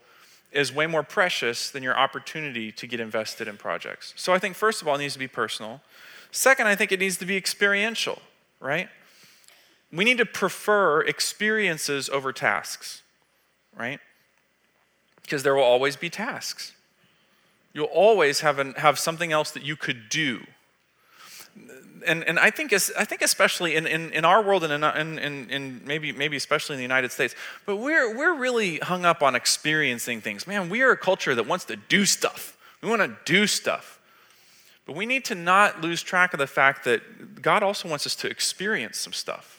is 0.50 0.72
way 0.72 0.86
more 0.86 1.02
precious 1.02 1.70
than 1.70 1.82
your 1.82 1.96
opportunity 1.96 2.72
to 2.72 2.86
get 2.86 3.00
invested 3.00 3.48
in 3.48 3.58
projects. 3.58 4.14
So 4.16 4.32
I 4.32 4.38
think, 4.38 4.56
first 4.56 4.80
of 4.80 4.88
all, 4.88 4.94
it 4.94 5.00
needs 5.00 5.12
to 5.12 5.18
be 5.18 5.28
personal. 5.28 5.82
Second, 6.30 6.68
I 6.68 6.74
think 6.74 6.90
it 6.90 7.00
needs 7.00 7.18
to 7.18 7.26
be 7.26 7.36
experiential, 7.36 8.22
right? 8.60 8.88
We 9.92 10.04
need 10.04 10.18
to 10.18 10.26
prefer 10.26 11.00
experiences 11.02 12.08
over 12.08 12.32
tasks, 12.32 13.02
right? 13.76 14.00
Because 15.22 15.42
there 15.42 15.54
will 15.54 15.62
always 15.62 15.96
be 15.96 16.10
tasks. 16.10 16.72
You'll 17.72 17.86
always 17.86 18.40
have, 18.40 18.58
an, 18.58 18.74
have 18.74 18.98
something 18.98 19.32
else 19.32 19.50
that 19.52 19.62
you 19.62 19.76
could 19.76 20.08
do 20.08 20.46
and, 22.06 22.24
and 22.24 22.38
I, 22.38 22.50
think 22.50 22.72
I 22.72 23.04
think 23.04 23.22
especially 23.22 23.76
in, 23.76 23.86
in, 23.86 24.12
in 24.12 24.24
our 24.24 24.42
world 24.42 24.64
and 24.64 24.84
in, 24.84 25.18
in, 25.18 25.50
in, 25.50 25.80
maybe, 25.84 26.12
maybe 26.12 26.36
especially 26.36 26.74
in 26.74 26.78
the 26.78 26.84
United 26.84 27.12
States, 27.12 27.34
but 27.66 27.76
we're, 27.76 28.16
we're 28.16 28.34
really 28.34 28.78
hung 28.78 29.04
up 29.04 29.22
on 29.22 29.34
experiencing 29.34 30.20
things. 30.20 30.46
Man, 30.46 30.68
we 30.68 30.82
are 30.82 30.90
a 30.90 30.96
culture 30.96 31.34
that 31.34 31.46
wants 31.46 31.64
to 31.66 31.76
do 31.76 32.04
stuff. 32.04 32.56
We 32.82 32.88
want 32.88 33.02
to 33.02 33.16
do 33.24 33.46
stuff. 33.46 34.00
But 34.86 34.96
we 34.96 35.06
need 35.06 35.24
to 35.26 35.34
not 35.34 35.80
lose 35.80 36.02
track 36.02 36.32
of 36.32 36.38
the 36.38 36.46
fact 36.46 36.84
that 36.84 37.42
God 37.42 37.62
also 37.62 37.88
wants 37.88 38.06
us 38.06 38.14
to 38.16 38.28
experience 38.28 38.98
some 38.98 39.12
stuff. 39.12 39.57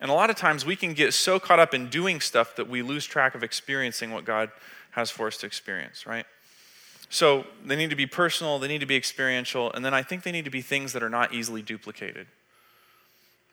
And 0.00 0.10
a 0.10 0.14
lot 0.14 0.30
of 0.30 0.36
times 0.36 0.64
we 0.64 0.76
can 0.76 0.94
get 0.94 1.12
so 1.12 1.40
caught 1.40 1.58
up 1.58 1.74
in 1.74 1.88
doing 1.88 2.20
stuff 2.20 2.54
that 2.56 2.68
we 2.68 2.82
lose 2.82 3.04
track 3.04 3.34
of 3.34 3.42
experiencing 3.42 4.12
what 4.12 4.24
God 4.24 4.50
has 4.92 5.10
for 5.10 5.26
us 5.26 5.36
to 5.38 5.46
experience, 5.46 6.06
right? 6.06 6.26
So 7.10 7.46
they 7.64 7.76
need 7.76 7.90
to 7.90 7.96
be 7.96 8.06
personal, 8.06 8.58
they 8.58 8.68
need 8.68 8.80
to 8.80 8.86
be 8.86 8.96
experiential, 8.96 9.72
and 9.72 9.84
then 9.84 9.94
I 9.94 10.02
think 10.02 10.22
they 10.22 10.32
need 10.32 10.44
to 10.44 10.50
be 10.50 10.60
things 10.60 10.92
that 10.92 11.02
are 11.02 11.08
not 11.08 11.32
easily 11.32 11.62
duplicated. 11.62 12.26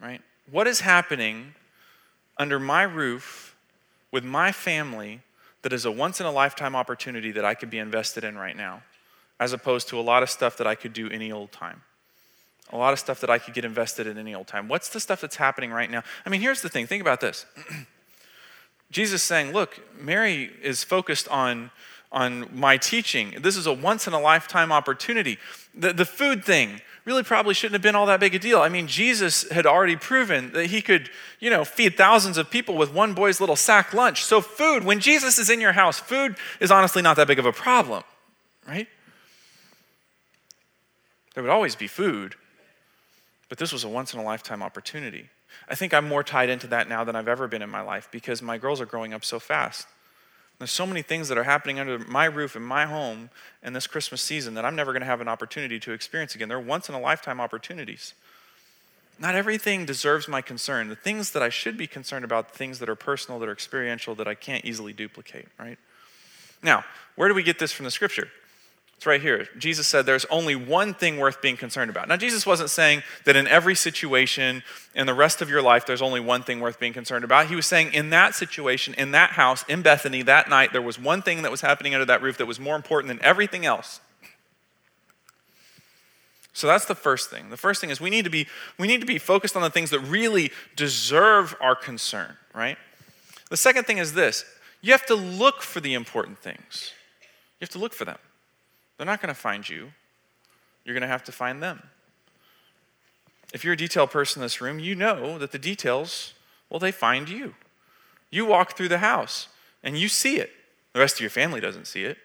Right? 0.02 0.22
What 0.52 0.68
is 0.68 0.82
happening 0.82 1.56
under 2.38 2.60
my 2.60 2.84
roof 2.84 3.56
with 4.12 4.24
my 4.24 4.52
family 4.52 5.22
that 5.62 5.74
is 5.74 5.86
a 5.86 5.92
once 5.92 6.20
in 6.20 6.26
a 6.26 6.32
lifetime 6.32 6.76
opportunity 6.76 7.32
that 7.32 7.46
I 7.46 7.56
could 7.56 7.70
be 7.70 7.80
invested 7.80 8.24
in 8.24 8.38
right 8.38 8.56
now, 8.56 8.84
as 9.40 9.54
opposed 9.54 9.88
to 9.90 10.00
a 10.00 10.02
lot 10.02 10.22
of 10.22 10.30
stuff 10.30 10.58
that 10.58 10.68
I 10.68 10.76
could 10.76 10.94
do 10.94 11.10
any 11.10 11.32
old 11.32 11.52
time? 11.52 11.82
A 12.72 12.78
lot 12.78 12.94
of 12.94 13.00
stuff 13.00 13.22
that 13.22 13.30
I 13.30 13.38
could 13.38 13.54
get 13.54 13.64
invested 13.64 14.08
in 14.08 14.18
any 14.18 14.34
old 14.34 14.48
time. 14.48 14.68
What's 14.68 14.90
the 14.90 15.00
stuff 15.00 15.22
that's 15.22 15.36
happening 15.36 15.72
right 15.72 15.90
now? 15.90 16.04
I 16.26 16.30
mean, 16.30 16.42
here's 16.42 16.62
the 16.62 16.70
thing 16.70 16.88
think 16.88 17.02
about 17.02 17.22
this. 17.22 17.46
Jesus 18.92 19.22
saying, 19.24 19.54
Look, 19.54 19.80
Mary 20.00 20.52
is 20.62 20.84
focused 20.84 21.28
on 21.30 21.72
on 22.12 22.48
my 22.54 22.78
teaching. 22.78 23.36
This 23.42 23.58
is 23.58 23.68
a 23.68 23.74
once 23.74 24.08
in 24.08 24.14
a 24.14 24.20
lifetime 24.20 24.72
opportunity. 24.72 25.38
The, 25.74 25.92
the 25.92 26.06
food 26.06 26.46
thing 26.46 26.82
really 27.04 27.24
probably 27.24 27.54
shouldn't 27.54 27.74
have 27.74 27.82
been 27.82 27.94
all 27.94 28.06
that 28.06 28.20
big 28.20 28.34
a 28.34 28.40
deal. 28.40 28.62
I 28.62 28.70
mean, 28.70 28.88
Jesus 28.88 29.50
had 29.52 29.66
already 29.66 29.96
proven 29.98 30.54
that 30.54 30.68
he 30.68 30.82
could, 30.82 31.10
you 31.40 31.50
know, 31.50 31.66
feed 31.66 31.98
thousands 31.98 32.38
of 32.38 32.50
people 32.50 32.78
with 32.78 32.94
one 32.94 33.14
boy's 33.14 33.40
little 33.40 33.58
sack 33.58 33.94
lunch. 33.94 34.24
So, 34.24 34.42
food, 34.42 34.84
when 34.84 35.00
Jesus 35.00 35.38
is 35.38 35.50
in 35.50 35.60
your 35.60 35.74
house, 35.74 36.00
food 36.00 36.36
is 36.60 36.72
honestly 36.72 37.02
not 37.02 37.18
that 37.18 37.28
big 37.28 37.38
of 37.38 37.46
a 37.46 37.52
problem, 37.52 38.04
right? 38.68 38.88
There 41.34 41.44
would 41.44 41.52
always 41.52 41.76
be 41.76 41.88
food, 41.88 42.36
but 43.50 43.58
this 43.58 43.72
was 43.72 43.84
a 43.84 43.90
once 43.90 44.14
in 44.14 44.20
a 44.20 44.24
lifetime 44.24 44.64
opportunity. 44.64 45.30
I 45.70 45.76
think 45.76 45.94
I'm 45.94 46.08
more 46.08 46.24
tied 46.24 46.50
into 46.50 46.68
that 46.68 46.90
now 46.90 47.04
than 47.04 47.16
I've 47.16 47.28
ever 47.28 47.48
been 47.48 47.62
in 47.62 47.70
my 47.70 47.82
life 47.82 48.10
because 48.12 48.42
my 48.42 48.58
girls 48.58 48.82
are 48.82 48.86
growing 48.86 49.14
up 49.14 49.24
so 49.24 49.40
fast. 49.40 49.88
There's 50.58 50.72
so 50.72 50.86
many 50.86 51.02
things 51.02 51.28
that 51.28 51.38
are 51.38 51.44
happening 51.44 51.80
under 51.80 52.00
my 52.00 52.26
roof 52.26 52.56
in 52.56 52.62
my 52.62 52.86
home 52.86 53.30
in 53.62 53.74
this 53.74 53.88
Christmas 53.88 54.22
season 54.22 54.54
that 54.54 54.64
I'm 54.64 54.76
never 54.76 54.94
going 54.94 55.02
to 55.02 55.08
have 55.08 55.22
an 55.22 55.28
opportunity 55.28 55.80
to 55.82 55.92
experience 55.92 56.34
again. 56.34 56.48
They're 56.48 56.60
once 56.60 56.88
in 56.88 56.96
a 56.96 57.00
lifetime 57.00 57.42
opportunities. 57.42 58.14
Not 59.20 59.36
everything 59.36 59.86
deserves 59.86 60.28
my 60.28 60.42
concern. 60.42 60.88
The 60.88 60.96
things 60.96 61.32
that 61.32 61.44
I 61.44 61.50
should 61.50 61.78
be 61.78 61.88
concerned 61.88 62.26
about, 62.26 62.52
the 62.52 62.58
things 62.58 62.80
that 62.80 62.90
are 62.90 62.96
personal, 62.96 63.40
that 63.40 63.50
are 63.50 63.54
experiential, 63.54 64.16
that 64.16 64.28
I 64.28 64.36
can't 64.36 64.64
easily 64.66 64.94
duplicate, 64.94 65.48
right? 65.60 65.78
Now, 66.62 66.84
where 67.16 67.28
do 67.28 67.36
we 67.36 67.44
get 67.44 67.60
this 67.60 67.72
from 67.72 67.86
the 67.86 67.92
scripture? 67.92 68.30
It's 68.98 69.06
right 69.06 69.22
here. 69.22 69.48
Jesus 69.58 69.88
said 69.88 70.06
there's 70.06 70.26
only 70.26 70.56
one 70.56 70.94
thing 70.94 71.18
worth 71.18 71.42
being 71.42 71.58
concerned 71.58 71.90
about. 71.92 72.08
Now, 72.08 72.16
Jesus 72.16 72.46
wasn't 72.46 72.70
saying 72.70 73.04
that 73.26 73.36
in 73.36 73.46
every 73.48 73.76
situation 73.76 74.64
in 74.96 75.06
the 75.06 75.14
rest 75.14 75.42
of 75.42 75.50
your 75.50 75.62
life, 75.62 75.86
there's 75.86 76.02
only 76.02 76.22
one 76.22 76.44
thing 76.44 76.62
worth 76.62 76.80
being 76.80 76.94
concerned 76.94 77.26
about. 77.26 77.48
He 77.48 77.56
was 77.56 77.66
saying 77.66 77.94
in 77.94 78.10
that 78.12 78.36
situation, 78.36 78.94
in 78.98 79.12
that 79.12 79.32
house, 79.32 79.66
in 79.68 79.82
Bethany, 79.82 80.22
that 80.24 80.50
night, 80.50 80.72
there 80.72 80.82
was 80.82 80.98
one 80.98 81.22
thing 81.22 81.42
that 81.42 81.52
was 81.52 81.62
happening 81.62 81.94
under 81.94 82.06
that 82.06 82.22
roof 82.22 82.38
that 82.38 82.46
was 82.46 82.60
more 82.60 82.76
important 82.76 83.10
than 83.10 83.22
everything 83.22 83.66
else. 83.66 84.00
So 86.54 86.68
that's 86.68 86.86
the 86.86 86.96
first 86.96 87.30
thing. 87.30 87.50
The 87.50 87.58
first 87.58 87.82
thing 87.82 87.90
is 87.90 88.00
we 88.00 88.10
need 88.10 88.24
to 88.24 88.32
be 88.32 88.48
we 88.80 88.88
need 88.88 89.02
to 89.02 89.06
be 89.06 89.18
focused 89.18 89.58
on 89.58 89.62
the 89.62 89.70
things 89.70 89.90
that 89.90 90.00
really 90.00 90.52
deserve 90.78 91.54
our 91.60 91.76
concern, 91.76 92.38
right? 92.54 92.78
The 93.50 93.58
second 93.58 93.84
thing 93.84 93.98
is 93.98 94.14
this. 94.14 94.46
You 94.82 94.94
have 94.94 95.06
to 95.08 95.16
look 95.16 95.62
for 95.62 95.82
the 95.82 95.94
important 95.94 96.40
things. 96.40 96.94
You 97.60 97.66
have 97.66 97.72
to 97.72 97.80
look 97.80 97.94
for 97.94 98.06
them. 98.06 98.18
They're 98.98 99.06
not 99.06 99.22
going 99.22 99.34
to 99.34 99.40
find 99.40 99.68
you, 99.68 99.92
you're 100.84 100.94
going 100.94 101.02
to 101.02 101.08
have 101.08 101.24
to 101.26 101.32
find 101.32 101.62
them. 101.62 101.84
If 103.54 103.64
you're 103.64 103.74
a 103.74 103.78
detail 103.78 104.08
person 104.08 104.42
in 104.42 104.46
this 104.46 104.62
room, 104.62 104.80
you 104.80 104.96
know 104.96 105.38
that 105.38 105.52
the 105.52 105.60
details, 105.60 106.34
well, 106.70 106.80
they 106.80 106.92
find 106.92 107.30
you. 107.30 107.56
You 108.30 108.46
walk 108.46 108.76
through 108.76 108.90
the 108.90 108.98
house 108.98 109.48
and 109.84 109.98
you 109.98 110.08
see 110.08 110.38
it. 110.38 110.52
The 110.94 111.00
rest 111.00 111.16
of 111.16 111.22
your 111.22 111.30
family 111.30 111.60
doesn't 111.60 111.88
see 111.88 112.04
it. 112.04 112.18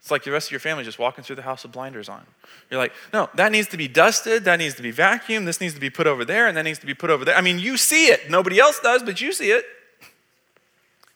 It's 0.00 0.10
like 0.10 0.24
the 0.24 0.30
rest 0.30 0.48
of 0.48 0.50
your 0.50 0.60
family 0.60 0.84
just 0.84 0.98
walking 0.98 1.24
through 1.24 1.36
the 1.36 1.42
house 1.42 1.62
with 1.62 1.72
blinders 1.72 2.10
on. 2.10 2.26
You're 2.70 2.78
like, 2.78 2.92
no, 3.14 3.30
that 3.36 3.50
needs 3.50 3.68
to 3.68 3.78
be 3.78 3.88
dusted, 3.88 4.44
that 4.44 4.56
needs 4.56 4.74
to 4.74 4.82
be 4.82 4.92
vacuumed, 4.92 5.46
this 5.46 5.62
needs 5.62 5.72
to 5.72 5.80
be 5.80 5.88
put 5.88 6.06
over 6.06 6.26
there, 6.26 6.46
and 6.46 6.54
that 6.58 6.64
needs 6.64 6.78
to 6.80 6.86
be 6.86 6.92
put 6.92 7.08
over 7.08 7.24
there. 7.24 7.34
I 7.34 7.40
mean, 7.40 7.58
you 7.58 7.78
see 7.78 8.08
it. 8.08 8.28
Nobody 8.28 8.58
else 8.58 8.78
does, 8.80 9.02
but 9.02 9.22
you 9.22 9.32
see 9.32 9.50
it. 9.50 9.64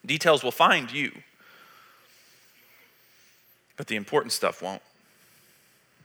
Details 0.06 0.42
will 0.42 0.52
find 0.52 0.90
you, 0.90 1.12
but 3.76 3.88
the 3.88 3.96
important 3.96 4.32
stuff 4.32 4.62
won't. 4.62 4.80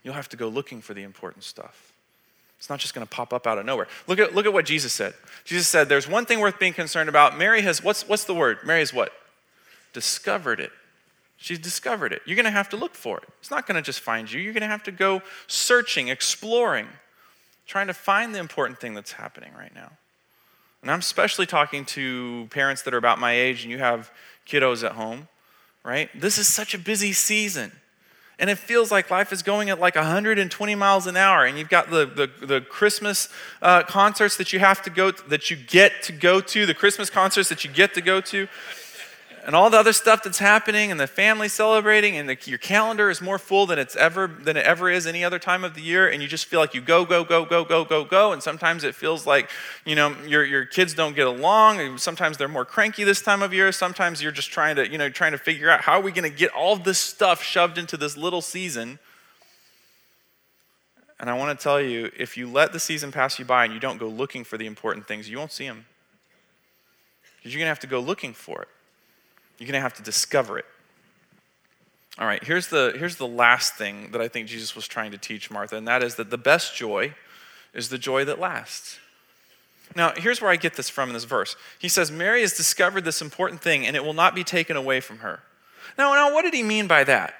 You'll 0.04 0.14
have 0.14 0.28
to 0.28 0.36
go 0.36 0.48
looking 0.48 0.80
for 0.80 0.94
the 0.94 1.02
important 1.02 1.42
stuff. 1.42 1.92
It's 2.58 2.70
not 2.70 2.78
just 2.78 2.94
going 2.94 3.06
to 3.06 3.10
pop 3.10 3.32
up 3.32 3.46
out 3.46 3.58
of 3.58 3.66
nowhere. 3.66 3.88
Look 4.06 4.18
at, 4.18 4.34
look 4.34 4.46
at 4.46 4.52
what 4.52 4.64
Jesus 4.64 4.92
said. 4.92 5.14
Jesus 5.44 5.66
said, 5.66 5.88
There's 5.88 6.08
one 6.08 6.24
thing 6.24 6.40
worth 6.40 6.58
being 6.58 6.72
concerned 6.72 7.08
about. 7.08 7.36
Mary 7.36 7.62
has, 7.62 7.82
what's, 7.82 8.06
what's 8.06 8.24
the 8.24 8.34
word? 8.34 8.58
Mary 8.64 8.80
has 8.80 8.92
what? 8.94 9.12
Discovered 9.92 10.60
it. 10.60 10.70
She's 11.36 11.58
discovered 11.58 12.12
it. 12.12 12.22
You're 12.24 12.36
going 12.36 12.44
to 12.44 12.50
have 12.50 12.68
to 12.70 12.76
look 12.76 12.94
for 12.94 13.18
it. 13.18 13.24
It's 13.40 13.50
not 13.50 13.66
going 13.66 13.76
to 13.76 13.82
just 13.82 14.00
find 14.00 14.30
you. 14.30 14.40
You're 14.40 14.52
going 14.52 14.62
to 14.62 14.66
have 14.66 14.84
to 14.84 14.92
go 14.92 15.20
searching, 15.46 16.08
exploring, 16.08 16.86
trying 17.66 17.88
to 17.88 17.94
find 17.94 18.34
the 18.34 18.38
important 18.38 18.78
thing 18.78 18.94
that's 18.94 19.12
happening 19.12 19.52
right 19.58 19.74
now. 19.74 19.90
And 20.80 20.90
I'm 20.90 21.00
especially 21.00 21.46
talking 21.46 21.84
to 21.86 22.46
parents 22.50 22.82
that 22.82 22.94
are 22.94 22.98
about 22.98 23.18
my 23.18 23.32
age 23.32 23.62
and 23.62 23.70
you 23.70 23.78
have 23.78 24.10
kiddos 24.46 24.84
at 24.84 24.92
home, 24.92 25.28
right? 25.82 26.08
This 26.18 26.38
is 26.38 26.46
such 26.46 26.72
a 26.74 26.78
busy 26.78 27.12
season 27.12 27.72
and 28.38 28.50
it 28.50 28.58
feels 28.58 28.90
like 28.90 29.10
life 29.10 29.32
is 29.32 29.42
going 29.42 29.70
at 29.70 29.78
like 29.78 29.94
120 29.94 30.74
miles 30.74 31.06
an 31.06 31.16
hour 31.16 31.44
and 31.44 31.58
you've 31.58 31.68
got 31.68 31.90
the, 31.90 32.06
the, 32.06 32.46
the 32.46 32.60
christmas 32.60 33.28
uh, 33.62 33.82
concerts 33.82 34.36
that 34.36 34.52
you 34.52 34.58
have 34.58 34.82
to 34.82 34.90
go 34.90 35.10
to, 35.10 35.28
that 35.28 35.50
you 35.50 35.56
get 35.56 36.02
to 36.02 36.12
go 36.12 36.40
to 36.40 36.66
the 36.66 36.74
christmas 36.74 37.10
concerts 37.10 37.48
that 37.48 37.64
you 37.64 37.70
get 37.70 37.94
to 37.94 38.00
go 38.00 38.20
to 38.20 38.48
and 39.46 39.54
all 39.54 39.68
the 39.68 39.76
other 39.76 39.92
stuff 39.92 40.22
that's 40.22 40.38
happening 40.38 40.90
and 40.90 40.98
the 40.98 41.06
family 41.06 41.48
celebrating 41.48 42.16
and 42.16 42.26
the, 42.26 42.38
your 42.46 42.56
calendar 42.56 43.10
is 43.10 43.20
more 43.20 43.38
full 43.38 43.66
than 43.66 43.78
it's 43.78 43.94
ever 43.94 44.26
than 44.26 44.56
it 44.56 44.64
ever 44.64 44.88
is 44.88 45.06
any 45.06 45.22
other 45.22 45.38
time 45.38 45.64
of 45.64 45.74
the 45.74 45.82
year. 45.82 46.08
And 46.08 46.22
you 46.22 46.28
just 46.28 46.46
feel 46.46 46.60
like 46.60 46.72
you 46.72 46.80
go 46.80 47.04
go 47.04 47.24
go 47.24 47.44
go 47.44 47.62
go 47.62 47.84
go 47.84 48.04
go. 48.04 48.32
And 48.32 48.42
sometimes 48.42 48.84
it 48.84 48.94
feels 48.94 49.26
like 49.26 49.50
you 49.84 49.96
know 49.96 50.16
your, 50.26 50.44
your 50.44 50.64
kids 50.64 50.94
don't 50.94 51.14
get 51.14 51.26
along. 51.26 51.98
Sometimes 51.98 52.38
they're 52.38 52.48
more 52.48 52.64
cranky 52.64 53.04
this 53.04 53.20
time 53.20 53.42
of 53.42 53.52
year. 53.52 53.70
Sometimes 53.70 54.22
you're 54.22 54.32
just 54.32 54.50
trying 54.50 54.76
to 54.76 54.90
you 54.90 54.96
know 54.96 55.10
trying 55.10 55.32
to 55.32 55.38
figure 55.38 55.68
out 55.68 55.82
how 55.82 55.98
are 55.98 56.02
we 56.02 56.10
going 56.10 56.30
to 56.30 56.34
get 56.34 56.50
all 56.52 56.76
this 56.76 56.98
stuff 56.98 57.42
shoved 57.42 57.76
into 57.76 57.98
this 57.98 58.16
little 58.16 58.40
season. 58.40 58.98
And 61.20 61.30
i 61.30 61.38
want 61.38 61.58
to 61.58 61.62
tell 61.62 61.80
you 61.80 62.10
if 62.18 62.36
you 62.36 62.50
let 62.50 62.72
the 62.72 62.80
season 62.80 63.12
pass 63.12 63.38
you 63.38 63.44
by 63.44 63.64
and 63.64 63.72
you 63.72 63.80
don't 63.80 63.98
go 63.98 64.08
looking 64.08 64.42
for 64.42 64.58
the 64.58 64.66
important 64.66 65.06
things 65.06 65.28
you 65.28 65.38
won't 65.38 65.52
see 65.52 65.66
them 65.66 65.86
because 67.36 67.54
you're 67.54 67.60
going 67.60 67.66
to 67.66 67.70
have 67.70 67.80
to 67.80 67.86
go 67.86 68.00
looking 68.00 68.34
for 68.34 68.62
it 68.62 68.68
you're 69.58 69.66
going 69.66 69.74
to 69.74 69.80
have 69.80 69.94
to 69.94 70.02
discover 70.02 70.58
it. 70.58 70.64
All 72.18 72.26
right, 72.26 72.42
here's 72.44 72.68
the, 72.68 72.94
here's 72.96 73.16
the 73.16 73.26
last 73.26 73.74
thing 73.74 74.12
that 74.12 74.20
I 74.20 74.28
think 74.28 74.46
Jesus 74.46 74.76
was 74.76 74.86
trying 74.86 75.10
to 75.10 75.18
teach 75.18 75.50
Martha, 75.50 75.76
and 75.76 75.88
that 75.88 76.02
is 76.02 76.14
that 76.14 76.30
the 76.30 76.38
best 76.38 76.76
joy 76.76 77.14
is 77.72 77.88
the 77.88 77.98
joy 77.98 78.24
that 78.24 78.38
lasts. 78.38 78.98
Now, 79.96 80.12
here's 80.16 80.40
where 80.40 80.50
I 80.50 80.56
get 80.56 80.74
this 80.74 80.88
from 80.88 81.08
in 81.08 81.14
this 81.14 81.24
verse. 81.24 81.56
He 81.78 81.88
says, 81.88 82.10
Mary 82.10 82.40
has 82.42 82.56
discovered 82.56 83.04
this 83.04 83.20
important 83.20 83.60
thing, 83.60 83.84
and 83.84 83.96
it 83.96 84.04
will 84.04 84.14
not 84.14 84.34
be 84.34 84.44
taken 84.44 84.76
away 84.76 85.00
from 85.00 85.18
her. 85.18 85.40
Now, 85.98 86.14
now 86.14 86.32
what 86.32 86.42
did 86.42 86.54
he 86.54 86.62
mean 86.62 86.86
by 86.86 87.04
that? 87.04 87.34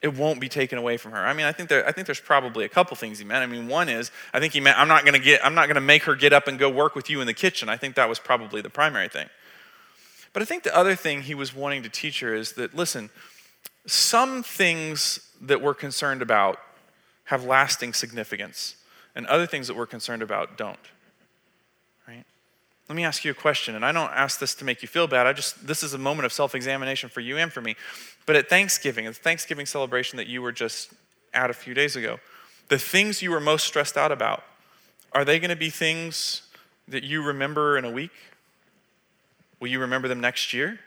It 0.00 0.16
won't 0.16 0.40
be 0.40 0.48
taken 0.48 0.78
away 0.78 0.96
from 0.96 1.12
her. 1.12 1.18
I 1.18 1.32
mean, 1.32 1.46
I 1.46 1.52
think 1.52 1.68
there, 1.68 1.86
I 1.86 1.90
think 1.90 2.06
there's 2.06 2.20
probably 2.20 2.64
a 2.64 2.68
couple 2.68 2.96
things 2.96 3.18
he 3.18 3.24
meant. 3.24 3.42
I 3.42 3.46
mean, 3.46 3.66
one 3.66 3.88
is 3.88 4.12
I 4.32 4.38
think 4.38 4.52
he 4.52 4.60
meant 4.60 4.78
I'm 4.78 4.86
not 4.86 5.02
going 5.02 5.14
to 5.14 5.20
get 5.20 5.44
I'm 5.44 5.56
not 5.56 5.66
going 5.66 5.74
to 5.74 5.80
make 5.80 6.04
her 6.04 6.14
get 6.14 6.32
up 6.32 6.46
and 6.46 6.56
go 6.56 6.70
work 6.70 6.94
with 6.94 7.10
you 7.10 7.20
in 7.20 7.26
the 7.26 7.34
kitchen. 7.34 7.68
I 7.68 7.76
think 7.76 7.96
that 7.96 8.08
was 8.08 8.20
probably 8.20 8.60
the 8.60 8.70
primary 8.70 9.08
thing. 9.08 9.28
But 10.32 10.42
I 10.42 10.44
think 10.44 10.62
the 10.62 10.76
other 10.76 10.94
thing 10.94 11.22
he 11.22 11.34
was 11.34 11.54
wanting 11.54 11.82
to 11.82 11.88
teach 11.88 12.20
her 12.20 12.34
is 12.34 12.52
that, 12.52 12.74
listen, 12.74 13.10
some 13.86 14.42
things 14.42 15.20
that 15.40 15.62
we're 15.62 15.74
concerned 15.74 16.22
about 16.22 16.58
have 17.24 17.44
lasting 17.44 17.92
significance, 17.92 18.76
and 19.14 19.26
other 19.26 19.46
things 19.46 19.66
that 19.66 19.76
we're 19.76 19.86
concerned 19.86 20.22
about 20.22 20.56
don't. 20.56 20.78
Right? 22.06 22.24
Let 22.88 22.96
me 22.96 23.04
ask 23.04 23.24
you 23.24 23.30
a 23.30 23.34
question, 23.34 23.74
and 23.74 23.84
I 23.84 23.92
don't 23.92 24.10
ask 24.12 24.38
this 24.38 24.54
to 24.56 24.64
make 24.64 24.80
you 24.80 24.88
feel 24.88 25.06
bad. 25.06 25.26
I 25.26 25.32
just 25.32 25.66
this 25.66 25.82
is 25.82 25.92
a 25.92 25.98
moment 25.98 26.26
of 26.26 26.32
self-examination 26.32 27.10
for 27.10 27.20
you 27.20 27.36
and 27.36 27.52
for 27.52 27.60
me. 27.60 27.76
But 28.26 28.36
at 28.36 28.48
Thanksgiving, 28.48 29.06
at 29.06 29.14
the 29.14 29.20
Thanksgiving 29.20 29.66
celebration 29.66 30.16
that 30.16 30.26
you 30.26 30.40
were 30.40 30.52
just 30.52 30.92
at 31.34 31.50
a 31.50 31.54
few 31.54 31.74
days 31.74 31.96
ago, 31.96 32.18
the 32.68 32.78
things 32.78 33.22
you 33.22 33.30
were 33.30 33.40
most 33.40 33.66
stressed 33.66 33.96
out 33.96 34.12
about, 34.12 34.42
are 35.12 35.24
they 35.24 35.38
going 35.38 35.50
to 35.50 35.56
be 35.56 35.70
things 35.70 36.42
that 36.86 37.04
you 37.04 37.22
remember 37.22 37.76
in 37.76 37.84
a 37.84 37.90
week? 37.90 38.12
Will 39.60 39.68
you 39.68 39.80
remember 39.80 40.08
them 40.08 40.20
next 40.20 40.52
year? 40.52 40.78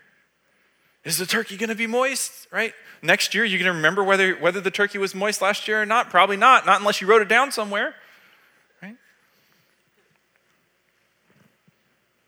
Is 1.03 1.17
the 1.17 1.25
turkey 1.25 1.57
going 1.57 1.69
to 1.69 1.75
be 1.75 1.87
moist, 1.87 2.47
right? 2.51 2.73
Next 3.01 3.33
year, 3.33 3.43
you're 3.43 3.59
going 3.59 3.71
to 3.71 3.75
remember 3.75 4.03
whether, 4.03 4.35
whether 4.35 4.61
the 4.61 4.71
turkey 4.71 4.97
was 4.97 5.15
moist 5.15 5.41
last 5.41 5.67
year 5.67 5.81
or 5.81 5.85
not? 5.85 6.09
Probably 6.09 6.37
not, 6.37 6.65
not 6.65 6.79
unless 6.79 7.01
you 7.01 7.07
wrote 7.07 7.21
it 7.21 7.27
down 7.27 7.51
somewhere, 7.51 7.95
right? 8.83 8.95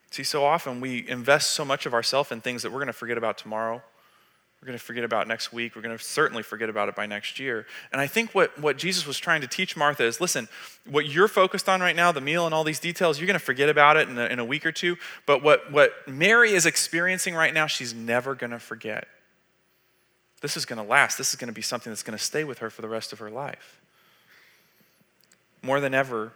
See, 0.09 0.23
so 0.23 0.43
often 0.43 0.81
we 0.81 1.07
invest 1.07 1.51
so 1.51 1.63
much 1.63 1.85
of 1.85 1.93
ourselves 1.93 2.31
in 2.31 2.41
things 2.41 2.63
that 2.63 2.71
we're 2.71 2.79
going 2.79 2.87
to 2.87 2.93
forget 2.93 3.17
about 3.17 3.37
tomorrow 3.37 3.83
we're 4.63 4.67
going 4.67 4.79
to 4.79 4.85
forget 4.85 5.03
about 5.03 5.27
next 5.27 5.51
week. 5.51 5.75
We're 5.75 5.81
going 5.81 5.97
to 5.97 6.01
certainly 6.01 6.41
forget 6.41 6.69
about 6.69 6.87
it 6.87 6.95
by 6.95 7.05
next 7.05 7.37
year. 7.37 7.65
And 7.91 7.99
I 7.99 8.07
think 8.07 8.33
what, 8.33 8.57
what 8.57 8.77
Jesus 8.77 9.05
was 9.05 9.19
trying 9.19 9.41
to 9.41 9.47
teach 9.47 9.75
Martha 9.75 10.05
is 10.05 10.21
listen, 10.21 10.47
what 10.89 11.05
you're 11.05 11.27
focused 11.27 11.67
on 11.67 11.81
right 11.81 11.93
now, 11.93 12.13
the 12.13 12.21
meal 12.21 12.45
and 12.45 12.55
all 12.55 12.63
these 12.63 12.79
details, 12.79 13.19
you're 13.19 13.27
going 13.27 13.37
to 13.37 13.43
forget 13.43 13.67
about 13.67 13.97
it 13.97 14.07
in 14.07 14.17
a, 14.17 14.25
in 14.27 14.39
a 14.39 14.45
week 14.45 14.65
or 14.65 14.71
two. 14.71 14.95
But 15.25 15.43
what, 15.43 15.69
what 15.69 15.91
Mary 16.07 16.53
is 16.53 16.65
experiencing 16.65 17.35
right 17.35 17.53
now, 17.53 17.67
she's 17.67 17.93
never 17.93 18.35
going 18.35 18.51
to 18.51 18.59
forget. 18.59 19.09
This 20.39 20.55
is 20.55 20.63
going 20.63 20.81
to 20.81 20.89
last. 20.89 21.17
This 21.17 21.31
is 21.31 21.35
going 21.35 21.49
to 21.49 21.53
be 21.53 21.61
something 21.61 21.91
that's 21.91 22.03
going 22.03 22.17
to 22.17 22.23
stay 22.23 22.45
with 22.45 22.59
her 22.59 22.69
for 22.69 22.81
the 22.81 22.87
rest 22.87 23.11
of 23.11 23.19
her 23.19 23.29
life. 23.29 23.81
More 25.61 25.81
than 25.81 25.93
ever, 25.93 26.31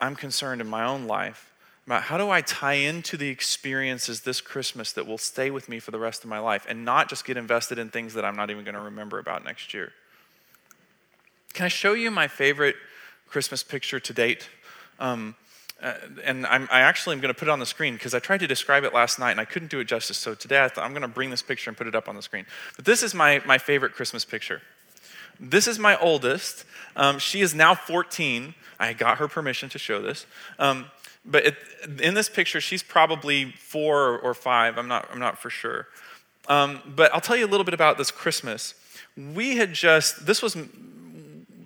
I'm 0.00 0.16
concerned 0.16 0.62
in 0.62 0.66
my 0.66 0.86
own 0.86 1.06
life 1.06 1.52
about 1.86 2.02
how 2.02 2.18
do 2.18 2.30
I 2.30 2.40
tie 2.40 2.74
into 2.74 3.16
the 3.16 3.28
experiences 3.28 4.22
this 4.22 4.40
Christmas 4.40 4.92
that 4.92 5.06
will 5.06 5.18
stay 5.18 5.50
with 5.50 5.68
me 5.68 5.78
for 5.78 5.92
the 5.92 5.98
rest 6.00 6.24
of 6.24 6.30
my 6.30 6.40
life 6.40 6.66
and 6.68 6.84
not 6.84 7.08
just 7.08 7.24
get 7.24 7.36
invested 7.36 7.78
in 7.78 7.90
things 7.90 8.14
that 8.14 8.24
I'm 8.24 8.34
not 8.34 8.50
even 8.50 8.64
going 8.64 8.74
to 8.74 8.80
remember 8.80 9.20
about 9.20 9.44
next 9.44 9.72
year. 9.72 9.92
Can 11.54 11.64
I 11.64 11.68
show 11.68 11.92
you 11.94 12.10
my 12.10 12.26
favorite 12.26 12.74
Christmas 13.28 13.62
picture 13.62 14.00
to 14.00 14.12
date? 14.12 14.48
Um, 14.98 15.36
uh, 15.80 15.94
and 16.24 16.46
I'm, 16.46 16.68
I 16.72 16.80
actually 16.80 17.14
am 17.14 17.20
going 17.20 17.32
to 17.32 17.38
put 17.38 17.48
it 17.48 17.50
on 17.50 17.60
the 17.60 17.66
screen 17.66 17.94
because 17.94 18.14
I 18.14 18.18
tried 18.18 18.40
to 18.40 18.46
describe 18.46 18.82
it 18.82 18.92
last 18.92 19.18
night 19.18 19.32
and 19.32 19.40
I 19.40 19.44
couldn't 19.44 19.70
do 19.70 19.78
it 19.78 19.84
justice. 19.84 20.16
So 20.16 20.34
today 20.34 20.64
I 20.64 20.68
thought 20.68 20.84
I'm 20.84 20.92
going 20.92 21.02
to 21.02 21.08
bring 21.08 21.30
this 21.30 21.42
picture 21.42 21.70
and 21.70 21.76
put 21.76 21.86
it 21.86 21.94
up 21.94 22.08
on 22.08 22.16
the 22.16 22.22
screen. 22.22 22.46
But 22.74 22.84
this 22.84 23.02
is 23.02 23.14
my, 23.14 23.42
my 23.46 23.58
favorite 23.58 23.92
Christmas 23.92 24.24
picture. 24.24 24.60
This 25.38 25.68
is 25.68 25.78
my 25.78 25.98
oldest. 25.98 26.64
Um, 26.96 27.18
she 27.18 27.42
is 27.42 27.54
now 27.54 27.74
14. 27.74 28.54
I 28.78 28.92
got 28.92 29.18
her 29.18 29.28
permission 29.28 29.68
to 29.70 29.78
show 29.78 30.00
this. 30.00 30.26
Um, 30.58 30.86
but 31.26 31.46
it, 31.46 31.56
in 32.00 32.14
this 32.14 32.28
picture, 32.28 32.60
she's 32.60 32.82
probably 32.82 33.52
four 33.52 34.18
or 34.18 34.34
five. 34.34 34.78
I'm 34.78 34.88
not, 34.88 35.08
I'm 35.12 35.18
not 35.18 35.38
for 35.38 35.50
sure. 35.50 35.88
Um, 36.48 36.80
but 36.94 37.12
I'll 37.12 37.20
tell 37.20 37.36
you 37.36 37.44
a 37.44 37.48
little 37.48 37.64
bit 37.64 37.74
about 37.74 37.98
this 37.98 38.10
Christmas. 38.10 38.74
We 39.16 39.56
had 39.56 39.72
just, 39.72 40.26
this 40.26 40.42
was, 40.42 40.56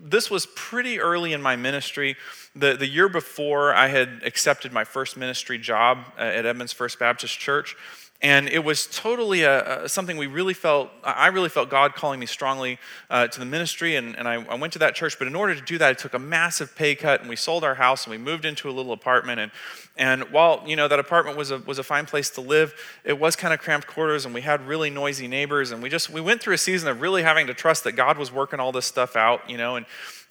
this 0.03 0.31
was 0.31 0.47
pretty 0.55 1.01
early 1.01 1.33
in 1.33 1.43
my 1.43 1.57
ministry. 1.57 2.17
The, 2.57 2.77
the 2.77 2.87
year 2.87 3.09
before, 3.09 3.75
I 3.75 3.89
had 3.89 4.23
accepted 4.25 4.73
my 4.73 4.85
first 4.85 5.17
ministry 5.17 5.59
job 5.59 5.99
at 6.19 6.47
Edmonds 6.47 6.73
First 6.73 6.99
Baptist 6.99 7.39
Church. 7.39 7.77
And 8.23 8.49
it 8.49 8.63
was 8.63 8.87
totally 8.87 9.43
a, 9.43 9.85
a, 9.85 9.89
something 9.89 10.17
we 10.17 10.27
really 10.27 10.53
felt 10.53 10.91
i 11.03 11.29
really 11.29 11.49
felt 11.49 11.71
god 11.71 11.95
calling 11.95 12.21
me 12.21 12.27
strongly 12.27 12.79
uh, 13.09 13.27
to 13.27 13.41
the 13.41 13.47
ministry. 13.47 13.97
And, 13.97 14.17
and 14.17 14.29
I, 14.29 14.35
I, 14.45 14.55
went 14.55 14.73
to 14.75 14.79
that 14.81 14.95
church. 14.95 15.19
But 15.19 15.27
in 15.27 15.35
order 15.35 15.55
to 15.55 15.61
do 15.61 15.79
that 15.79 15.89
i 15.89 15.93
took 15.95 16.15
a 16.15 16.19
massive 16.19 16.75
pay 16.77 16.95
cut. 16.95 17.21
And 17.21 17.29
we 17.29 17.37
sold 17.37 17.65
our 17.65 17.75
house 17.75 18.05
and 18.05 18.11
we 18.11 18.19
moved 18.19 18.45
into 18.45 18.69
a 18.69 18.73
little 18.73 18.93
apartment. 18.93 19.41
And, 19.41 19.53
and 19.97 20.23
while 20.33 20.63
you 20.67 20.77
know 20.77 20.89
that 20.89 20.99
apartment 20.99 21.37
was 21.37 21.51
a, 21.51 21.59
was 21.59 21.79
a 21.79 21.83
fine 21.83 22.07
place 22.07 22.31
to 22.31 22.41
live 22.41 22.75
it 23.05 23.19
was 23.19 23.37
kind 23.37 23.55
of 23.55 23.61
cramped 23.61 23.87
quarters 23.87 24.25
and 24.25 24.35
we 24.35 24.43
had 24.43 24.67
really 24.67 24.91
noisy 24.91 25.29
neighbors. 25.29 25.71
And 25.71 25.83
we 25.83 25.89
just 25.89 26.11
we 26.11 26.21
went 26.21 26.43
through 26.43 26.55
a 26.55 26.59
season 26.59 26.89
of 26.89 27.01
really 27.01 27.23
having 27.23 27.47
to 27.47 27.55
trust 27.55 27.85
that 27.85 27.93
god 27.93 28.19
was 28.19 28.31
working 28.31 28.61
all 28.61 28.73
this 28.73 28.87
stuff 28.87 29.17
out 29.17 29.49
you 29.49 29.57
know 29.57 29.77
and 29.77 29.87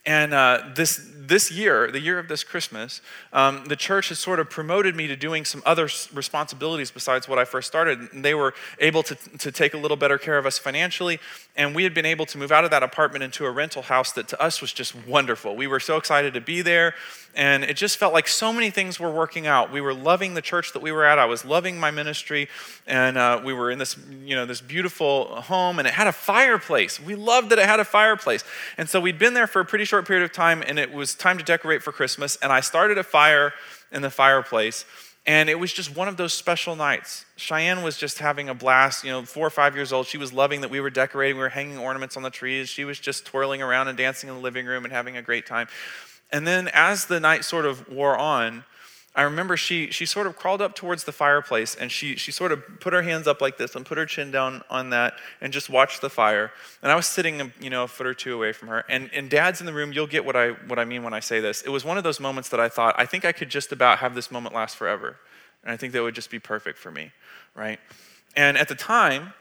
and 0.06 0.34
uh, 0.34 0.64
this, 0.76 1.10
this 1.14 1.52
year, 1.52 1.92
the 1.92 2.00
year 2.00 2.18
of 2.18 2.28
this 2.28 2.44
Christmas, 2.44 3.02
um, 3.34 3.66
the 3.66 3.76
church 3.76 4.10
has 4.10 4.18
sort 4.18 4.40
of 4.40 4.50
promoted 4.50 4.96
me 4.96 5.08
to 5.08 5.16
doing 5.16 5.46
some 5.46 5.62
other 5.66 5.84
responsibilities 6.14 6.90
besides 6.90 7.28
what 7.28 7.38
I 7.38 7.46
first 7.46 7.68
started. 7.68 8.12
And 8.14 8.24
they 8.24 8.34
were 8.34 8.54
able 8.80 9.04
to, 9.04 9.16
to 9.16 9.52
take 9.52 9.74
a 9.74 9.78
little 9.78 9.98
better 9.98 10.18
care 10.18 10.38
of 10.38 10.46
us 10.46 10.58
financially. 10.58 11.20
And 11.56 11.76
we 11.76 11.84
had 11.84 11.94
been 11.94 12.06
able 12.06 12.26
to 12.28 12.38
move 12.38 12.52
out 12.52 12.64
of 12.64 12.72
that 12.72 12.82
apartment 12.82 13.24
into 13.24 13.46
a 13.46 13.52
rental 13.52 13.82
house 13.82 14.14
that 14.14 14.28
to 14.30 14.42
us 14.42 14.62
was 14.62 14.72
just 14.72 14.96
wonderful. 15.06 15.56
We 15.56 15.68
were 15.68 15.82
so 15.82 15.98
excited 15.98 16.34
to 16.34 16.42
be 16.42 16.62
there. 16.62 16.96
And 17.36 17.64
it 17.64 17.76
just 17.76 17.98
felt 17.98 18.12
like 18.12 18.28
so 18.28 18.52
many 18.52 18.72
things 18.72 19.00
were 19.00 19.12
working 19.12 19.46
out. 19.46 19.72
We 19.72 19.82
were 19.82 19.94
loving 19.94 20.34
the 20.34 20.42
church 20.42 20.74
that 20.74 20.82
we 20.82 20.92
were 20.92 21.06
at. 21.06 21.20
I 21.20 21.26
was 21.26 21.46
loving 21.46 21.80
my 21.80 21.92
ministry. 21.92 22.48
And 22.88 23.18
uh, 23.18 23.42
we 23.44 23.54
were 23.54 23.70
in 23.70 23.78
this, 23.78 23.98
you 24.24 24.36
know, 24.36 24.46
this 24.48 24.62
beautiful 24.62 25.42
home. 25.42 25.78
And 25.78 25.88
it 25.88 25.94
had 25.94 26.08
a 26.08 26.12
fireplace. 26.12 27.00
We 27.00 27.16
loved 27.16 27.52
that 27.52 27.60
it 27.60 27.66
had 27.66 27.80
a 27.80 27.86
fireplace. 27.86 28.44
And 28.78 28.90
so 28.90 29.00
we'd 29.00 29.20
been 29.20 29.36
there 29.36 29.46
for 29.46 29.60
a 29.60 29.66
pretty 29.66 29.86
short 29.90 30.08
period 30.08 30.24
of 30.24 30.32
time. 30.32 30.64
And 30.66 30.80
it 30.80 30.94
was 30.94 31.16
time 31.16 31.38
to 31.38 31.44
decorate 31.44 31.84
for 31.84 31.92
Christmas. 31.92 32.38
And 32.42 32.52
I 32.52 32.62
started 32.62 32.98
a 32.98 33.04
fire 33.04 33.54
in 33.92 34.02
the 34.02 34.10
fireplace. 34.10 34.86
And 35.26 35.50
it 35.50 35.60
was 35.60 35.74
just 35.74 35.96
one 35.96 36.08
of 36.08 36.18
those 36.18 36.34
special 36.34 36.76
nights. 36.76 37.26
Cheyenne 37.36 37.84
was 37.84 37.98
just 37.98 38.20
having 38.20 38.50
a 38.50 38.54
blast, 38.54 39.04
you 39.04 39.12
know, 39.12 39.24
four 39.24 39.46
or 39.46 39.50
five 39.50 39.76
years 39.76 39.92
old. 39.92 40.08
She 40.08 40.18
was 40.18 40.32
loving 40.32 40.62
that 40.62 40.72
we 40.72 40.80
were 40.80 40.90
decorating, 40.90 41.36
we 41.36 41.42
were 41.42 41.50
hanging 41.50 41.78
ornaments 41.78 42.16
on 42.18 42.24
the 42.24 42.30
trees. 42.30 42.70
She 42.70 42.86
was 42.86 43.00
just 43.00 43.26
twirling 43.26 43.62
around 43.62 43.90
and 43.90 43.98
dancing 43.98 44.30
in 44.30 44.36
the 44.36 44.42
living 44.42 44.66
room 44.66 44.86
and 44.86 44.94
having 44.94 45.18
a 45.18 45.22
great 45.22 45.46
time. 45.46 45.68
And 46.32 46.48
then 46.48 46.70
as 46.74 47.06
the 47.06 47.20
night 47.20 47.44
sort 47.44 47.66
of 47.66 47.90
wore 47.90 48.18
on, 48.18 48.64
I 49.20 49.24
remember 49.24 49.58
she, 49.58 49.92
she 49.92 50.06
sort 50.06 50.28
of 50.28 50.38
crawled 50.38 50.62
up 50.62 50.76
towards 50.76 51.04
the 51.04 51.12
fireplace 51.12 51.76
and 51.76 51.92
she, 51.92 52.16
she 52.16 52.32
sort 52.32 52.54
of 52.54 52.64
put 52.80 52.94
her 52.94 53.02
hands 53.02 53.28
up 53.28 53.42
like 53.42 53.58
this 53.58 53.76
and 53.76 53.86
put 53.86 53.98
her 53.98 54.06
chin 54.06 54.32
down 54.32 54.64
on 54.70 54.92
that 54.92 55.16
and 55.42 55.52
just 55.52 55.70
watched 55.70 56.00
the 56.00 56.10
fire. 56.10 56.54
And 56.82 56.90
I 56.90 56.96
was 56.96 57.06
sitting, 57.06 57.52
you 57.60 57.70
know, 57.70 57.84
a 57.84 57.88
foot 57.90 58.08
or 58.08 58.14
two 58.14 58.34
away 58.34 58.54
from 58.54 58.70
her. 58.70 58.86
And, 58.88 59.10
and 59.14 59.30
dad's 59.30 59.60
in 59.60 59.66
the 59.66 59.74
room, 59.74 59.92
you'll 59.92 60.08
get 60.08 60.24
what 60.24 60.38
I, 60.38 60.52
what 60.52 60.80
I 60.80 60.86
mean 60.86 61.04
when 61.04 61.14
I 61.14 61.20
say 61.20 61.42
this. 61.42 61.64
It 61.64 61.70
was 61.70 61.84
one 61.84 61.98
of 61.98 62.06
those 62.06 62.22
moments 62.22 62.48
that 62.48 62.62
I 62.62 62.70
thought, 62.70 62.96
I 62.98 63.06
think 63.06 63.26
I 63.26 63.34
could 63.34 63.50
just 63.50 63.74
about 63.74 63.98
have 63.98 64.16
this 64.16 64.32
moment 64.32 64.56
last 64.56 64.78
forever. 64.78 65.18
And 65.66 65.74
I 65.74 65.76
think 65.76 65.92
that 65.92 66.02
would 66.02 66.16
just 66.16 66.32
be 66.32 66.40
perfect 66.40 66.80
for 66.80 66.90
me, 66.90 67.12
right? 67.56 67.82
And 68.38 68.58
at 68.58 68.70
the 68.70 68.76
time, 68.76 69.34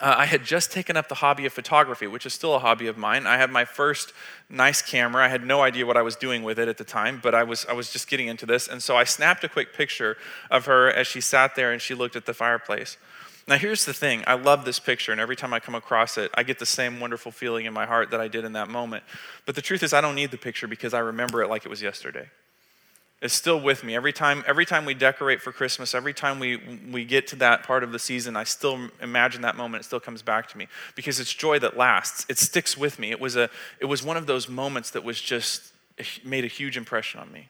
uh, 0.00 0.14
I 0.18 0.26
had 0.26 0.44
just 0.44 0.72
taken 0.72 0.96
up 0.96 1.08
the 1.08 1.16
hobby 1.16 1.46
of 1.46 1.52
photography, 1.52 2.06
which 2.06 2.26
is 2.26 2.32
still 2.32 2.54
a 2.54 2.58
hobby 2.58 2.86
of 2.86 2.98
mine. 2.98 3.26
I 3.26 3.36
had 3.36 3.50
my 3.50 3.64
first 3.64 4.12
nice 4.48 4.82
camera. 4.82 5.24
I 5.24 5.28
had 5.28 5.46
no 5.46 5.62
idea 5.62 5.86
what 5.86 5.96
I 5.96 6.02
was 6.02 6.16
doing 6.16 6.42
with 6.42 6.58
it 6.58 6.68
at 6.68 6.78
the 6.78 6.84
time, 6.84 7.20
but 7.22 7.34
I 7.34 7.44
was, 7.44 7.64
I 7.66 7.72
was 7.72 7.92
just 7.92 8.08
getting 8.08 8.26
into 8.26 8.46
this. 8.46 8.66
And 8.66 8.82
so 8.82 8.96
I 8.96 9.04
snapped 9.04 9.44
a 9.44 9.48
quick 9.48 9.72
picture 9.72 10.16
of 10.50 10.66
her 10.66 10.90
as 10.90 11.06
she 11.06 11.20
sat 11.20 11.54
there 11.54 11.72
and 11.72 11.80
she 11.80 11.94
looked 11.94 12.16
at 12.16 12.26
the 12.26 12.34
fireplace. 12.34 12.96
Now, 13.46 13.56
here's 13.56 13.84
the 13.84 13.92
thing 13.92 14.24
I 14.26 14.34
love 14.34 14.64
this 14.64 14.80
picture, 14.80 15.12
and 15.12 15.20
every 15.20 15.36
time 15.36 15.52
I 15.52 15.60
come 15.60 15.74
across 15.74 16.16
it, 16.16 16.30
I 16.34 16.44
get 16.44 16.58
the 16.58 16.66
same 16.66 16.98
wonderful 16.98 17.30
feeling 17.30 17.66
in 17.66 17.74
my 17.74 17.84
heart 17.84 18.10
that 18.10 18.20
I 18.20 18.26
did 18.26 18.44
in 18.44 18.54
that 18.54 18.70
moment. 18.70 19.04
But 19.44 19.54
the 19.54 19.60
truth 19.60 19.82
is, 19.82 19.92
I 19.92 20.00
don't 20.00 20.14
need 20.14 20.30
the 20.30 20.38
picture 20.38 20.66
because 20.66 20.94
I 20.94 21.00
remember 21.00 21.42
it 21.42 21.48
like 21.48 21.66
it 21.66 21.68
was 21.68 21.82
yesterday 21.82 22.30
is 23.22 23.32
still 23.32 23.60
with 23.60 23.82
me. 23.84 23.94
Every 23.94 24.12
time, 24.12 24.44
every 24.46 24.66
time 24.66 24.84
we 24.84 24.94
decorate 24.94 25.40
for 25.40 25.50
Christmas, 25.50 25.94
every 25.94 26.12
time 26.12 26.38
we, 26.38 26.60
we 26.90 27.04
get 27.04 27.26
to 27.28 27.36
that 27.36 27.62
part 27.62 27.82
of 27.82 27.92
the 27.92 27.98
season, 27.98 28.36
I 28.36 28.44
still 28.44 28.90
imagine 29.00 29.42
that 29.42 29.56
moment. 29.56 29.82
It 29.82 29.86
still 29.86 30.00
comes 30.00 30.20
back 30.20 30.48
to 30.48 30.58
me 30.58 30.68
because 30.94 31.20
it's 31.20 31.32
joy 31.32 31.58
that 31.60 31.76
lasts. 31.76 32.26
It 32.28 32.38
sticks 32.38 32.76
with 32.76 32.98
me. 32.98 33.10
It 33.10 33.20
was, 33.20 33.36
a, 33.36 33.48
it 33.80 33.86
was 33.86 34.02
one 34.02 34.16
of 34.16 34.26
those 34.26 34.48
moments 34.48 34.90
that 34.90 35.04
was 35.04 35.20
just 35.20 35.72
made 36.24 36.44
a 36.44 36.48
huge 36.48 36.76
impression 36.76 37.20
on 37.20 37.32
me. 37.32 37.48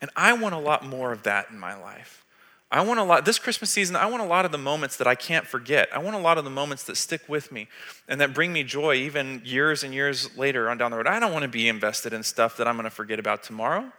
And 0.00 0.10
I 0.16 0.32
want 0.32 0.54
a 0.54 0.58
lot 0.58 0.84
more 0.84 1.12
of 1.12 1.22
that 1.22 1.50
in 1.50 1.58
my 1.58 1.80
life. 1.80 2.24
I 2.72 2.80
want 2.80 2.98
a 2.98 3.04
lot, 3.04 3.26
this 3.26 3.38
Christmas 3.38 3.70
season, 3.70 3.96
I 3.96 4.06
want 4.06 4.22
a 4.22 4.26
lot 4.26 4.46
of 4.46 4.50
the 4.50 4.58
moments 4.58 4.96
that 4.96 5.06
I 5.06 5.14
can't 5.14 5.46
forget. 5.46 5.90
I 5.94 5.98
want 5.98 6.16
a 6.16 6.18
lot 6.18 6.38
of 6.38 6.44
the 6.44 6.50
moments 6.50 6.84
that 6.84 6.96
stick 6.96 7.20
with 7.28 7.52
me 7.52 7.68
and 8.08 8.18
that 8.20 8.32
bring 8.32 8.50
me 8.52 8.64
joy 8.64 8.94
even 8.94 9.42
years 9.44 9.84
and 9.84 9.92
years 9.92 10.36
later 10.38 10.70
on 10.70 10.78
down 10.78 10.90
the 10.90 10.96
road. 10.96 11.06
I 11.06 11.20
don't 11.20 11.32
want 11.32 11.42
to 11.42 11.48
be 11.48 11.68
invested 11.68 12.14
in 12.14 12.22
stuff 12.22 12.56
that 12.56 12.66
I'm 12.66 12.76
going 12.76 12.84
to 12.84 12.90
forget 12.90 13.18
about 13.18 13.42
tomorrow. 13.42 13.92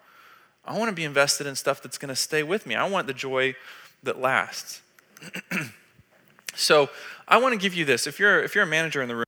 I 0.66 0.78
want 0.78 0.89
to 0.89 0.95
be 0.95 1.03
invested 1.03 1.47
in 1.47 1.55
stuff 1.55 1.82
that's 1.82 1.97
going 1.97 2.09
to 2.09 2.16
stay 2.16 2.43
with 2.43 2.66
me. 2.66 2.76
I 2.76 2.88
want 2.88 3.07
the 3.07 3.14
joy 3.14 3.55
that 4.03 4.20
lasts. 4.20 4.82
so 6.55 6.89
I 7.28 7.38
want 7.38 7.53
to 7.53 7.59
give 7.59 7.74
you 7.74 7.86
this. 7.86 8.07
If 8.07 8.20
you're, 8.20 8.41
if 8.43 8.55
you're 8.55 8.64
a 8.64 8.68
manager 8.68 9.01
in 9.01 9.07
the 9.07 9.16
room, 9.16 9.26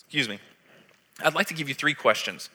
excuse 0.00 0.28
me, 0.28 0.38
I'd 1.24 1.34
like 1.34 1.48
to 1.48 1.54
give 1.54 1.68
you 1.68 1.74
three 1.74 1.94
questions. 1.94 2.50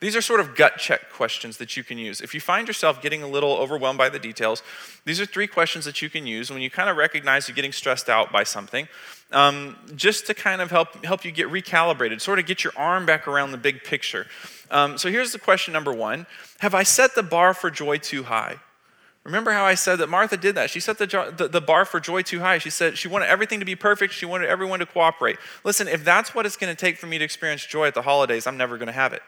These 0.00 0.16
are 0.16 0.20
sort 0.20 0.40
of 0.40 0.56
gut 0.56 0.76
check 0.76 1.10
questions 1.12 1.56
that 1.58 1.76
you 1.76 1.84
can 1.84 1.98
use. 1.98 2.20
If 2.20 2.34
you 2.34 2.40
find 2.40 2.66
yourself 2.66 3.00
getting 3.00 3.22
a 3.22 3.28
little 3.28 3.52
overwhelmed 3.52 3.98
by 3.98 4.08
the 4.08 4.18
details, 4.18 4.62
these 5.04 5.20
are 5.20 5.26
three 5.26 5.46
questions 5.46 5.84
that 5.84 6.02
you 6.02 6.10
can 6.10 6.26
use 6.26 6.50
when 6.50 6.60
you 6.60 6.70
kind 6.70 6.90
of 6.90 6.96
recognize 6.96 7.48
you're 7.48 7.54
getting 7.54 7.72
stressed 7.72 8.08
out 8.10 8.32
by 8.32 8.42
something, 8.42 8.88
um, 9.32 9.76
just 9.96 10.26
to 10.26 10.34
kind 10.34 10.60
of 10.60 10.70
help, 10.70 11.04
help 11.04 11.24
you 11.24 11.32
get 11.32 11.48
recalibrated, 11.48 12.20
sort 12.20 12.38
of 12.38 12.46
get 12.46 12.64
your 12.64 12.72
arm 12.76 13.06
back 13.06 13.26
around 13.26 13.52
the 13.52 13.58
big 13.58 13.82
picture. 13.82 14.26
Um, 14.70 14.98
so 14.98 15.10
here's 15.10 15.32
the 15.32 15.38
question 15.38 15.72
number 15.72 15.92
one 15.92 16.26
Have 16.58 16.74
I 16.74 16.82
set 16.82 17.14
the 17.14 17.22
bar 17.22 17.54
for 17.54 17.70
joy 17.70 17.98
too 17.98 18.24
high? 18.24 18.58
Remember 19.24 19.52
how 19.52 19.64
I 19.64 19.74
said 19.74 19.96
that 19.96 20.10
Martha 20.10 20.36
did 20.36 20.54
that? 20.56 20.68
She 20.68 20.80
set 20.80 20.98
the, 20.98 21.06
the, 21.34 21.48
the, 21.48 21.60
bar 21.62 21.86
for 21.86 21.98
joy 21.98 22.20
too 22.20 22.40
high. 22.40 22.58
She 22.58 22.68
said 22.68 22.98
she 22.98 23.08
wanted 23.08 23.28
everything 23.28 23.58
to 23.60 23.64
be 23.64 23.74
perfect. 23.74 24.12
She 24.12 24.26
wanted 24.26 24.50
everyone 24.50 24.80
to 24.80 24.86
cooperate. 24.86 25.38
Listen, 25.64 25.88
if 25.88 26.04
that's 26.04 26.34
what 26.34 26.44
it's 26.44 26.58
going 26.58 26.74
to 26.74 26.78
take 26.78 26.98
for 26.98 27.06
me 27.06 27.16
to 27.16 27.24
experience 27.24 27.64
joy 27.64 27.86
at 27.86 27.94
the 27.94 28.02
holidays, 28.02 28.46
I'm 28.46 28.58
never 28.58 28.76
going 28.76 28.88
to 28.88 28.92
have 28.92 29.14
it. 29.14 29.22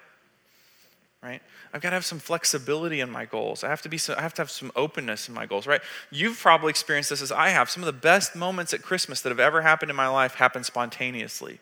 Right? 1.23 1.41
I've 1.73 1.81
got 1.83 1.91
to 1.91 1.97
have 1.97 2.05
some 2.05 2.19
flexibility 2.19 3.01
in 3.01 3.11
my 3.11 3.25
goals. 3.25 3.65
I 3.65 3.69
have 3.69 3.83
to 3.83 3.89
be. 3.89 3.99
I 4.17 4.23
have 4.23 4.35
to 4.35 4.43
have 4.43 4.51
some 4.51 4.73
openness 4.77 5.29
in 5.29 5.35
my 5.35 5.47
goals. 5.47 5.67
Right? 5.67 5.81
You've 6.11 6.39
probably 6.39 6.71
experienced 6.71 7.11
this 7.11 7.23
as 7.23 7.33
I 7.33 7.49
have. 7.49 7.69
Some 7.71 7.83
of 7.83 7.87
the 7.87 7.93
best 7.93 8.35
moments 8.37 8.73
at 8.73 8.83
Christmas 8.83 9.21
that 9.23 9.31
have 9.31 9.41
ever 9.41 9.63
happened 9.63 9.91
in 9.91 9.97
my 9.97 10.09
life 10.09 10.35
happened 10.35 10.67
spontaneously. 10.67 11.61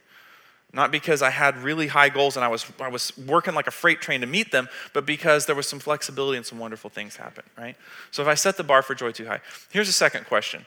Not 0.75 0.91
because 0.91 1.23
I 1.23 1.31
had 1.31 1.57
really 1.59 1.87
high 1.87 2.09
goals 2.09 2.37
and 2.37 2.45
I 2.45 2.49
was, 2.49 2.67
I 2.81 2.89
was 2.89 3.17
working 3.17 3.55
like 3.55 3.69
a 3.69 3.71
freight 3.71 4.01
train 4.01 4.21
to 4.23 4.27
meet 4.27 4.51
them, 4.51 4.69
but 4.93 5.07
because 5.07 5.47
there 5.47 5.55
was 5.55 5.69
some 5.69 5.79
flexibility 5.79 6.37
and 6.37 6.45
some 6.45 6.59
wonderful 6.59 6.91
things 6.91 7.15
happen, 7.15 7.45
right? 7.57 7.77
So 8.11 8.23
if 8.23 8.29
I 8.29 8.35
set 8.35 8.57
the 8.57 8.65
bar 8.65 8.83
for 8.83 8.97
joy 8.97 9.13
too 9.13 9.27
high, 9.27 9.41
here's 9.71 9.89
a 9.89 9.93
second 9.93 10.27
question 10.27 10.67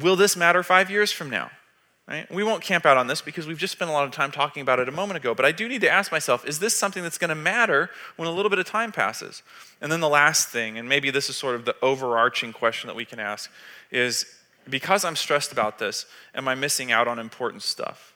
Will 0.00 0.16
this 0.16 0.34
matter 0.34 0.62
five 0.62 0.90
years 0.90 1.12
from 1.12 1.28
now? 1.28 1.50
Right? 2.06 2.30
We 2.30 2.44
won't 2.44 2.62
camp 2.62 2.84
out 2.84 2.98
on 2.98 3.06
this 3.06 3.22
because 3.22 3.46
we've 3.46 3.58
just 3.58 3.72
spent 3.72 3.90
a 3.90 3.94
lot 3.94 4.04
of 4.04 4.10
time 4.10 4.30
talking 4.30 4.60
about 4.60 4.78
it 4.78 4.90
a 4.90 4.92
moment 4.92 5.16
ago, 5.16 5.34
but 5.34 5.46
I 5.46 5.52
do 5.52 5.66
need 5.66 5.80
to 5.80 5.90
ask 5.90 6.12
myself 6.12 6.46
is 6.46 6.58
this 6.58 6.76
something 6.76 7.02
that's 7.02 7.16
going 7.16 7.30
to 7.30 7.34
matter 7.34 7.88
when 8.16 8.28
a 8.28 8.32
little 8.32 8.50
bit 8.50 8.58
of 8.58 8.66
time 8.66 8.92
passes? 8.92 9.42
And 9.80 9.90
then 9.90 10.00
the 10.00 10.08
last 10.08 10.48
thing, 10.48 10.76
and 10.76 10.86
maybe 10.86 11.10
this 11.10 11.30
is 11.30 11.36
sort 11.36 11.54
of 11.54 11.64
the 11.64 11.74
overarching 11.80 12.52
question 12.52 12.88
that 12.88 12.96
we 12.96 13.06
can 13.06 13.18
ask, 13.18 13.50
is 13.90 14.26
because 14.68 15.04
I'm 15.04 15.16
stressed 15.16 15.50
about 15.50 15.78
this, 15.78 16.04
am 16.34 16.46
I 16.46 16.54
missing 16.54 16.92
out 16.92 17.08
on 17.08 17.18
important 17.18 17.62
stuff? 17.62 18.14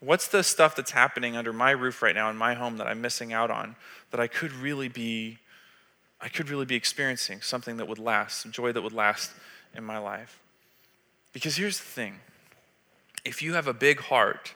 What's 0.00 0.26
the 0.28 0.42
stuff 0.42 0.74
that's 0.74 0.92
happening 0.92 1.36
under 1.36 1.52
my 1.52 1.70
roof 1.70 2.02
right 2.02 2.14
now 2.14 2.30
in 2.30 2.36
my 2.36 2.54
home 2.54 2.78
that 2.78 2.86
I'm 2.86 3.00
missing 3.00 3.32
out 3.32 3.50
on 3.50 3.76
that 4.10 4.18
I 4.18 4.26
could 4.26 4.52
really 4.52 4.88
be 4.88 5.38
I 6.22 6.28
could 6.28 6.50
really 6.50 6.66
be 6.66 6.74
experiencing 6.74 7.40
something 7.40 7.78
that 7.78 7.88
would 7.88 7.98
last, 7.98 8.50
joy 8.50 8.72
that 8.72 8.82
would 8.82 8.92
last 8.92 9.30
in 9.74 9.82
my 9.84 9.96
life? 9.96 10.38
Because 11.32 11.56
here's 11.56 11.78
the 11.78 11.86
thing. 11.86 12.16
If 13.24 13.42
you 13.42 13.54
have 13.54 13.66
a 13.66 13.74
big 13.74 14.00
heart 14.00 14.54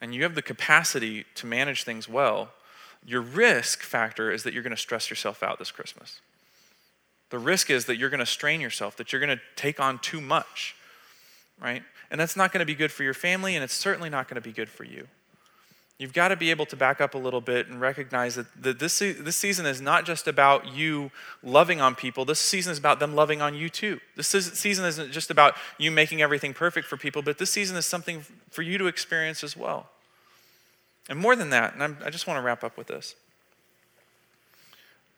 and 0.00 0.14
you 0.14 0.22
have 0.22 0.34
the 0.34 0.42
capacity 0.42 1.24
to 1.36 1.46
manage 1.46 1.84
things 1.84 2.08
well, 2.08 2.50
your 3.04 3.22
risk 3.22 3.82
factor 3.82 4.30
is 4.30 4.42
that 4.42 4.52
you're 4.52 4.62
going 4.62 4.74
to 4.74 4.76
stress 4.76 5.10
yourself 5.10 5.42
out 5.42 5.58
this 5.58 5.70
Christmas. 5.70 6.20
The 7.30 7.38
risk 7.38 7.70
is 7.70 7.86
that 7.86 7.96
you're 7.96 8.10
going 8.10 8.20
to 8.20 8.26
strain 8.26 8.60
yourself, 8.60 8.96
that 8.96 9.12
you're 9.12 9.20
going 9.20 9.36
to 9.36 9.42
take 9.56 9.80
on 9.80 9.98
too 9.98 10.20
much, 10.20 10.76
right? 11.60 11.82
And 12.10 12.20
that's 12.20 12.36
not 12.36 12.52
going 12.52 12.60
to 12.60 12.66
be 12.66 12.74
good 12.74 12.92
for 12.92 13.02
your 13.02 13.14
family, 13.14 13.54
and 13.54 13.64
it's 13.64 13.74
certainly 13.74 14.10
not 14.10 14.28
going 14.28 14.40
to 14.40 14.46
be 14.46 14.52
good 14.52 14.68
for 14.68 14.84
you. 14.84 15.08
You've 15.98 16.12
got 16.12 16.28
to 16.28 16.36
be 16.36 16.50
able 16.50 16.66
to 16.66 16.76
back 16.76 17.00
up 17.00 17.14
a 17.14 17.18
little 17.18 17.40
bit 17.40 17.68
and 17.68 17.80
recognize 17.80 18.34
that, 18.34 18.78
this, 18.78 18.98
this 18.98 19.36
season 19.36 19.64
is 19.64 19.80
not 19.80 20.04
just 20.04 20.28
about 20.28 20.74
you 20.74 21.10
loving 21.42 21.80
on 21.80 21.94
people. 21.94 22.26
This 22.26 22.38
season 22.38 22.70
is 22.70 22.78
about 22.78 23.00
them 23.00 23.14
loving 23.14 23.40
on 23.40 23.54
you 23.54 23.70
too. 23.70 23.98
This 24.14 24.28
season 24.28 24.84
isn't 24.84 25.10
just 25.10 25.30
about 25.30 25.54
you 25.78 25.90
making 25.90 26.20
everything 26.20 26.52
perfect 26.52 26.86
for 26.86 26.98
people, 26.98 27.22
but 27.22 27.38
this 27.38 27.50
season 27.50 27.78
is 27.78 27.86
something 27.86 28.26
for 28.50 28.60
you 28.60 28.76
to 28.76 28.88
experience 28.88 29.42
as 29.42 29.56
well. 29.56 29.88
And 31.08 31.18
more 31.18 31.34
than 31.34 31.48
that, 31.50 31.72
and 31.72 31.82
I'm, 31.82 31.96
I 32.04 32.10
just 32.10 32.26
want 32.26 32.36
to 32.36 32.42
wrap 32.42 32.62
up 32.62 32.76
with 32.76 32.88
this. 32.88 33.14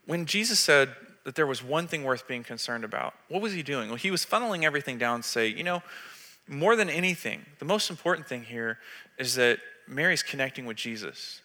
When 0.07 0.27
Jesus 0.27 0.61
said 0.61 0.91
that 1.25 1.35
there 1.35 1.47
was 1.47 1.63
one 1.63 1.89
thing 1.89 2.05
worth 2.05 2.29
being 2.29 2.45
concerned 2.45 2.85
about, 2.85 3.15
what 3.29 3.43
was 3.43 3.53
he 3.53 3.65
doing? 3.65 3.89
Well, 3.89 3.97
he 3.97 4.13
was 4.13 4.25
funneling 4.25 4.63
everything 4.63 4.97
down 4.97 5.23
to 5.23 5.29
say, 5.29 5.49
you 5.49 5.65
know, 5.65 5.83
more 6.47 6.77
than 6.77 6.89
anything, 6.89 7.45
the 7.59 7.65
most 7.65 7.91
important 7.91 8.29
thing 8.29 8.45
here 8.45 8.79
is 9.19 9.35
that 9.35 9.59
Mary's 9.89 10.23
connecting 10.23 10.67
with 10.67 10.77
Jesus. 10.77 11.41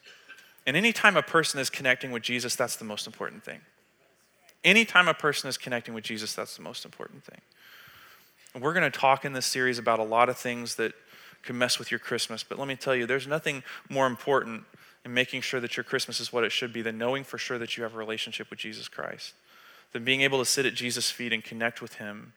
And 0.65 0.77
anytime 0.77 1.17
a 1.17 1.21
person 1.21 1.59
is 1.59 1.69
connecting 1.69 2.11
with 2.11 2.23
Jesus, 2.23 2.55
that's 2.55 2.75
the 2.75 2.85
most 2.85 3.07
important 3.07 3.43
thing. 3.43 3.61
Anytime 4.63 5.07
a 5.07 5.13
person 5.13 5.49
is 5.49 5.57
connecting 5.57 5.93
with 5.93 6.03
Jesus, 6.03 6.33
that's 6.33 6.55
the 6.55 6.61
most 6.61 6.85
important 6.85 7.23
thing. 7.23 7.41
And 8.53 8.63
we're 8.63 8.73
going 8.73 8.89
to 8.89 8.97
talk 8.97 9.25
in 9.25 9.33
this 9.33 9.45
series 9.45 9.77
about 9.77 9.99
a 9.99 10.03
lot 10.03 10.29
of 10.29 10.37
things 10.37 10.75
that 10.75 10.93
can 11.41 11.57
mess 11.57 11.77
with 11.77 11.91
your 11.91 11.99
Christmas. 11.99 12.43
But 12.43 12.57
let 12.57 12.67
me 12.67 12.75
tell 12.75 12.95
you, 12.95 13.05
there's 13.05 13.27
nothing 13.27 13.63
more 13.89 14.07
important 14.07 14.63
in 15.03 15.13
making 15.13 15.41
sure 15.41 15.59
that 15.59 15.75
your 15.75 15.83
Christmas 15.83 16.19
is 16.19 16.31
what 16.31 16.45
it 16.45 16.51
should 16.51 16.71
be 16.71 16.81
than 16.81 16.97
knowing 16.97 17.23
for 17.25 17.37
sure 17.37 17.57
that 17.57 17.75
you 17.75 17.83
have 17.83 17.93
a 17.93 17.97
relationship 17.97 18.49
with 18.49 18.59
Jesus 18.59 18.87
Christ, 18.87 19.33
than 19.91 20.05
being 20.05 20.21
able 20.21 20.39
to 20.39 20.45
sit 20.45 20.65
at 20.65 20.75
Jesus' 20.75 21.11
feet 21.11 21.33
and 21.33 21.43
connect 21.43 21.81
with 21.81 21.95
Him. 21.95 22.31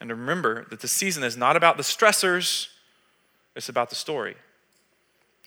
And 0.00 0.10
remember 0.10 0.66
that 0.70 0.80
the 0.80 0.88
season 0.88 1.22
is 1.22 1.36
not 1.36 1.56
about 1.56 1.76
the 1.76 1.84
stressors, 1.84 2.68
it's 3.54 3.68
about 3.68 3.90
the 3.90 3.96
story. 3.96 4.34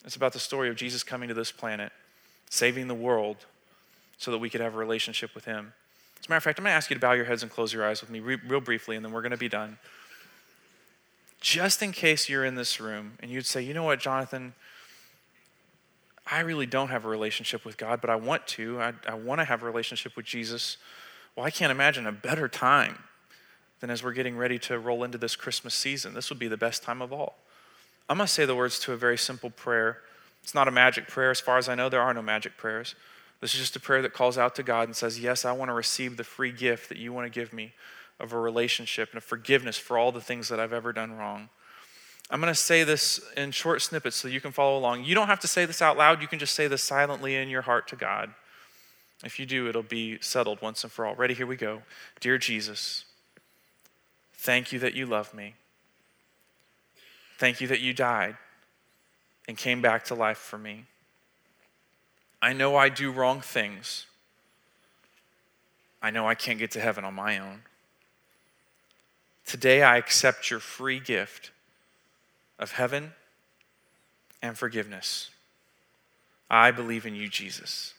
It's 0.05 0.15
about 0.15 0.33
the 0.33 0.39
story 0.39 0.69
of 0.69 0.75
Jesus 0.75 1.03
coming 1.03 1.27
to 1.29 1.35
this 1.35 1.51
planet, 1.51 1.91
saving 2.49 2.87
the 2.87 2.93
world 2.93 3.45
so 4.17 4.31
that 4.31 4.37
we 4.37 4.49
could 4.49 4.61
have 4.61 4.75
a 4.75 4.77
relationship 4.77 5.35
with 5.35 5.45
Him. 5.45 5.73
As 6.19 6.25
a 6.25 6.29
matter 6.29 6.37
of 6.37 6.43
fact, 6.43 6.59
I'm 6.59 6.63
going 6.63 6.71
to 6.71 6.75
ask 6.75 6.89
you 6.89 6.95
to 6.95 6.99
bow 6.99 7.13
your 7.13 7.25
heads 7.25 7.43
and 7.43 7.51
close 7.51 7.73
your 7.73 7.85
eyes 7.85 8.01
with 8.01 8.09
me 8.09 8.19
re- 8.19 8.39
real 8.47 8.61
briefly, 8.61 8.95
and 8.95 9.05
then 9.05 9.11
we're 9.11 9.21
going 9.21 9.31
to 9.31 9.37
be 9.37 9.49
done. 9.49 9.77
Just 11.39 11.83
in 11.83 11.91
case 11.91 12.29
you're 12.29 12.45
in 12.45 12.55
this 12.55 12.79
room 12.79 13.13
and 13.19 13.29
you'd 13.29 13.45
say, 13.45 13.61
you 13.61 13.73
know 13.73 13.83
what, 13.83 13.99
Jonathan, 13.99 14.53
I 16.29 16.39
really 16.39 16.65
don't 16.65 16.89
have 16.89 17.05
a 17.05 17.07
relationship 17.07 17.63
with 17.63 17.77
God, 17.77 18.01
but 18.01 18.09
I 18.09 18.15
want 18.15 18.47
to. 18.47 18.81
I, 18.81 18.93
I 19.07 19.13
want 19.13 19.39
to 19.39 19.45
have 19.45 19.63
a 19.63 19.65
relationship 19.65 20.15
with 20.15 20.25
Jesus. 20.25 20.77
Well, 21.35 21.45
I 21.45 21.51
can't 21.51 21.71
imagine 21.71 22.07
a 22.07 22.11
better 22.11 22.47
time 22.47 23.03
than 23.79 23.89
as 23.89 24.03
we're 24.03 24.13
getting 24.13 24.35
ready 24.35 24.57
to 24.59 24.79
roll 24.79 25.03
into 25.03 25.17
this 25.17 25.35
Christmas 25.35 25.73
season. 25.73 26.13
This 26.15 26.29
would 26.29 26.39
be 26.39 26.47
the 26.47 26.57
best 26.57 26.83
time 26.83 27.01
of 27.01 27.13
all. 27.13 27.37
I'm 28.09 28.17
going 28.17 28.27
to 28.27 28.33
say 28.33 28.45
the 28.45 28.55
words 28.55 28.79
to 28.79 28.93
a 28.93 28.97
very 28.97 29.17
simple 29.17 29.49
prayer. 29.49 29.99
It's 30.43 30.55
not 30.55 30.67
a 30.67 30.71
magic 30.71 31.07
prayer. 31.07 31.31
As 31.31 31.41
far 31.41 31.57
as 31.57 31.67
I 31.67 31.75
know, 31.75 31.89
there 31.89 32.01
are 32.01 32.13
no 32.13 32.21
magic 32.21 32.57
prayers. 32.57 32.95
This 33.41 33.53
is 33.53 33.59
just 33.59 33.75
a 33.75 33.79
prayer 33.79 34.01
that 34.01 34.13
calls 34.13 34.37
out 34.37 34.55
to 34.55 34.63
God 34.63 34.87
and 34.87 34.95
says, 34.95 35.19
Yes, 35.19 35.45
I 35.45 35.51
want 35.51 35.69
to 35.69 35.73
receive 35.73 36.17
the 36.17 36.23
free 36.23 36.51
gift 36.51 36.89
that 36.89 36.97
you 36.97 37.13
want 37.13 37.31
to 37.31 37.39
give 37.39 37.53
me 37.53 37.73
of 38.19 38.33
a 38.33 38.39
relationship 38.39 39.09
and 39.11 39.17
a 39.17 39.21
forgiveness 39.21 39.77
for 39.77 39.97
all 39.97 40.11
the 40.11 40.21
things 40.21 40.49
that 40.49 40.59
I've 40.59 40.73
ever 40.73 40.91
done 40.91 41.13
wrong. 41.13 41.49
I'm 42.29 42.41
going 42.41 42.53
to 42.53 42.59
say 42.59 42.83
this 42.83 43.21
in 43.37 43.51
short 43.51 43.81
snippets 43.81 44.15
so 44.15 44.27
you 44.27 44.41
can 44.41 44.51
follow 44.51 44.77
along. 44.77 45.05
You 45.05 45.15
don't 45.15 45.27
have 45.27 45.39
to 45.41 45.47
say 45.47 45.65
this 45.65 45.81
out 45.81 45.97
loud, 45.97 46.21
you 46.21 46.27
can 46.27 46.39
just 46.39 46.55
say 46.55 46.67
this 46.67 46.83
silently 46.83 47.35
in 47.35 47.49
your 47.49 47.61
heart 47.61 47.87
to 47.89 47.95
God. 47.95 48.33
If 49.23 49.39
you 49.39 49.45
do, 49.45 49.67
it'll 49.67 49.83
be 49.83 50.19
settled 50.21 50.61
once 50.61 50.83
and 50.83 50.91
for 50.91 51.05
all. 51.05 51.15
Ready? 51.15 51.33
Here 51.33 51.47
we 51.47 51.55
go. 51.55 51.81
Dear 52.19 52.37
Jesus, 52.37 53.05
thank 54.33 54.71
you 54.71 54.79
that 54.79 54.93
you 54.93 55.05
love 55.05 55.33
me. 55.33 55.55
Thank 57.37 57.61
you 57.61 57.67
that 57.67 57.79
you 57.79 57.93
died 57.93 58.35
and 59.47 59.57
came 59.57 59.81
back 59.81 60.05
to 60.05 60.15
life 60.15 60.37
for 60.37 60.57
me. 60.57 60.85
I 62.41 62.53
know 62.53 62.75
I 62.75 62.89
do 62.89 63.11
wrong 63.11 63.41
things. 63.41 64.05
I 66.01 66.11
know 66.11 66.27
I 66.27 66.35
can't 66.35 66.59
get 66.59 66.71
to 66.71 66.79
heaven 66.79 67.05
on 67.05 67.13
my 67.13 67.39
own. 67.39 67.61
Today, 69.45 69.81
I 69.81 69.97
accept 69.97 70.51
your 70.51 70.59
free 70.59 70.99
gift 70.99 71.51
of 72.59 72.73
heaven 72.73 73.13
and 74.41 74.57
forgiveness. 74.57 75.29
I 76.49 76.71
believe 76.71 77.05
in 77.05 77.15
you, 77.15 77.29
Jesus. 77.29 77.93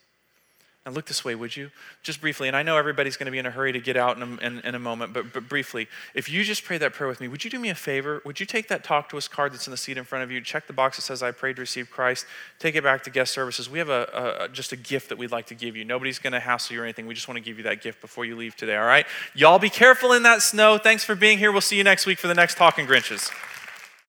Now, 0.89 0.95
look 0.95 1.05
this 1.05 1.23
way, 1.23 1.35
would 1.35 1.55
you? 1.55 1.71
Just 2.03 2.23
briefly, 2.23 2.49
and 2.49 2.57
I 2.57 2.63
know 2.63 2.79
everybody's 2.79 3.19
going 3.19 3.27
to 3.27 3.31
be 3.31 3.37
in 3.37 3.45
a 3.45 3.51
hurry 3.51 3.73
to 3.73 3.79
get 3.79 3.99
out 3.99 4.17
in 4.17 4.23
a, 4.23 4.37
in, 4.47 4.61
in 4.61 4.75
a 4.75 4.79
moment, 4.79 5.13
but, 5.13 5.35
but 5.35 5.47
briefly, 5.47 5.87
if 6.15 6.31
you 6.31 6.43
just 6.45 6.65
pray 6.65 6.79
that 6.79 6.95
prayer 6.95 7.07
with 7.07 7.21
me, 7.21 7.29
would 7.29 7.45
you 7.45 7.51
do 7.51 7.59
me 7.59 7.69
a 7.69 7.75
favor? 7.75 8.23
Would 8.25 8.41
you 8.41 8.47
take 8.47 8.69
that 8.69 8.85
talk 8.85 9.11
to 9.11 9.19
us 9.19 9.29
card 9.29 9.53
that's 9.53 9.67
in 9.67 9.71
the 9.71 9.77
seat 9.77 9.99
in 9.99 10.05
front 10.05 10.25
of 10.25 10.31
you, 10.31 10.41
check 10.41 10.67
the 10.67 10.73
box 10.73 10.97
that 10.97 11.03
says, 11.03 11.23
I 11.23 11.31
prayed 11.31 11.57
to 11.57 11.61
receive 11.61 11.91
Christ, 11.91 12.25
take 12.59 12.75
it 12.75 12.83
back 12.83 13.03
to 13.03 13.11
guest 13.11 13.35
services? 13.35 13.69
We 13.69 13.79
have 13.81 13.91
a, 13.91 14.39
a 14.41 14.49
just 14.49 14.73
a 14.73 14.77
gift 14.77 15.11
that 15.11 15.19
we'd 15.19 15.31
like 15.31 15.45
to 15.49 15.55
give 15.55 15.77
you. 15.77 15.85
Nobody's 15.85 16.19
going 16.19 16.33
to 16.33 16.41
hassle 16.41 16.75
you 16.75 16.81
or 16.81 16.85
anything. 16.85 17.07
We 17.07 17.13
just 17.13 17.29
want 17.29 17.37
to 17.37 17.45
give 17.45 17.59
you 17.59 17.65
that 17.65 17.83
gift 17.83 18.01
before 18.01 18.25
you 18.25 18.35
leave 18.35 18.57
today, 18.57 18.77
all 18.77 18.87
right? 18.87 19.05
Y'all 19.35 19.59
be 19.59 19.69
careful 19.69 20.15
in 20.15 20.23
that 20.23 20.41
snow. 20.41 20.79
Thanks 20.79 21.05
for 21.05 21.15
being 21.15 21.37
here. 21.37 21.53
We'll 21.53 21.61
see 21.61 21.77
you 21.77 21.85
next 21.85 22.07
week 22.07 22.19
for 22.19 22.29
the 22.29 22.35
next 22.35 22.57
Talking 22.57 22.87
Grinches. 22.87 23.31